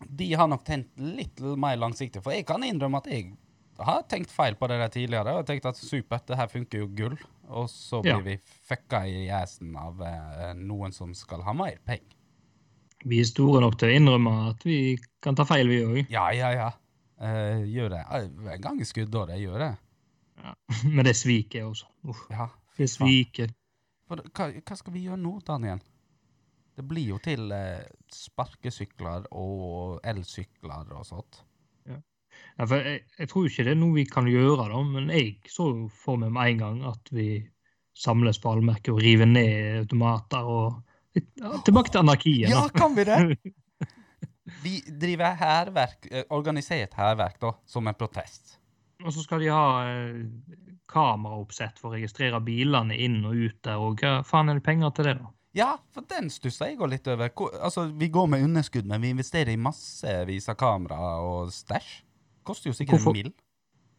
de 0.09 0.31
har 0.37 0.47
nok 0.49 0.63
tenkt 0.65 0.97
litt 1.01 1.39
mer 1.57 1.77
langsiktig. 1.77 2.23
For 2.25 2.33
jeg 2.33 2.45
kan 2.49 2.63
innrømme 2.65 2.99
at 3.03 3.09
jeg 3.11 3.31
har 3.77 4.01
tenkt 4.09 4.31
feil 4.33 4.55
på 4.57 4.67
det 4.71 4.79
der 4.81 4.91
tidligere. 4.93 5.35
Og 5.39 5.45
tenkt 5.49 5.65
at 5.69 5.77
supert, 5.77 6.25
det 6.29 6.37
her 6.39 6.49
funker 6.49 6.81
jo 6.83 6.87
gull. 6.97 7.17
Og 7.47 7.69
så 7.71 8.01
blir 8.01 8.17
Ja. 8.17 8.19
vi 8.25 8.37
fucka 8.67 9.03
i 9.07 9.27
assen 9.29 9.75
av 9.77 10.01
eh, 10.01 10.53
noen 10.57 10.91
som 10.93 11.13
skal 11.13 11.41
ha 11.45 11.53
mer 11.53 11.77
penger. 11.85 12.13
Vi 13.05 13.19
er 13.21 13.27
store 13.29 13.61
nok 13.61 13.77
til 13.77 13.89
å 13.91 13.95
innrømme 13.99 14.31
at 14.49 14.63
vi 14.65 14.97
kan 15.21 15.35
ta 15.37 15.45
feil, 15.45 15.67
vi 15.69 15.83
òg. 15.85 16.07
Ja, 16.09 16.31
ja, 16.33 16.49
ja. 16.51 16.71
Eh, 17.21 17.61
gjør 17.69 17.89
det. 17.93 18.01
En 18.55 18.61
gang 18.61 18.81
i 18.81 18.85
skuddåret, 18.89 19.37
gjør 19.39 19.59
det. 19.61 19.75
Men 20.95 21.05
det 21.05 21.13
sviker 21.15 21.59
jeg 21.61 21.67
også. 21.69 21.85
Uff, 22.09 22.25
Ja, 22.33 22.49
det 22.77 22.89
sviker. 22.89 23.53
Hva, 24.09 24.17
hva 24.33 24.75
skal 24.77 24.93
vi 24.93 25.05
gjøre 25.05 25.17
nå, 25.21 25.37
Daniel? 25.45 25.79
Det 26.77 26.85
blir 26.85 27.07
jo 27.15 27.17
til 27.23 27.51
eh, 27.55 27.85
sparkesykler 28.13 29.29
og 29.33 29.97
elsykler 30.05 30.93
og 30.93 31.05
sånt. 31.07 31.41
Ja, 32.57 32.65
for 32.65 32.81
jeg, 32.81 33.03
jeg 33.17 33.29
tror 33.31 33.47
ikke 33.47 33.63
det 33.65 33.73
er 33.73 33.79
noe 33.79 33.95
vi 33.95 34.03
kan 34.09 34.27
gjøre, 34.29 34.67
da, 34.69 34.81
men 34.85 35.11
jeg 35.13 35.49
så 35.49 35.69
for 35.93 36.21
meg 36.21 36.33
med 36.33 36.51
en 36.51 36.61
gang 36.61 36.83
at 36.89 37.09
vi 37.13 37.29
samles 37.97 38.37
på 38.41 38.51
allmerket 38.53 38.93
og 38.93 39.01
river 39.01 39.29
ned 39.29 39.83
automater 39.83 40.49
og 40.49 40.83
ja, 41.17 41.55
Tilbake 41.65 41.89
til 41.89 42.03
anarkien. 42.03 42.51
Ja, 42.51 42.67
kan 42.69 42.93
vi 42.97 43.07
det? 43.07 43.17
Vi 44.63 44.77
driver 44.87 45.33
herverk, 45.35 46.05
eh, 46.07 46.23
organisert 46.31 46.93
hærverk, 46.95 47.41
som 47.67 47.87
en 47.89 47.97
protest. 47.99 48.53
Og 49.03 49.11
så 49.11 49.23
skal 49.25 49.41
de 49.43 49.49
ha 49.51 49.65
eh, 49.89 50.21
kameraoppsett 50.87 51.81
for 51.81 51.91
å 51.91 51.97
registrere 51.97 52.39
bilene 52.45 52.95
inn 52.95 53.19
og 53.27 53.35
ut 53.35 53.57
der. 53.67 53.81
Og 53.83 53.99
hva 53.99 54.21
faen 54.23 54.53
er 54.53 54.61
det 54.61 54.63
penger 54.63 54.93
til 54.95 55.09
det, 55.09 55.17
da? 55.19 55.33
Ja, 55.57 55.71
for 55.91 56.05
den 56.05 56.29
stusser 56.29 56.69
jeg 56.71 56.77
òg 56.77 56.91
litt 56.91 57.07
over. 57.09 57.29
Hvor- 57.33 57.55
Altså, 57.63 57.87
Vi 57.97 58.07
går 58.13 58.27
med 58.29 58.43
underskudd, 58.45 58.85
men 58.85 59.01
vi 59.01 59.09
investerer 59.09 59.49
i 59.53 59.57
massevis 59.57 60.49
av 60.49 60.55
kamera 60.59 60.99
og 61.23 61.49
stæsj. 61.49 62.03
Koster 62.45 62.69
jo 62.69 62.73
sikkert 62.77 62.99
Hvorfor- 62.99 63.15
en 63.17 63.23
mill. 63.23 63.33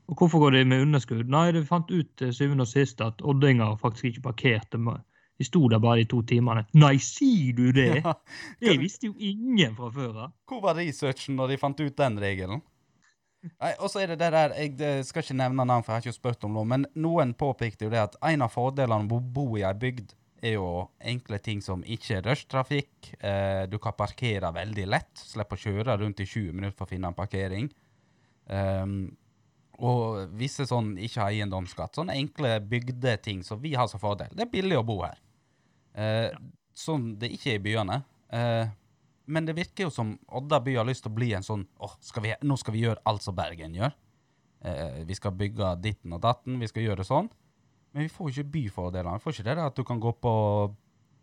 Og 0.09 0.17
hvorfor 0.17 0.39
går 0.41 0.51
de 0.53 0.65
med 0.65 0.83
underskudd? 0.87 1.29
Nei, 1.29 1.51
de 1.53 1.65
fant 1.67 1.91
ut 1.91 2.17
til 2.17 2.33
syvende 2.33 2.63
og 2.65 2.69
sist 2.71 3.01
at 3.05 3.19
oddinger 3.23 3.77
faktisk 3.79 4.05
ikke 4.15 4.23
parkerte. 4.33 4.79
med- 4.79 5.03
De 5.39 5.45
sto 5.45 5.69
der 5.69 5.79
bare 5.79 5.99
de 5.99 6.05
to 6.05 6.23
timene. 6.23 6.65
Nei, 6.75 6.97
sier 6.97 7.53
du 7.55 7.71
det? 7.73 8.03
Ja. 8.05 8.15
Det 8.61 8.79
visste 8.81 9.07
jo 9.07 9.15
ingen 9.19 9.77
fra 9.77 9.91
før 9.91 10.17
av. 10.25 10.33
Hvor 10.49 10.61
var 10.63 10.75
researchen 10.75 11.37
når 11.37 11.49
de 11.49 11.57
fant 11.57 11.81
ut 11.81 11.95
den 11.97 12.17
regelen? 12.19 12.63
Nei, 13.61 13.75
Og 13.79 13.89
så 13.89 14.01
er 14.03 14.07
det 14.09 14.19
det 14.19 14.33
der, 14.33 14.49
Jeg 14.55 15.05
skal 15.05 15.23
ikke 15.23 15.37
nevne 15.37 15.65
navn, 15.65 15.85
for 15.85 15.93
jeg 15.93 16.03
har 16.03 16.11
ikke 16.11 16.15
spurt 16.15 16.45
om 16.45 16.55
lov, 16.55 16.67
men 16.67 16.87
noen 16.97 17.35
påpekte 17.35 17.83
jo 17.83 17.91
det 17.91 17.99
at 17.99 18.17
en 18.23 18.43
av 18.43 18.51
fordelene 18.51 19.03
med 19.09 19.13
å 19.13 19.33
bo 19.33 19.57
i 19.57 19.63
ei 19.63 19.73
bygd, 19.75 20.15
er 20.43 20.55
jo 20.57 20.69
enkle 21.01 21.39
ting 21.43 21.63
som 21.65 21.83
ikke 21.83 22.21
rushtrafikk. 22.27 23.13
Eh, 23.19 23.65
du 23.71 23.79
kan 23.83 23.97
parkere 23.99 24.53
veldig 24.55 24.87
lett. 24.89 25.13
Slipp 25.19 25.55
å 25.55 25.61
kjøre 25.61 25.99
rundt 26.01 26.23
i 26.23 26.27
20 26.29 26.55
minutter 26.55 26.77
for 26.79 26.87
å 26.87 26.93
finne 26.93 27.11
en 27.11 27.19
parkering. 27.19 27.71
Um, 28.49 29.11
og 29.79 30.33
visse 30.39 30.67
sånn 30.67 30.97
ikke 30.99 31.23
har 31.23 31.35
eiendomsskatt. 31.35 31.99
Sånne 31.99 32.17
enkle 32.19 32.57
bygdeting 32.67 33.45
som 33.47 33.61
vi 33.63 33.77
har 33.79 33.87
som 33.91 34.03
fordel. 34.03 34.33
Det 34.35 34.47
er 34.47 34.53
billig 34.53 34.79
å 34.79 34.87
bo 34.87 35.01
her. 35.05 35.21
Eh, 35.95 36.35
sånn 36.79 37.13
det 37.19 37.31
ikke 37.35 37.53
er 37.53 37.61
i 37.61 37.63
byene. 37.63 38.01
Eh, 38.35 38.71
men 39.29 39.47
det 39.47 39.55
virker 39.59 39.87
jo 39.87 39.93
som 39.93 40.17
Odda 40.35 40.61
by 40.65 40.79
har 40.81 40.89
lyst 40.89 41.05
til 41.05 41.13
å 41.13 41.19
bli 41.19 41.31
en 41.37 41.47
sånn 41.47 41.67
åh, 41.85 41.95
vi, 42.25 42.33
nå 42.43 42.57
skal 42.59 42.75
vi 42.75 42.85
gjøre 42.87 43.05
alt 43.07 43.27
som 43.27 43.37
Bergen 43.39 43.77
gjør. 43.77 43.95
Eh, 44.67 45.03
vi 45.07 45.15
skal 45.15 45.37
bygge 45.39 45.77
ditten 45.85 46.17
og 46.17 46.25
datten, 46.25 46.59
vi 46.59 46.71
skal 46.71 46.87
gjøre 46.89 47.07
sånn. 47.07 47.31
Men 47.93 48.05
vi 48.05 48.09
får 48.13 48.31
ikke 48.31 48.51
byfordelene. 48.55 49.17
Vi 49.17 49.25
får 49.25 49.37
ikke 49.37 49.47
det 49.49 49.57
der 49.57 49.67
at 49.71 49.79
du 49.79 49.85
kan 49.87 50.01
gå 50.03 50.13
på 50.13 50.35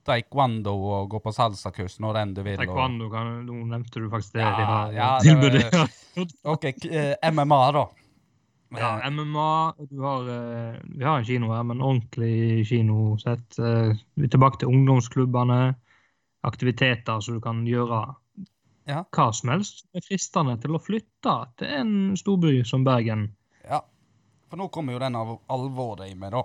taekwondo 0.06 0.74
og 0.76 1.10
gå 1.10 1.20
på 1.24 1.34
salsakurs 1.34 1.98
når 2.04 2.22
enn 2.22 2.34
du 2.38 2.42
vil. 2.46 2.58
Taekwondo, 2.62 3.10
kan, 3.14 3.32
nå 3.48 3.60
nevnte 3.72 4.02
du 4.04 4.10
faktisk 4.12 4.38
det. 4.38 4.44
Ja, 4.46 4.56
de 4.58 4.66
har 4.70 4.98
ja, 4.98 5.12
tilbudet. 5.24 5.70
Det, 6.16 6.28
OK, 6.54 6.68
eh, 6.90 7.32
MMA, 7.32 7.62
da. 7.78 7.86
Ja, 8.76 8.92
Eh, 9.00 9.10
MMA. 9.12 9.74
Du 9.90 10.02
har, 10.02 10.30
eh, 10.30 10.76
vi 10.84 11.04
har 11.04 11.18
en 11.20 11.26
kino 11.26 11.52
her, 11.54 11.64
men 11.64 11.82
ordentlig 11.82 12.68
kinosett. 12.68 13.58
Vi 13.58 14.26
er 14.26 14.32
tilbake 14.34 14.60
til 14.60 14.74
ungdomsklubbene. 14.74 15.76
Aktiviteter 16.46 17.22
som 17.22 17.38
du 17.38 17.42
kan 17.42 17.64
gjøre 17.66 18.16
Ja. 18.86 19.04
hva 19.10 19.34
som 19.34 19.50
helst 19.50 19.88
Det 19.92 20.04
er 20.04 20.08
fristende 20.08 20.62
til 20.62 20.76
å 20.76 20.82
flytte 20.82 21.34
til 21.58 21.68
en 21.68 22.16
storby 22.16 22.64
som 22.66 22.84
Bergen. 22.84 23.32
Ja, 23.64 23.82
for 24.50 24.58
nå 24.58 24.70
kommer 24.70 24.94
jo 24.94 25.00
den 25.00 25.16
av 25.16 25.40
alvoret 25.50 26.12
i 26.12 26.14
meg, 26.14 26.32
da. 26.32 26.44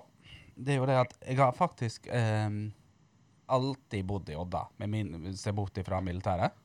Det 0.55 0.75
er 0.75 0.81
jo 0.81 0.87
det 0.89 0.97
at 1.01 1.15
jeg 1.25 1.39
har 1.39 1.55
faktisk 1.57 2.07
eh, 2.11 2.49
alltid 3.51 4.05
bodd 4.07 4.29
i 4.31 4.37
Odda, 4.39 4.65
med 4.81 4.91
min, 4.91 5.37
ser 5.37 5.55
bort 5.57 5.77
ifra 5.77 6.01
militæret. 6.03 6.55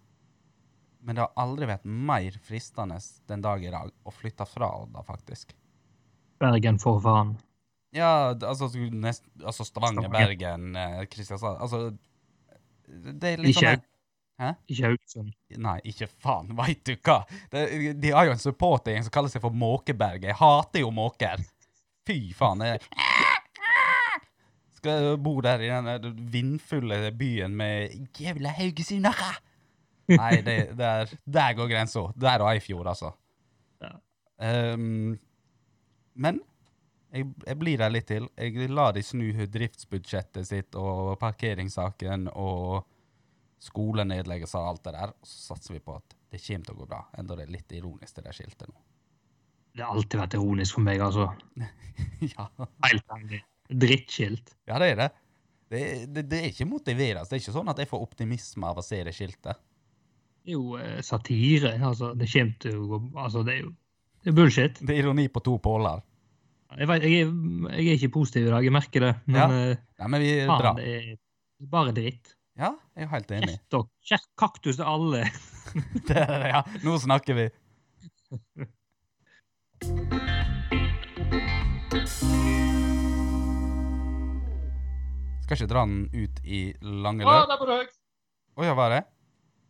Men 1.06 1.16
det 1.16 1.22
har 1.22 1.38
aldri 1.38 1.68
vært 1.70 1.86
mer 1.86 2.36
fristende 2.42 2.98
den 3.30 3.42
dag 3.44 3.62
i 3.62 3.72
dag 3.72 3.92
å 4.02 4.14
flytte 4.14 4.46
fra 4.50 4.72
Odda, 4.82 5.04
faktisk. 5.06 5.54
Bergen 6.42 6.80
for 6.82 7.00
faen. 7.00 7.36
Ja, 7.96 8.34
altså, 8.34 8.68
nest, 8.92 9.24
altså 9.40 9.64
Stavanger, 9.64 10.08
Stavanger. 10.08 10.34
Bergen, 10.34 10.74
eh, 10.76 11.04
Kristiansand 11.08 11.62
Altså 11.62 11.78
Det 12.84 13.30
er 13.30 13.40
litt 13.40 13.54
Ikke, 13.54 13.70
sånn 13.78 13.84
ikke 14.68 14.90
Haugesund. 14.90 15.30
Nei, 15.64 15.78
ikke 15.88 16.08
faen, 16.10 16.50
veit 16.60 16.82
du 16.84 16.92
hva? 16.98 17.22
De, 17.52 17.94
de 17.96 18.12
har 18.12 18.28
jo 18.28 18.34
en 18.34 18.42
supportergjeng 18.42 19.06
som 19.06 19.14
kaller 19.14 19.32
seg 19.32 19.44
for 19.44 19.54
Måkeberget. 19.56 20.28
Jeg 20.32 20.40
hater 20.42 20.84
jo 20.84 20.92
måker. 20.94 21.40
Fy 22.06 22.18
faen. 22.36 22.66
Jeg 22.66 22.82
skal 24.86 25.18
bo 25.22 25.34
der 25.44 25.62
i 25.66 25.68
den 25.68 26.24
vindfulle 26.32 27.10
byen 27.18 27.54
med 27.58 27.94
jævla 28.20 28.54
haugesundere. 28.56 29.34
Nei, 30.14 30.34
det, 30.46 30.58
der, 30.78 31.10
der 31.24 31.54
går 31.58 31.70
grensa. 31.70 32.08
Der 32.14 32.42
og 32.44 32.52
Eifjord, 32.52 32.86
altså. 32.86 33.10
Ja. 33.82 33.96
Um, 34.74 35.16
men 36.14 36.40
jeg, 37.10 37.26
jeg 37.46 37.58
blir 37.58 37.80
der 37.80 37.90
litt 37.90 38.06
til. 38.06 38.28
Jeg 38.38 38.70
lar 38.70 38.94
de 38.94 39.02
snu 39.02 39.26
driftsbudsjettet 39.50 40.46
sitt 40.46 40.78
og 40.78 41.16
parkeringssaken 41.20 42.30
og 42.34 42.86
skolenedleggelser 43.66 44.62
og 44.62 44.76
alt 44.76 44.84
det 44.86 44.94
der. 45.00 45.16
Og 45.16 45.26
så 45.26 45.54
satser 45.54 45.74
vi 45.74 45.82
på 45.82 45.98
at 45.98 46.16
det 46.30 46.42
kommer 46.44 46.68
til 46.68 46.76
å 46.76 46.80
gå 46.84 46.90
bra. 46.92 47.02
Enda 47.18 47.38
det 47.38 47.48
er 47.48 47.56
litt 47.58 47.76
ironisk, 47.78 48.14
det 48.14 48.28
der 48.28 48.38
skiltet 48.38 48.70
nå. 48.70 48.78
Det 49.76 49.84
har 49.84 49.92
alltid 49.92 50.22
vært 50.22 50.38
ironisk 50.38 50.78
for 50.78 50.86
meg, 50.86 51.02
altså. 51.04 51.26
ja. 52.36 52.48
Helt 52.86 53.12
ærlig. 53.18 53.42
Drittskilt. 53.70 54.54
ja, 54.68 54.78
det 54.82 54.90
er 54.92 54.96
det. 55.00 55.08
Det, 55.70 55.80
det, 56.14 56.22
det 56.30 56.38
er 56.38 56.48
ikke 56.52 56.66
motiverende. 56.70 57.24
Det 57.26 57.34
er 57.36 57.40
ikke 57.42 57.52
sånn 57.56 57.68
at 57.72 57.78
jeg 57.82 57.88
får 57.90 58.02
optimisme 58.04 58.68
av 58.68 58.78
å 58.78 58.84
se 58.86 59.00
det 59.04 59.14
skiltet. 59.16 59.58
Det 60.46 60.52
er 60.52 60.58
jo 60.60 60.76
eh, 60.78 61.00
satire. 61.02 61.72
Altså, 61.82 62.12
det 62.14 62.28
kommer 62.30 62.54
til 62.62 62.76
å 62.78 62.86
gå 62.92 63.00
Altså, 63.18 63.42
det 63.46 63.52
er 63.56 63.60
jo 63.64 63.72
det 64.26 64.30
er 64.32 64.36
bullshit. 64.38 64.78
Det 64.82 64.90
er 64.94 65.00
ironi 65.04 65.28
på 65.30 65.40
to 65.46 65.56
påler. 65.62 66.00
Jeg, 66.76 66.86
vet, 66.90 67.02
jeg, 67.06 67.12
er, 67.22 67.28
jeg 67.78 67.86
er 67.86 67.94
ikke 68.00 68.12
positiv 68.16 68.46
i 68.48 68.50
dag, 68.50 68.64
jeg 68.66 68.74
merker 68.74 69.00
det. 69.06 69.12
Men 69.26 69.36
Ja. 69.38 69.46
eh, 69.70 69.76
Nei, 70.02 70.08
men 70.14 70.20
vi 70.24 70.30
er 70.42 70.48
bra. 70.50 70.72
det 70.78 70.86
er 70.94 71.16
bare 71.70 71.92
dritt. 71.94 72.32
Ja, 72.58 72.72
jeg 72.96 73.04
er 73.06 73.10
helt 73.12 73.30
enig. 73.36 73.54
Kjertok, 73.58 73.88
kjert, 74.08 74.26
kaktus 74.40 74.76
til 74.80 74.86
alle. 74.88 75.22
Det 76.08 76.16
er 76.16 76.38
det, 76.40 76.50
ja. 76.54 76.62
Nå 76.86 76.96
snakker 77.02 77.34
vi. 77.38 77.46
Skal 85.46 85.60
ikke 85.60 85.70
dra 85.70 85.84
den 85.86 86.08
ut 86.10 86.40
i 86.42 86.60
lange 86.82 87.22
løp. 87.22 87.46
der 87.46 87.60
var 87.60 87.68
du 87.70 87.72
høy. 87.78 87.90
Å 88.56 88.64
ja, 88.66 88.72
var 88.74 88.90
det? 88.90 89.04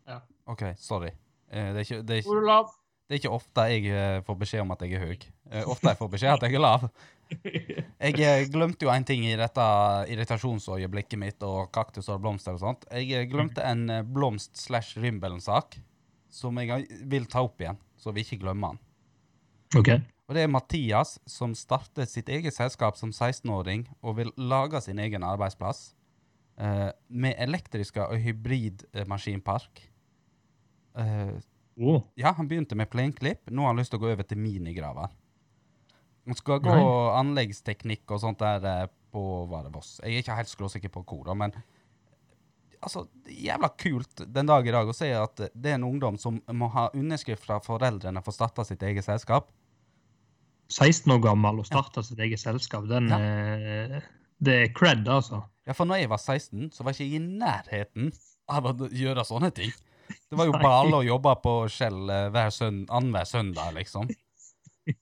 Ja. 0.09 0.23
OK, 0.49 0.63
sorry. 0.81 1.11
Eh, 1.51 1.67
det, 1.75 1.83
er 1.83 1.85
ikke, 1.85 1.99
det, 2.01 2.15
er 2.15 2.23
ikke, 2.23 2.37
er 2.41 2.47
lav? 2.49 2.71
det 3.05 3.13
er 3.13 3.21
ikke 3.21 3.33
ofte 3.37 3.67
jeg 3.69 3.91
eh, 3.93 4.23
får 4.25 4.39
beskjed 4.41 4.65
om 4.65 4.73
at 4.73 4.87
jeg 4.87 4.97
er 4.97 5.05
høy. 5.05 5.27
Eh, 5.51 5.69
ofte 5.69 5.93
jeg 5.93 6.01
får 6.01 6.11
beskjed 6.15 6.33
om 6.33 6.41
at 6.41 6.49
jeg 6.49 6.57
er 6.57 6.65
lav. 6.65 6.89
Jeg 8.07 8.49
glemte 8.55 8.87
jo 8.87 8.93
en 8.95 9.05
ting 9.05 9.25
i 9.27 9.37
dette 9.37 9.69
irritasjonsøyeblikket 10.15 11.19
mitt 11.19 11.45
og 11.45 11.73
kaktus 11.75 12.09
og 12.09 12.23
blomster 12.25 12.57
og 12.57 12.63
sånt. 12.63 12.89
Jeg 12.95 13.29
glemte 13.29 13.67
en 13.67 13.89
blomst 14.15 14.55
slash 14.63 14.97
rimbelen-sak 15.03 15.77
som 16.33 16.57
jeg 16.63 16.87
vil 17.11 17.29
ta 17.29 17.43
opp 17.45 17.61
igjen, 17.61 17.81
så 18.01 18.17
vi 18.17 18.25
ikke 18.25 18.41
glemmer 18.47 18.77
den. 18.77 18.85
OK. 19.83 19.91
Og 20.27 20.35
det 20.35 20.43
er 20.43 20.51
Mathias 20.51 21.17
som 21.31 21.55
startet 21.55 22.11
sitt 22.11 22.31
eget 22.33 22.55
selskap 22.55 22.99
som 22.99 23.13
16-åring 23.15 23.85
og 24.03 24.19
vil 24.19 24.33
lage 24.37 24.81
sin 24.83 24.99
egen 24.99 25.23
arbeidsplass 25.27 25.93
eh, 26.59 26.91
med 27.09 27.37
elektriske 27.39 28.03
og 28.03 28.19
hybridmaskinpark. 28.25 29.85
eh. 30.99 31.29
Eh, 31.77 32.03
ja, 32.17 32.33
han 32.33 32.49
begynte 32.49 32.75
med 32.75 32.91
plenklipp. 32.91 33.51
Nå 33.51 33.63
har 33.63 33.75
han 33.75 33.79
lyst 33.79 33.93
til 33.95 34.01
å 34.01 34.07
gå 34.07 34.11
over 34.15 34.27
til 34.27 34.41
minigraver. 34.41 35.15
Han 36.27 36.39
skal 36.39 36.63
gå 36.65 36.75
Nei. 36.75 36.87
anleggsteknikk 37.21 38.11
og 38.11 38.23
sånt 38.25 38.43
der 38.43 38.65
eh, 38.67 38.87
på 39.15 39.23
var 39.51 39.67
det 39.67 39.75
Voss. 39.77 40.01
Jeg 40.03 40.17
er 40.17 40.25
ikke 40.25 40.39
helt 40.41 40.51
skråsikker 40.51 40.91
på 40.93 41.05
hvor, 41.07 41.23
da, 41.29 41.37
men 41.39 41.55
altså, 42.81 43.05
jævla 43.31 43.71
kult 43.79 44.25
den 44.27 44.51
dag 44.51 44.67
i 44.67 44.75
dag 44.75 44.91
å 44.91 44.97
se 44.97 45.13
at 45.15 45.45
det 45.55 45.71
er 45.71 45.79
en 45.79 45.87
ungdom 45.87 46.19
som 46.19 46.41
må 46.51 46.69
ha 46.75 46.89
underskrift 46.97 47.47
fra 47.47 47.61
foreldrene 47.63 48.25
for 48.25 48.35
å 48.35 48.39
starte 48.41 48.67
sitt 48.67 48.83
eget 48.83 49.07
selskap. 49.07 49.53
16 50.69 51.13
år 51.15 51.21
gammel 51.23 51.61
og 51.63 51.67
starta 51.69 52.03
sitt 52.03 52.19
eget 52.19 52.41
selskap. 52.43 52.87
Den, 52.91 53.09
Ja. 53.09 53.19
eh, 53.19 54.01
det 54.43 54.55
er 54.63 54.73
cred, 54.75 55.07
altså. 55.09 55.45
Ja, 55.67 55.73
for 55.73 55.85
når 55.87 56.01
jeg 56.01 56.09
var 56.11 56.19
16, 56.19 56.71
så 56.73 56.83
var 56.85 56.93
jeg 56.93 57.07
ikke 57.09 57.17
i 57.17 57.39
nærheten 57.39 58.13
av 58.49 58.65
å 58.65 58.89
gjøre 58.91 59.25
sånne 59.27 59.53
ting. 59.55 59.73
Det 60.31 60.39
var 60.39 60.47
jo 60.47 60.53
bale 60.63 61.01
å 61.01 61.05
jobbe 61.07 61.33
på 61.43 61.55
Skjell 61.69 62.11
eh, 62.11 62.29
hver 62.31 62.51
søn 62.55 62.85
annenhver 62.89 63.25
søndag, 63.27 63.75
liksom. 63.75 64.09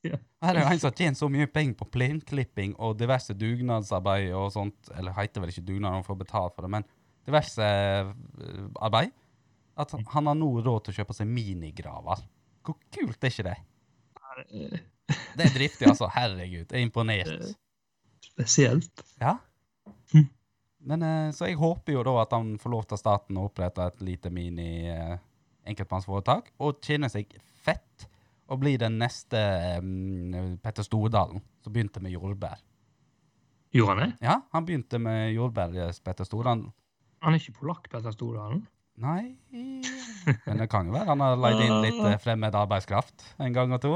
Ja. 0.02 0.16
Her 0.40 0.56
er 0.56 0.62
jo 0.62 0.68
en 0.72 0.78
som 0.80 0.88
har 0.88 0.96
tjent 0.96 1.18
så 1.18 1.26
mye 1.28 1.44
penger 1.52 1.74
på 1.76 1.84
plenklipping 1.92 2.70
og 2.80 2.94
diverse 2.96 3.34
dugnadsarbeid 3.36 4.30
og 4.32 4.46
sånt, 4.54 4.88
eller 4.96 5.12
heter 5.12 5.42
vel 5.44 5.50
ikke 5.52 5.64
dugnad, 5.68 5.92
han 5.92 6.06
får 6.06 6.16
betalt 6.22 6.54
for 6.56 6.64
det, 6.64 6.70
men 6.72 6.86
diverse 7.28 7.60
eh, 7.60 8.08
arbeid, 8.80 9.12
at 9.76 9.90
han- 9.92 10.06
han 10.14 10.26
har 10.26 10.34
nå 10.40 10.48
råd 10.64 10.84
til 10.86 10.94
å 10.94 10.96
kjøpe 11.04 11.12
seg 11.18 11.28
minigraver. 11.28 12.24
Hvor 12.64 12.78
kult 12.96 13.24
er 13.28 13.28
ikke 13.28 13.44
det? 13.50 14.80
Det 15.36 15.48
er 15.48 15.54
driftig, 15.54 15.88
altså. 15.90 16.08
Herregud, 16.14 16.64
jeg 16.64 16.78
er 16.78 16.84
imponert. 16.84 17.52
Spesielt. 18.24 19.04
Ja. 19.20 19.36
Hm. 20.12 20.28
Men 20.88 21.02
eh, 21.02 21.30
Så 21.36 21.48
jeg 21.48 21.60
håper 21.60 21.96
jo 21.96 22.04
da 22.06 22.16
at 22.22 22.34
han 22.36 22.54
får 22.60 22.72
lov 22.72 22.88
til 22.88 23.00
staten 23.00 23.38
å 23.40 23.46
opprette 23.48 23.88
et 23.88 24.04
lite 24.04 24.32
mini 24.32 24.86
eh, 24.90 25.16
og 25.64 26.80
tjene 26.84 27.08
seg 27.08 27.30
fett, 27.64 28.04
og 28.52 28.60
bli 28.60 28.74
den 28.76 28.98
neste 29.00 29.40
um, 29.80 30.58
Petter 30.60 30.84
Stordalen, 30.84 31.40
som 31.64 31.72
begynte 31.72 32.02
med 32.04 32.12
jordbær. 32.12 32.60
Gjorde 33.72 33.94
han 33.94 34.02
det? 34.02 34.26
Ja, 34.26 34.34
han 34.52 34.66
begynte 34.68 35.00
med 35.00 35.32
jordbær, 35.32 35.72
Petter 36.04 36.28
Stordalen. 36.28 36.66
Han 37.24 37.32
er 37.32 37.40
ikke 37.40 37.62
polakk, 37.62 37.88
Petter 37.88 38.12
Stordalen? 38.12 38.66
Nei 39.00 39.34
Men 40.46 40.60
det 40.60 40.68
kan 40.70 40.86
jo 40.86 40.92
være 40.94 41.08
han 41.08 41.22
har 41.24 41.40
leid 41.40 41.64
inn 41.64 41.80
litt 41.82 42.20
fremmed 42.22 42.54
arbeidskraft 42.54 43.24
en 43.42 43.56
gang 43.56 43.72
og 43.74 43.80
to. 43.82 43.94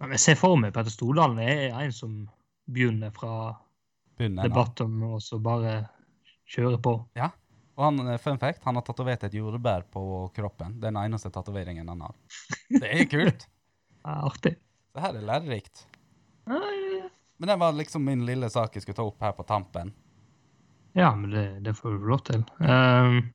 Men 0.00 0.14
jeg 0.16 0.22
ser 0.24 0.38
for 0.40 0.56
meg 0.56 0.72
Petter 0.72 0.90
Stordalen 0.94 1.38
er 1.44 1.74
en 1.76 1.92
som 1.92 2.14
begynner 2.70 3.12
fra 3.12 3.56
begynner 4.18 4.48
Bunnen. 4.48 5.04
av. 5.04 5.12
og 5.14 5.20
så 5.24 5.38
bare 5.42 5.74
kjører 6.50 6.80
på. 6.82 6.94
Ja, 7.16 7.30
Og 7.76 7.84
han, 7.86 8.00
eh, 8.08 8.18
fun 8.20 8.38
fact, 8.38 8.64
han 8.64 8.74
har 8.76 8.82
tatovert 8.84 9.22
et 9.24 9.32
jordbær 9.32 9.84
på 9.92 10.02
kroppen. 10.36 10.78
Den 10.80 10.96
eneste 11.00 11.30
tatoveringen 11.32 11.88
han 11.88 12.00
har. 12.00 12.14
Det 12.68 12.82
er 12.90 13.04
kult. 13.08 13.46
Det 14.00 14.08
er 14.08 14.24
artig. 14.24 14.54
Det 14.94 15.02
her 15.04 15.16
er 15.16 15.24
lærerikt. 15.28 15.82
Eh, 16.48 17.08
Men 17.38 17.48
det 17.48 17.56
var 17.60 17.72
liksom 17.72 18.04
min 18.04 18.24
lille 18.26 18.48
sak 18.50 18.74
jeg 18.74 18.82
skulle 18.82 18.96
ta 18.96 19.04
opp 19.04 19.20
her 19.20 19.32
på 19.32 19.44
tampen. 19.48 19.92
Ja, 20.96 21.14
men 21.14 21.30
det, 21.30 21.62
det 21.64 21.74
får 21.76 21.98
du 21.98 22.06
lov 22.08 22.22
til. 22.26 22.42
Um, 22.60 23.30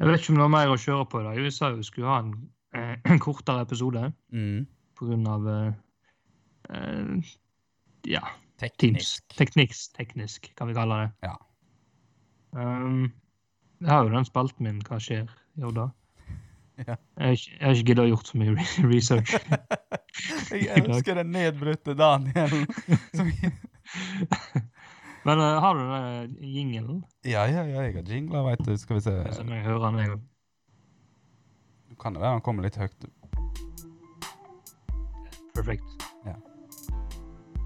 jeg 0.00 0.08
vet 0.08 0.20
ikke 0.20 0.32
om 0.32 0.36
det 0.40 0.44
var 0.46 0.52
mer 0.56 0.72
å 0.72 0.78
kjøre 0.80 1.06
på 1.08 1.20
i 1.20 1.24
dag. 1.28 1.38
Vi 1.44 1.50
sa 1.54 1.68
jo 1.70 1.76
vi 1.76 1.86
skulle 1.86 2.08
ha 2.10 2.18
en, 2.24 2.32
eh, 2.74 2.96
en 3.04 3.18
kortere 3.26 3.62
episode 3.64 4.12
Mm. 4.32 4.66
på 4.98 5.06
grunn 5.08 5.26
eh, 6.74 7.32
ja. 8.08 8.24
Teknisk. 8.58 9.22
Tekniks, 9.38 9.88
teknisk, 9.94 10.50
kan 10.58 10.68
vi 10.68 10.74
kalle 10.74 10.96
det. 10.98 11.28
Ja. 11.28 11.36
Um, 12.50 13.12
jeg 13.80 13.90
har 13.92 14.02
jo 14.02 14.10
den 14.10 14.24
spalten 14.24 14.64
min 14.64 14.78
Hva 14.82 14.96
skjer 15.02 15.28
Jo 15.60 15.70
da. 15.74 15.90
Ja. 16.78 16.94
Jeg 17.18 17.26
har 17.26 17.34
ikke, 17.34 17.54
jeg 17.60 17.84
giddet 17.88 18.04
å 18.04 18.08
gjort 18.08 18.28
så 18.30 18.38
mye 18.38 18.66
research. 18.92 19.32
Jeg 20.54 20.78
elsker 20.78 21.18
den 21.18 21.32
nedbrutte 21.34 21.94
Daniel. 21.98 22.54
Men 25.26 25.42
uh, 25.42 25.58
har 25.62 25.74
du 25.74 25.82
den 25.82 26.36
jingelen? 26.54 27.02
ja, 27.26 27.44
ja, 27.50 27.64
ja, 27.66 27.82
jeg 27.82 27.98
har 27.98 28.14
jingla, 28.14 28.42
veit 28.46 28.62
du. 28.66 28.72
Skal 28.78 28.98
vi 28.98 29.04
se. 29.04 29.14
Så 29.34 29.44
må 29.46 29.58
jeg 29.58 29.66
høre 29.66 29.90
den 29.90 30.00
jeg. 30.04 30.18
Kan 31.98 32.14
det 32.14 32.22
være 32.22 32.38
han 32.38 32.46
kommer 32.46 32.66
litt 32.66 32.78
høyt? 32.78 33.10
Perfekt. 35.54 35.97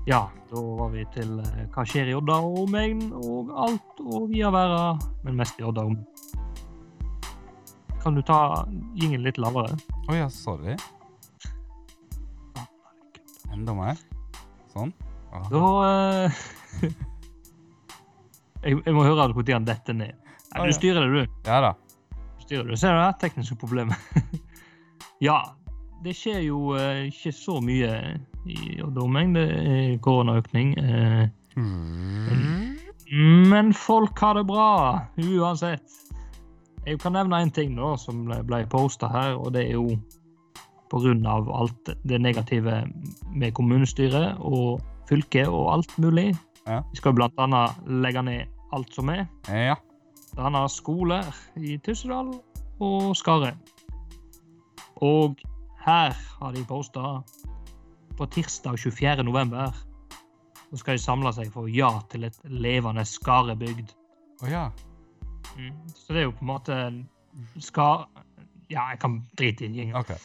Ja. 0.07 0.31
Da 0.51 0.61
var 0.61 0.91
vi 0.93 1.05
til 1.15 1.39
eh, 1.41 1.61
hva 1.73 1.85
skjer 1.89 2.11
i 2.11 2.17
Odda 2.19 2.41
og 2.45 2.65
omegn, 2.67 3.07
og 3.17 3.53
alt 3.65 4.01
og 4.03 4.27
via 4.33 4.51
verda, 4.53 4.97
men 5.25 5.39
mest 5.39 5.61
i 5.61 5.65
Odda. 5.65 5.87
Kan 8.03 8.19
du 8.19 8.23
ta 8.27 8.67
gingen 8.99 9.23
litt 9.25 9.39
lavere? 9.41 9.79
Å 10.11 10.19
ja, 10.19 10.27
sorry. 10.33 10.75
Enda 13.53 13.77
mer. 13.79 14.01
Sånn. 14.75 14.93
Aha. 15.33 15.47
Da 15.53 15.63
eh, 15.87 16.43
jeg, 18.67 18.83
jeg 18.83 18.97
må 18.97 19.07
høre 19.07 19.31
når 19.31 19.49
den 19.49 19.71
detter 19.71 19.97
ned. 19.97 20.19
Nei, 20.53 20.69
du 20.69 20.77
styrer 20.77 21.07
det, 21.07 21.23
du. 21.23 21.49
Ja 21.49 21.63
da. 21.65 21.73
Du 22.37 22.45
styrer 22.45 22.69
det. 22.69 22.81
Ser 22.81 22.99
du 22.99 23.01
det? 23.01 23.13
Tekniske 23.23 23.57
problemer. 23.61 23.97
ja, 25.29 25.39
det 26.03 26.15
skjer 26.17 26.41
jo 26.47 26.75
eh, 26.79 27.07
ikke 27.11 27.33
så 27.35 27.59
mye 27.63 27.91
i 28.47 28.81
Odda 28.83 29.03
og 29.03 29.07
omegn. 29.07 29.35
Det 29.37 29.45
er 29.51 29.99
koronaøkning. 30.03 30.75
Eh, 30.79 31.29
Men 33.51 33.75
folk 33.77 34.19
har 34.19 34.39
det 34.39 34.47
bra, 34.49 35.03
uansett. 35.21 35.99
Jeg 36.87 36.99
kan 36.99 37.15
nevne 37.15 37.43
en 37.45 37.53
ting 37.55 37.77
da, 37.77 37.93
som 38.01 38.25
ble, 38.27 38.63
posta 38.71 39.11
her, 39.13 39.37
og 39.39 39.53
det 39.55 39.69
er 39.69 39.77
jo 39.77 39.99
pga. 40.91 41.15
alt 41.55 41.93
det 42.05 42.21
negative 42.21 42.83
med 43.31 43.53
kommunestyret 43.55 44.37
og 44.41 44.81
fylket 45.09 45.49
og 45.49 45.73
alt 45.75 45.99
mulig. 45.99 46.33
Ja. 46.67 46.83
Vi 46.91 46.97
skal 46.97 47.15
annet 47.39 47.71
legge 47.87 48.23
ned 48.23 48.47
alt 48.73 48.95
som 48.95 49.09
er. 49.09 49.27
Ja. 49.49 49.77
Det 50.33 50.41
handler 50.43 50.65
om 50.65 50.69
skoler 50.69 51.25
i 51.57 51.79
Tyssedal 51.85 52.33
og 52.81 53.17
Skare. 53.17 53.53
Og 54.97 55.37
her 55.83 56.15
har 56.39 56.53
de 56.53 56.63
posta 56.65 57.23
på 58.17 58.27
tirsdag 58.27 58.79
24. 58.79 59.23
november. 59.23 59.75
Så 60.71 60.77
skal 60.81 60.97
de 60.97 61.03
samle 61.03 61.33
seg 61.35 61.51
for 61.53 61.69
ja 61.69 61.91
til 62.13 62.29
et 62.29 62.39
levende 62.47 63.05
Skarebygd. 63.09 63.91
Å 64.43 64.51
ja. 64.51 64.67
Mm. 65.59 65.81
Så 65.95 66.15
det 66.15 66.23
er 66.23 66.29
jo 66.29 66.37
på 66.37 66.47
en 66.47 66.53
måte 66.53 66.79
Skar... 67.61 68.07
Ja, 68.71 68.87
jeg 68.95 69.03
kan 69.03 69.19
drite 69.37 69.67
i 69.67 69.73
det. 69.75 69.89
Okay. 69.99 70.17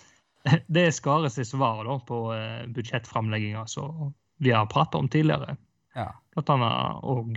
Det 0.71 0.85
er 0.87 0.93
Skare 0.95 1.31
sitt 1.33 1.49
svar 1.49 1.81
da, 1.83 1.97
på 2.07 2.21
eh, 2.31 2.61
budsjettframlegginga 2.71 3.65
som 3.67 4.13
vi 4.39 4.53
har 4.55 4.69
pratet 4.71 4.95
om 5.01 5.09
tidligere. 5.11 5.57
Ja. 5.97 6.13
Blant 6.35 6.53
annet, 6.53 7.01
og 7.03 7.33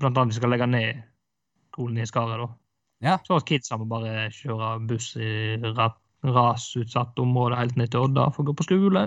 blant 0.00 0.16
annet 0.16 0.32
vi 0.32 0.38
skal 0.38 0.54
legge 0.54 0.70
ned 0.70 1.02
skolen 1.74 2.00
i 2.00 2.08
Skare. 2.08 2.38
da. 2.40 2.48
Ja. 3.04 3.18
Så 3.26 3.36
at 3.36 3.48
kidsa 3.50 3.76
må 3.76 3.90
bare 3.90 4.30
kjøre 4.32 4.76
buss 4.88 5.10
i 5.20 5.58
ra 5.66 5.90
rasutsatt 6.34 7.18
område 7.22 7.56
helt 7.60 7.76
ned 7.76 7.90
til 7.94 8.06
Odda 8.08 8.28
for 8.34 8.42
å 8.44 8.48
gå 8.50 8.56
på 8.58 8.66
skole. 8.68 9.06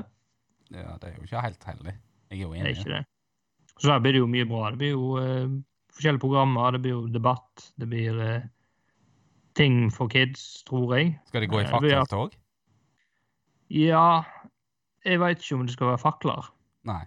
ja. 0.71 0.97
Det 1.01 1.09
er 1.09 1.15
jo 1.17 1.25
ikke 1.27 1.41
helt 1.43 1.63
heldig. 1.67 1.95
Jeg 2.29 2.37
er 2.39 2.41
jo 2.43 2.53
Det 2.53 2.59
er 2.61 2.65
enig. 2.69 2.77
ikke 2.77 2.93
det. 2.97 3.05
Så 3.79 3.87
der 3.87 3.99
blir 4.03 4.13
det 4.13 4.19
jo 4.21 4.27
mye 4.27 4.45
bra. 4.45 4.69
Det 4.71 4.77
blir 4.81 4.91
jo 4.91 5.17
eh, 5.17 5.47
forskjellige 5.95 6.21
programmer, 6.25 6.71
det 6.75 6.81
blir 6.83 6.91
jo 6.97 7.07
debatt, 7.07 7.69
det 7.79 7.87
blir 7.89 8.19
eh, 8.21 8.41
ting 9.55 9.89
for 9.91 10.07
kids, 10.11 10.63
tror 10.67 10.95
jeg. 10.97 11.13
Skal 11.27 11.41
de 11.41 11.47
gå 11.47 11.59
i 11.61 11.63
Eh, 11.63 11.71
fakkeltog? 11.71 12.35
Ja, 13.69 14.23
jeg 15.05 15.19
veit 15.21 15.41
ikke 15.43 15.55
om 15.59 15.65
det 15.67 15.73
skal 15.75 15.91
være 15.93 16.01
fakler. 16.01 16.49
Nei. 16.89 17.03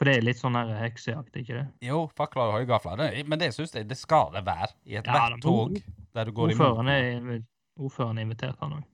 For 0.00 0.08
det 0.08 0.14
er 0.16 0.24
litt 0.24 0.38
sånn 0.40 0.56
her 0.56 0.70
heksejakt, 0.80 1.34
ikke 1.36 1.58
det? 1.58 1.64
Jo, 1.84 2.06
fakler 2.16 2.48
og 2.48 2.54
høygafler. 2.60 3.02
Men 3.28 3.38
det 3.42 3.50
syns 3.52 3.74
jeg 3.76 3.88
det 3.90 3.98
skal 4.00 4.30
det 4.32 4.46
være 4.46 4.70
i 4.88 4.96
ethvert 4.96 5.34
ja, 5.36 5.40
tog 5.44 5.74
der 6.16 6.24
du 6.24 6.32
går. 6.32 6.54
Ordføreren 6.54 6.88
er, 6.88 7.42
ordføreren 7.80 8.18
er 8.18 8.22
invitert, 8.28 8.56
han 8.60 8.72
òg. 8.78 8.84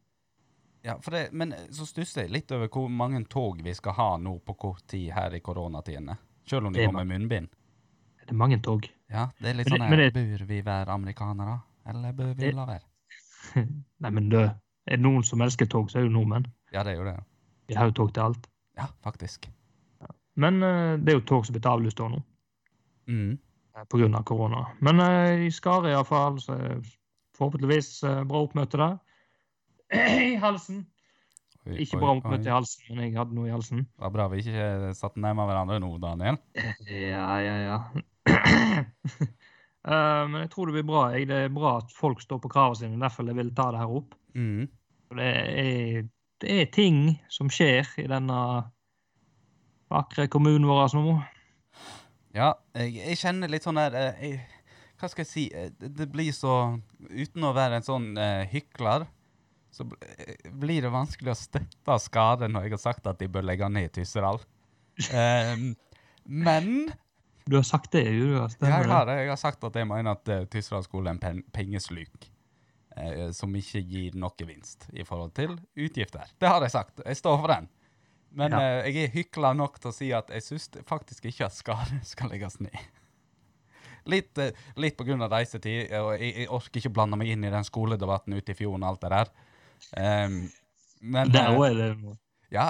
Ja, 0.87 0.95
for 1.03 1.11
det, 1.17 1.33
men 1.33 1.51
så 1.75 1.87
stusser 1.89 2.23
jeg 2.23 2.31
litt 2.31 2.53
over 2.55 2.69
hvor 2.71 2.89
mange 2.89 3.25
tog 3.29 3.59
vi 3.65 3.73
skal 3.75 3.93
ha 3.99 4.09
nå 4.23 4.37
på 4.47 4.55
kort 4.57 4.85
tid 4.87 5.11
her 5.17 5.35
i 5.35 5.41
koronatidene. 5.43 6.15
Selv 6.47 6.67
om 6.69 6.73
de 6.73 6.79
Det 6.81 6.87
går 6.87 6.95
med 7.01 7.09
munnbind. 7.11 7.49
Det 8.21 8.31
er 8.31 8.39
mange 8.39 8.61
tog. 8.63 8.87
Ja, 9.11 9.29
det 9.41 9.49
er 9.51 9.55
litt 9.59 9.71
Men 9.71 9.81
sånn 9.81 9.89
her, 9.89 10.11
Bør 10.15 10.47
vi 10.47 10.61
være 10.63 10.95
amerikanere, 10.95 11.61
eller 11.87 12.13
bør 12.13 12.35
vi 12.35 12.45
Det- 12.45 12.55
la 12.55 12.67
være? 12.67 12.85
Nei, 14.01 14.11
men 14.11 14.29
du, 14.29 14.39
Er 14.39 14.97
det 14.97 15.01
noen 15.03 15.25
som 15.25 15.41
elsker 15.43 15.67
tog, 15.67 15.91
så 15.91 15.99
er 15.99 16.03
det 16.07 16.13
jo 16.13 16.19
nordmenn. 16.21 16.47
Ja, 16.73 16.83
det 16.85 16.93
er 16.95 16.99
jo 17.01 17.05
det. 17.05 17.17
Vi 17.69 17.75
har 17.75 17.87
jo 17.87 17.93
tog 17.93 18.13
til 18.15 18.23
alt. 18.23 18.47
Ja, 18.79 18.87
faktisk. 19.03 19.49
Men 20.37 20.63
eh, 20.63 20.97
det 21.03 21.09
er 21.09 21.19
jo 21.19 21.25
tog 21.27 21.47
som 21.47 21.55
blir 21.57 21.67
avlyst 21.67 21.99
nå, 21.99 22.23
Mm. 23.09 23.39
eh, 23.77 23.85
på 23.89 23.99
grunn 23.99 24.15
av 24.15 24.23
korona. 24.25 24.67
Men 24.81 25.01
eh, 25.01 25.47
i 25.47 25.51
Skare 25.51 25.91
iallfall, 25.91 26.39
så 26.41 26.55
forhåpentligvis 27.37 27.91
eh, 28.09 28.23
bra 28.29 28.43
oppmøte 28.47 28.81
der. 28.81 28.99
I 30.31 30.37
halsen. 30.43 30.85
Oi, 31.67 31.81
Ikke 31.83 31.99
bra 31.99 32.15
oppmøte 32.15 32.49
i 32.49 32.55
halsen, 32.55 32.87
men 32.93 33.09
jeg 33.09 33.17
hadde 33.19 33.37
noe 33.37 33.49
i 33.49 33.55
halsen. 33.55 33.87
Det 33.89 34.05
var 34.07 34.15
bra 34.15 34.29
vi 34.33 34.43
ikke 34.45 34.93
satt 34.99 35.17
nærmere 35.19 35.51
hverandre 35.51 35.81
nå, 35.83 35.91
Daniel. 36.03 36.39
Ja, 36.87 37.27
ja, 37.43 37.57
ja. 37.65 37.79
uh, 38.31 40.23
men 40.31 40.41
jeg 40.45 40.53
tror 40.53 40.71
det 40.71 40.79
blir 40.79 40.89
bra. 40.89 41.09
Jeg. 41.15 41.29
Det 41.31 41.41
er 41.47 41.55
bra 41.55 41.79
at 41.81 41.95
folk 41.95 42.23
står 42.23 42.43
på 42.45 42.53
kravene 42.53 42.79
sine. 42.83 43.01
Derfor 43.03 43.27
jeg 43.27 43.39
vil 43.41 43.55
ta 43.57 43.73
det 43.75 43.83
her 43.83 43.97
opp. 43.99 44.15
Mm. 44.39 44.69
Det 45.17 45.33
er, 45.33 46.07
det 46.43 46.61
er 46.61 46.73
ting 46.75 47.01
som 47.33 47.51
skjer 47.53 47.89
i 48.03 48.07
denne 48.11 48.41
vakre 49.93 50.27
kommunen 50.31 50.67
vår 50.69 50.95
nå. 50.99 51.17
Ja, 52.37 52.53
jeg, 52.77 52.99
jeg 53.01 53.19
kjenner 53.21 53.51
litt 53.51 53.65
sånn 53.65 53.79
der 53.81 53.95
eh, 53.97 54.19
jeg, 54.21 54.41
Hva 54.97 55.09
skal 55.13 55.25
jeg 55.27 55.31
si? 55.31 55.45
eh, 55.53 55.71
Det, 55.79 56.07
blir 56.13 56.33
så 56.33 56.53
Uten 57.11 57.45
å 57.45 57.53
være 57.57 57.81
en 57.81 57.85
sånn 57.87 58.07
uh, 58.17 58.45
hykler, 58.49 59.05
så 59.75 59.85
eh, 60.01 60.51
blir 60.57 60.87
det 60.87 60.93
vanskelig 60.95 61.35
å 61.35 61.39
støtte 61.39 61.97
skade 62.01 62.49
når 62.49 62.69
jeg 62.69 62.77
har 62.79 62.83
sagt 62.87 63.07
at 63.11 63.19
de 63.21 63.29
bør 63.29 63.45
legge 63.45 63.69
ned 63.69 63.93
Tyssedal. 63.93 64.41
Um, 65.13 65.75
men 66.25 66.71
Du 67.47 67.59
har 67.59 67.67
sagt 67.69 67.93
det, 67.93 68.07
jo. 68.09 68.41
jeg 68.41 68.73
har, 68.73 69.05
det. 69.07 69.19
jeg 69.21 69.29
har 69.29 69.37
sagt 69.39 69.63
at 69.69 69.77
jeg 69.77 69.87
mener 69.87 70.17
at 70.17 70.33
uh, 70.33 70.47
Tyssedal 70.51 70.87
skole 70.87 71.13
er 71.13 71.19
en 71.19 71.23
pen 71.23 71.45
pengesluk. 71.53 72.31
som 73.37 73.53
ikke 73.53 73.83
gir 73.85 74.15
noe 74.17 74.47
vinst 74.49 74.87
i 74.97 75.05
forhold 75.05 75.35
til 75.37 75.51
utgifter. 75.77 76.31
Det 76.41 76.49
har 76.49 76.63
jeg 76.65 76.73
sagt. 76.73 77.03
Jeg 77.05 77.17
står 77.21 77.37
for 77.43 77.53
den. 77.53 77.67
Men 78.33 78.53
Ja. 78.53 78.59
uh, 78.81 78.89
jeg 78.89 79.05
er 79.05 79.13
hykla 79.13 79.51
nok 79.53 79.77
til 79.79 79.91
å 79.91 79.95
si 79.95 80.09
at 80.17 80.31
jeg 80.33 80.43
syns 80.43 80.71
faktisk 80.89 81.27
ikke 81.29 81.45
at 81.45 81.53
Skare 81.53 82.01
skal 82.13 82.33
legges 82.33 82.57
ned. 82.65 82.73
Litt, 84.07 84.39
eh, 84.39 84.53
litt 84.77 85.01
av 85.01 85.33
reisetid, 85.33 85.91
og 86.01 86.13
jeg, 86.21 86.33
jeg 86.43 86.49
orker 86.55 86.81
ikke 86.81 86.95
blande 86.95 87.19
meg 87.19 87.33
inn 87.35 87.45
i 87.45 87.51
den 87.53 87.67
skoledebatten 87.67 88.37
ute 88.37 88.55
i 88.55 88.59
fjorden 88.59 88.85
og 88.87 88.93
alt 88.95 89.03
det 89.03 89.11
der. 89.15 89.33
Um, 90.27 90.39
men 91.01 91.33
Der 91.35 91.51
eh, 91.51 91.59
òg 91.59 91.67
er 91.71 91.75
det 91.81 91.91
noe. 92.01 92.17
ja, 92.55 92.69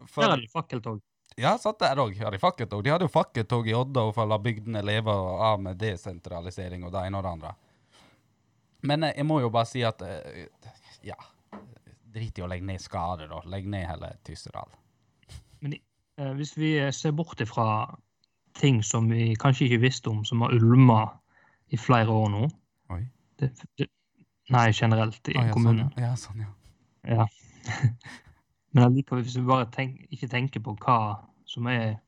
Der 0.00 0.22
har 0.24 0.32
er 0.36 0.42
det 0.42 0.50
fakkeltog. 0.52 1.00
ja, 1.38 1.56
satt 1.58 1.78
der 1.80 2.00
òg. 2.02 2.16
Har 2.18 2.34
de 2.34 2.38
fakkeltog. 2.42 2.82
De 2.84 2.90
hadde 2.90 3.06
jo 3.06 3.12
fakkeltog 3.14 3.68
i 3.68 3.74
Odda 3.78 4.06
for 4.12 4.24
å 4.24 4.32
la 4.32 4.38
bygdene 4.42 4.82
leve 4.82 5.12
av 5.12 5.60
med 5.62 5.78
desentralisering 5.78 6.84
og 6.84 6.92
det 6.92 7.04
ene 7.06 7.20
og 7.20 7.24
det 7.26 7.32
andre. 7.36 7.54
Men 8.82 9.04
eh, 9.04 9.14
jeg 9.16 9.26
må 9.26 9.40
jo 9.42 9.50
bare 9.50 9.66
si 9.70 9.84
at 9.86 10.02
eh, 10.06 10.46
ja 11.06 11.18
Drit 12.08 12.38
i 12.38 12.42
å 12.42 12.46
legge 12.48 12.64
ned 12.64 12.80
Skade, 12.80 13.26
da. 13.28 13.42
Legg 13.52 13.66
ned 13.68 13.84
hele 13.84 14.08
Tyssedal. 14.24 14.70
Men 15.60 15.74
eh, 15.76 16.30
hvis 16.38 16.54
vi 16.56 16.70
eh, 16.80 16.92
ser 16.94 17.12
bort 17.12 17.40
ifra 17.44 17.66
ting 18.56 18.82
som 18.84 19.08
vi 19.10 19.34
kanskje 19.40 19.68
ikke 19.68 19.82
visste 19.84 20.10
om, 20.10 20.24
som 20.24 20.42
har 20.44 20.54
ulma 20.54 21.02
i 21.68 21.76
flere 21.76 22.12
år 22.12 22.28
nå 22.32 22.46
Oi. 22.94 23.02
det, 23.40 23.52
det, 23.78 23.88
Nei, 24.48 24.70
generelt 24.72 25.28
i 25.28 25.34
ah, 25.36 25.44
ja, 25.44 25.52
kommunen. 25.52 25.90
Sånn, 25.92 26.04
ja, 26.04 26.14
sånn, 26.16 26.38
ja. 26.40 26.52
Ja. 27.04 27.26
Men 28.72 28.86
allikevel, 28.86 29.24
hvis 29.26 29.36
vi 29.36 29.44
bare 29.48 29.66
tenk, 29.72 29.98
ikke 30.14 30.30
tenker 30.32 30.62
på 30.64 30.72
hva 30.80 30.98
som 31.48 31.68
er 31.68 31.98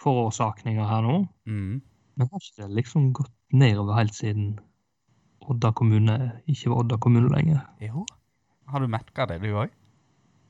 forårsakninger 0.00 0.84
her 0.88 1.06
nå 1.06 1.22
Mm. 1.48 1.80
Men 2.20 2.28
har 2.28 2.42
ikke 2.44 2.66
det 2.66 2.76
liksom 2.76 3.12
gått 3.16 3.32
nedover 3.56 3.96
helt 3.96 4.12
siden 4.14 4.58
Odda 5.50 5.70
kommune 5.72 6.16
ikke 6.50 6.70
var 6.70 6.82
Odda 6.84 6.98
kommune 7.00 7.30
lenger? 7.32 7.62
Jo. 7.80 8.04
Har 8.68 8.84
du 8.84 8.90
merka 8.92 9.24
det, 9.26 9.40
du 9.40 9.54
òg? 9.56 9.72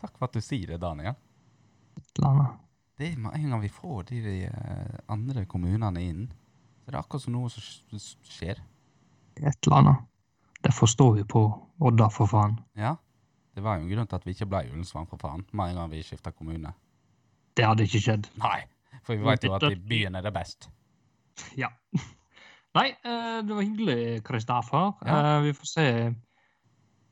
Takk 0.03 0.17
for 0.17 0.27
at 0.27 0.35
du 0.35 0.43
sier 0.45 0.75
det, 0.75 0.81
Daniel. 0.83 1.15
Et 1.97 2.19
eller 2.19 2.29
annet. 2.33 2.59
Det 3.01 3.15
med 3.19 3.33
en 3.39 3.51
gang 3.55 3.63
vi 3.63 3.71
får 3.73 4.03
de 4.11 4.21
de 4.27 4.35
andre 5.09 5.47
kommunene 5.49 6.03
inn, 6.05 6.27
så 6.85 6.91
det 6.91 6.99
er 6.99 7.01
akkurat 7.01 7.23
som 7.25 7.33
noe 7.37 7.49
som 7.53 7.65
sk- 7.97 8.29
skjer. 8.29 8.61
Et 9.41 9.67
eller 9.67 9.77
annet. 9.79 10.03
Det 10.61 10.75
forstår 10.77 11.15
vi 11.17 11.25
på 11.25 11.43
Odda, 11.81 12.11
for 12.13 12.29
faen. 12.29 12.59
Ja. 12.77 12.95
Det 13.57 13.63
var 13.65 13.79
jo 13.79 13.87
en 13.87 13.91
grunn 13.95 14.07
til 14.07 14.17
at 14.21 14.27
vi 14.29 14.35
ikke 14.35 14.47
ble 14.53 14.61
Ullensvang, 14.71 15.09
for 15.09 15.17
faen, 15.23 15.47
med 15.57 15.71
en 15.73 15.79
gang 15.81 15.91
vi 15.91 16.03
skifta 16.05 16.31
kommune. 16.37 16.75
Det 17.57 17.65
hadde 17.67 17.87
ikke 17.89 18.01
skjedd. 18.05 18.29
Nei, 18.39 18.61
for 19.03 19.17
vi 19.17 19.25
vet 19.25 19.45
jo 19.49 19.55
at 19.57 19.65
i 19.73 19.75
byen 19.81 20.15
er 20.21 20.23
det 20.29 20.33
best. 20.37 20.69
Ja. 21.57 21.69
Nei, 22.77 22.91
eh, 23.03 23.41
det 23.43 23.57
var 23.57 23.65
hyggelig, 23.65 24.23
Kristoffer. 24.29 24.93
Ja. 25.09 25.17
Eh, 25.39 25.43
Vi 25.49 25.53
får 25.57 25.67
se, 25.73 25.87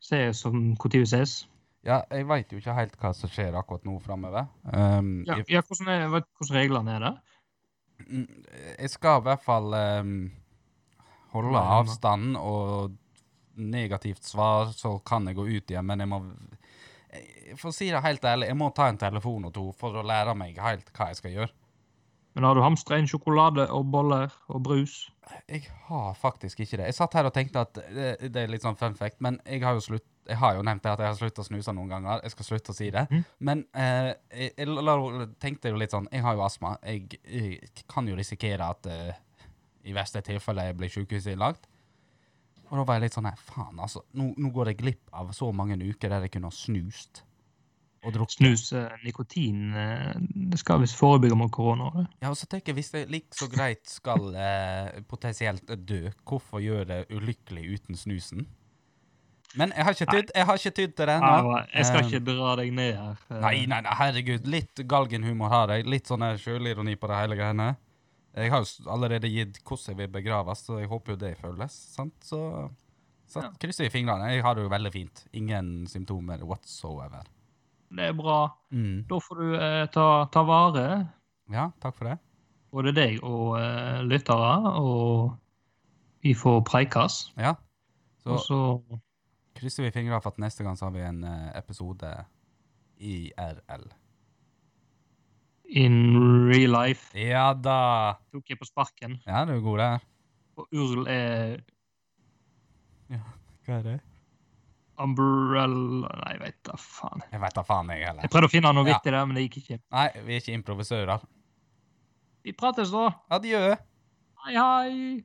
se 0.01 0.21
som 0.37 0.61
når 0.77 0.93
vi 0.93 1.03
ses. 1.09 1.39
Ja, 1.87 2.03
jeg 2.11 2.27
veit 2.29 2.53
jo 2.53 2.59
ikke 2.59 2.75
helt 2.75 2.97
hva 3.01 3.13
som 3.15 3.31
skjer 3.31 3.57
akkurat 3.59 3.85
nå 3.87 3.99
framover. 4.03 4.49
Um, 4.67 5.23
Ja, 5.29 5.39
ja 5.47 5.63
hvordan, 5.63 5.91
er, 5.93 6.09
hvordan 6.11 6.57
reglene 6.57 6.97
er 6.97 7.05
der? 7.07 7.19
mm, 8.07 8.45
jeg 8.79 8.91
skal 8.91 9.21
i 9.21 9.27
hvert 9.29 9.45
fall 9.45 9.75
um, 9.75 10.17
holde 11.35 11.53
nei. 11.55 12.41
og 12.41 12.97
negativt 13.59 14.25
svar, 14.25 14.73
så 14.75 14.99
kan 14.99 15.27
jeg 15.27 15.39
gå 15.39 15.47
ut 15.47 15.71
igjen, 15.71 15.87
men 15.87 16.05
jeg 16.05 16.11
må 16.11 16.23
For 17.59 17.71
å 17.71 17.75
si 17.75 17.89
det 17.91 18.03
helt 18.05 18.25
ærlig, 18.25 18.51
jeg 18.51 18.59
må 18.61 18.69
ta 18.77 18.91
en 18.91 19.01
telefon 19.01 19.49
og 19.49 19.55
to 19.55 19.71
for 19.73 19.97
å 19.97 20.05
lære 20.07 20.35
meg 20.37 20.59
helt 20.61 20.91
hva 20.93 21.09
jeg 21.09 21.21
skal 21.23 21.33
gjøre. 21.33 21.55
Men 22.37 22.45
har 22.45 22.55
du 22.55 22.61
hamstra 22.63 22.99
inn 23.01 23.09
sjokolade 23.09 23.65
og 23.75 23.89
boller 23.91 24.35
og 24.53 24.61
brus? 24.63 25.09
Jeg 25.49 25.65
har 25.89 26.13
faktisk 26.15 26.61
ikke 26.61 26.77
det. 26.79 26.91
Jeg 26.91 26.99
satt 26.99 27.17
her 27.17 27.27
og 27.27 27.35
tenkte 27.35 27.65
at 27.65 27.81
det, 27.81 28.29
det 28.31 28.43
er 28.45 28.53
litt 28.53 28.63
sånn 28.63 28.79
fun 28.79 28.95
fact, 28.95 29.19
men 29.25 29.41
jeg 29.49 29.65
har 29.65 29.75
jo 29.75 29.83
slutt, 29.83 30.07
jeg 30.29 30.37
har 30.37 30.59
jo 30.59 30.65
nevnt 30.67 30.85
det 30.85 30.91
at 30.93 31.03
jeg 31.03 31.09
har 31.09 31.17
sluttet 31.17 31.41
å 31.43 31.47
snuse 31.47 31.73
noen 31.73 31.95
ganger. 31.95 32.21
Jeg 32.27 32.35
skal 32.35 32.49
slutte 32.49 32.75
å 32.75 32.77
si 32.77 32.91
det. 32.95 33.07
Mm. 33.11 33.23
Men 33.49 33.65
eh, 33.73 34.11
jeg, 34.45 34.53
jeg 34.59 35.29
tenkte 35.41 35.73
jo 35.73 35.81
litt 35.81 35.95
sånn 35.95 36.09
Jeg 36.13 36.25
har 36.27 36.37
jo 36.37 36.45
astma. 36.45 36.75
Jeg, 36.85 37.21
jeg 37.25 37.87
kan 37.89 38.09
jo 38.11 38.17
risikere 38.19 38.69
at 38.69 38.89
eh, 38.93 39.17
i 39.89 39.97
verste 39.97 40.23
tilfelle 40.27 40.69
jeg 40.69 40.77
blir 40.79 40.93
sykehusinnlagt. 40.93 41.69
Og 42.69 42.77
da 42.77 42.85
var 42.85 42.99
jeg 42.99 43.07
litt 43.07 43.17
sånn 43.17 43.29
Nei, 43.29 43.37
Faen, 43.41 43.81
altså. 43.81 44.05
Nå, 44.19 44.35
nå 44.37 44.53
går 44.53 44.73
jeg 44.73 44.83
glipp 44.83 45.17
av 45.17 45.33
så 45.37 45.49
mange 45.57 45.79
uker 45.81 46.13
der 46.13 46.27
jeg 46.27 46.37
kunne 46.37 46.53
ha 46.53 46.57
snust. 46.57 47.23
Og 48.07 48.13
drukket. 48.15 48.37
Snus, 48.39 48.69
eh, 48.77 49.01
nikotin, 49.03 49.73
eh, 49.75 50.13
det 50.53 50.61
skal 50.61 50.85
visst 50.85 50.99
forebygge 51.01 51.37
mot 51.37 51.51
korona. 51.51 52.07
Ja, 52.21 52.31
og 52.31 52.37
så 52.39 52.47
tenker 52.47 52.71
jeg, 52.71 52.79
hvis 52.79 52.93
det 52.95 53.09
like 53.11 53.35
så 53.35 53.49
greit 53.51 53.89
skal 53.91 54.29
eh, 54.39 55.01
potensielt 55.09 55.73
dø, 55.89 56.05
hvorfor 56.29 56.63
gjøre 56.63 56.87
det 56.93 57.01
ulykkelig 57.11 57.65
uten 57.75 57.99
snusen? 57.99 58.47
Men 59.57 59.73
jeg 59.75 59.85
har 59.85 59.95
ikke 59.97 60.07
tydd, 60.13 60.31
jeg 60.37 60.45
har 60.47 60.59
ikke 60.61 60.71
tydd 60.77 60.93
til 60.97 61.07
det 61.09 61.15
ennå. 61.17 61.53
Jeg 61.73 61.87
skal 61.89 62.01
Eh, 62.03 62.07
ikke 62.11 62.25
dra 62.27 62.57
deg 62.57 62.73
ned 62.77 62.95
her. 62.97 63.17
eh. 63.31 63.41
Nei, 63.41 63.67
nei, 63.67 63.81
nei, 63.81 63.95
herregud. 63.97 64.47
Litt 64.47 64.75
galgenhumor 64.87 65.49
har 65.49 65.69
jeg. 65.73 65.87
Litt 65.87 66.07
sånn 66.07 66.21
sjølironi 66.39 66.97
på 67.01 67.09
det 67.09 67.17
hele 67.17 67.37
greiene. 67.39 67.77
Jeg 68.37 68.51
har 68.53 68.61
jo 68.63 68.91
allerede 68.93 69.31
gitt 69.33 69.59
hvordan 69.65 69.87
jeg 69.89 69.97
vil 69.97 70.09
begraves, 70.09 70.61
så 70.67 70.79
jeg 70.79 70.89
håper 70.89 71.13
jo 71.13 71.17
det 71.17 71.39
føles. 71.41 71.73
sant? 71.97 72.13
Så, 72.23 72.71
så 73.27 73.43
Ja. 73.43 73.51
krysser 73.59 73.85
jeg 73.89 73.93
fingrene. 73.93 74.29
Jeg 74.35 74.43
har 74.43 74.55
det 74.55 74.63
jo 74.65 74.69
veldig 74.69 74.93
fint. 74.93 75.25
Ingen 75.33 75.87
symptomer 75.87 76.45
whatsoever. 76.45 77.25
Det 77.91 78.05
er 78.11 78.13
bra. 78.13 78.51
Mm. 78.71 79.07
Da 79.09 79.19
får 79.19 79.35
du 79.41 79.55
eh, 79.57 79.87
ta, 79.87 80.27
ta 80.31 80.43
vare, 80.45 81.09
Ja, 81.51 81.71
takk 81.81 81.95
for 81.97 82.05
det. 82.05 82.19
både 82.71 82.93
deg 82.95 83.23
og 83.25 83.57
eh, 83.59 84.03
lyttere, 84.05 84.77
og 84.77 85.39
vi 86.23 86.35
får 86.35 86.63
preikes. 86.69 87.33
Ja. 87.39 87.55
Så 88.23 88.31
Og 88.35 88.41
så 88.45 89.01
krysser 89.59 89.85
vi 89.87 89.91
fingrene 89.95 90.21
for 90.23 90.33
at 90.35 90.39
neste 90.43 90.65
gang 90.67 90.77
så 90.79 90.87
har 90.89 90.95
vi 90.95 91.03
en 91.07 91.23
eh, 91.27 91.49
episode 91.59 92.13
IRL. 92.99 93.89
in 95.69 95.97
real 96.49 96.73
life 96.73 97.13
Ja 97.19 97.53
da! 97.55 98.17
tok 98.33 98.49
jeg 98.49 98.59
på 98.59 98.65
sparken. 98.69 99.19
Ja, 99.27 99.43
du 99.45 99.53
er 99.53 99.61
god 99.61 99.79
der. 99.83 100.07
Og 100.59 100.69
URL 100.73 101.09
er 101.13 101.59
Ja, 103.13 103.21
Hva 103.67 103.75
er 103.79 103.83
det? 103.85 103.99
umbrella 104.99 106.09
Nei, 106.25 106.33
jeg 106.33 106.41
vet 106.43 106.57
da 106.67 106.75
faen. 106.81 107.23
Jeg 107.31 107.41
vet 107.45 107.55
da 107.55 107.63
faen, 107.63 107.91
jeg 107.95 108.07
heller. 108.09 108.25
Jeg 108.25 108.33
prøvde 108.33 108.49
å 108.49 108.51
finne 108.51 108.73
noe 108.75 108.89
Ja. 108.89 108.97
vittig 108.97 109.13
der, 109.15 109.27
men 109.27 109.37
det 109.37 109.45
gikk 109.47 109.59
ikke. 109.63 109.79
Nei, 109.95 110.09
vi 110.25 110.35
er 110.35 110.41
ikke 110.41 110.57
improvisører. 110.59 111.23
Vi 112.43 112.53
prates 112.53 112.91
da. 112.91 113.05
Adjø. 113.31 113.77
Hei, 114.47 114.55
hei. 114.57 115.25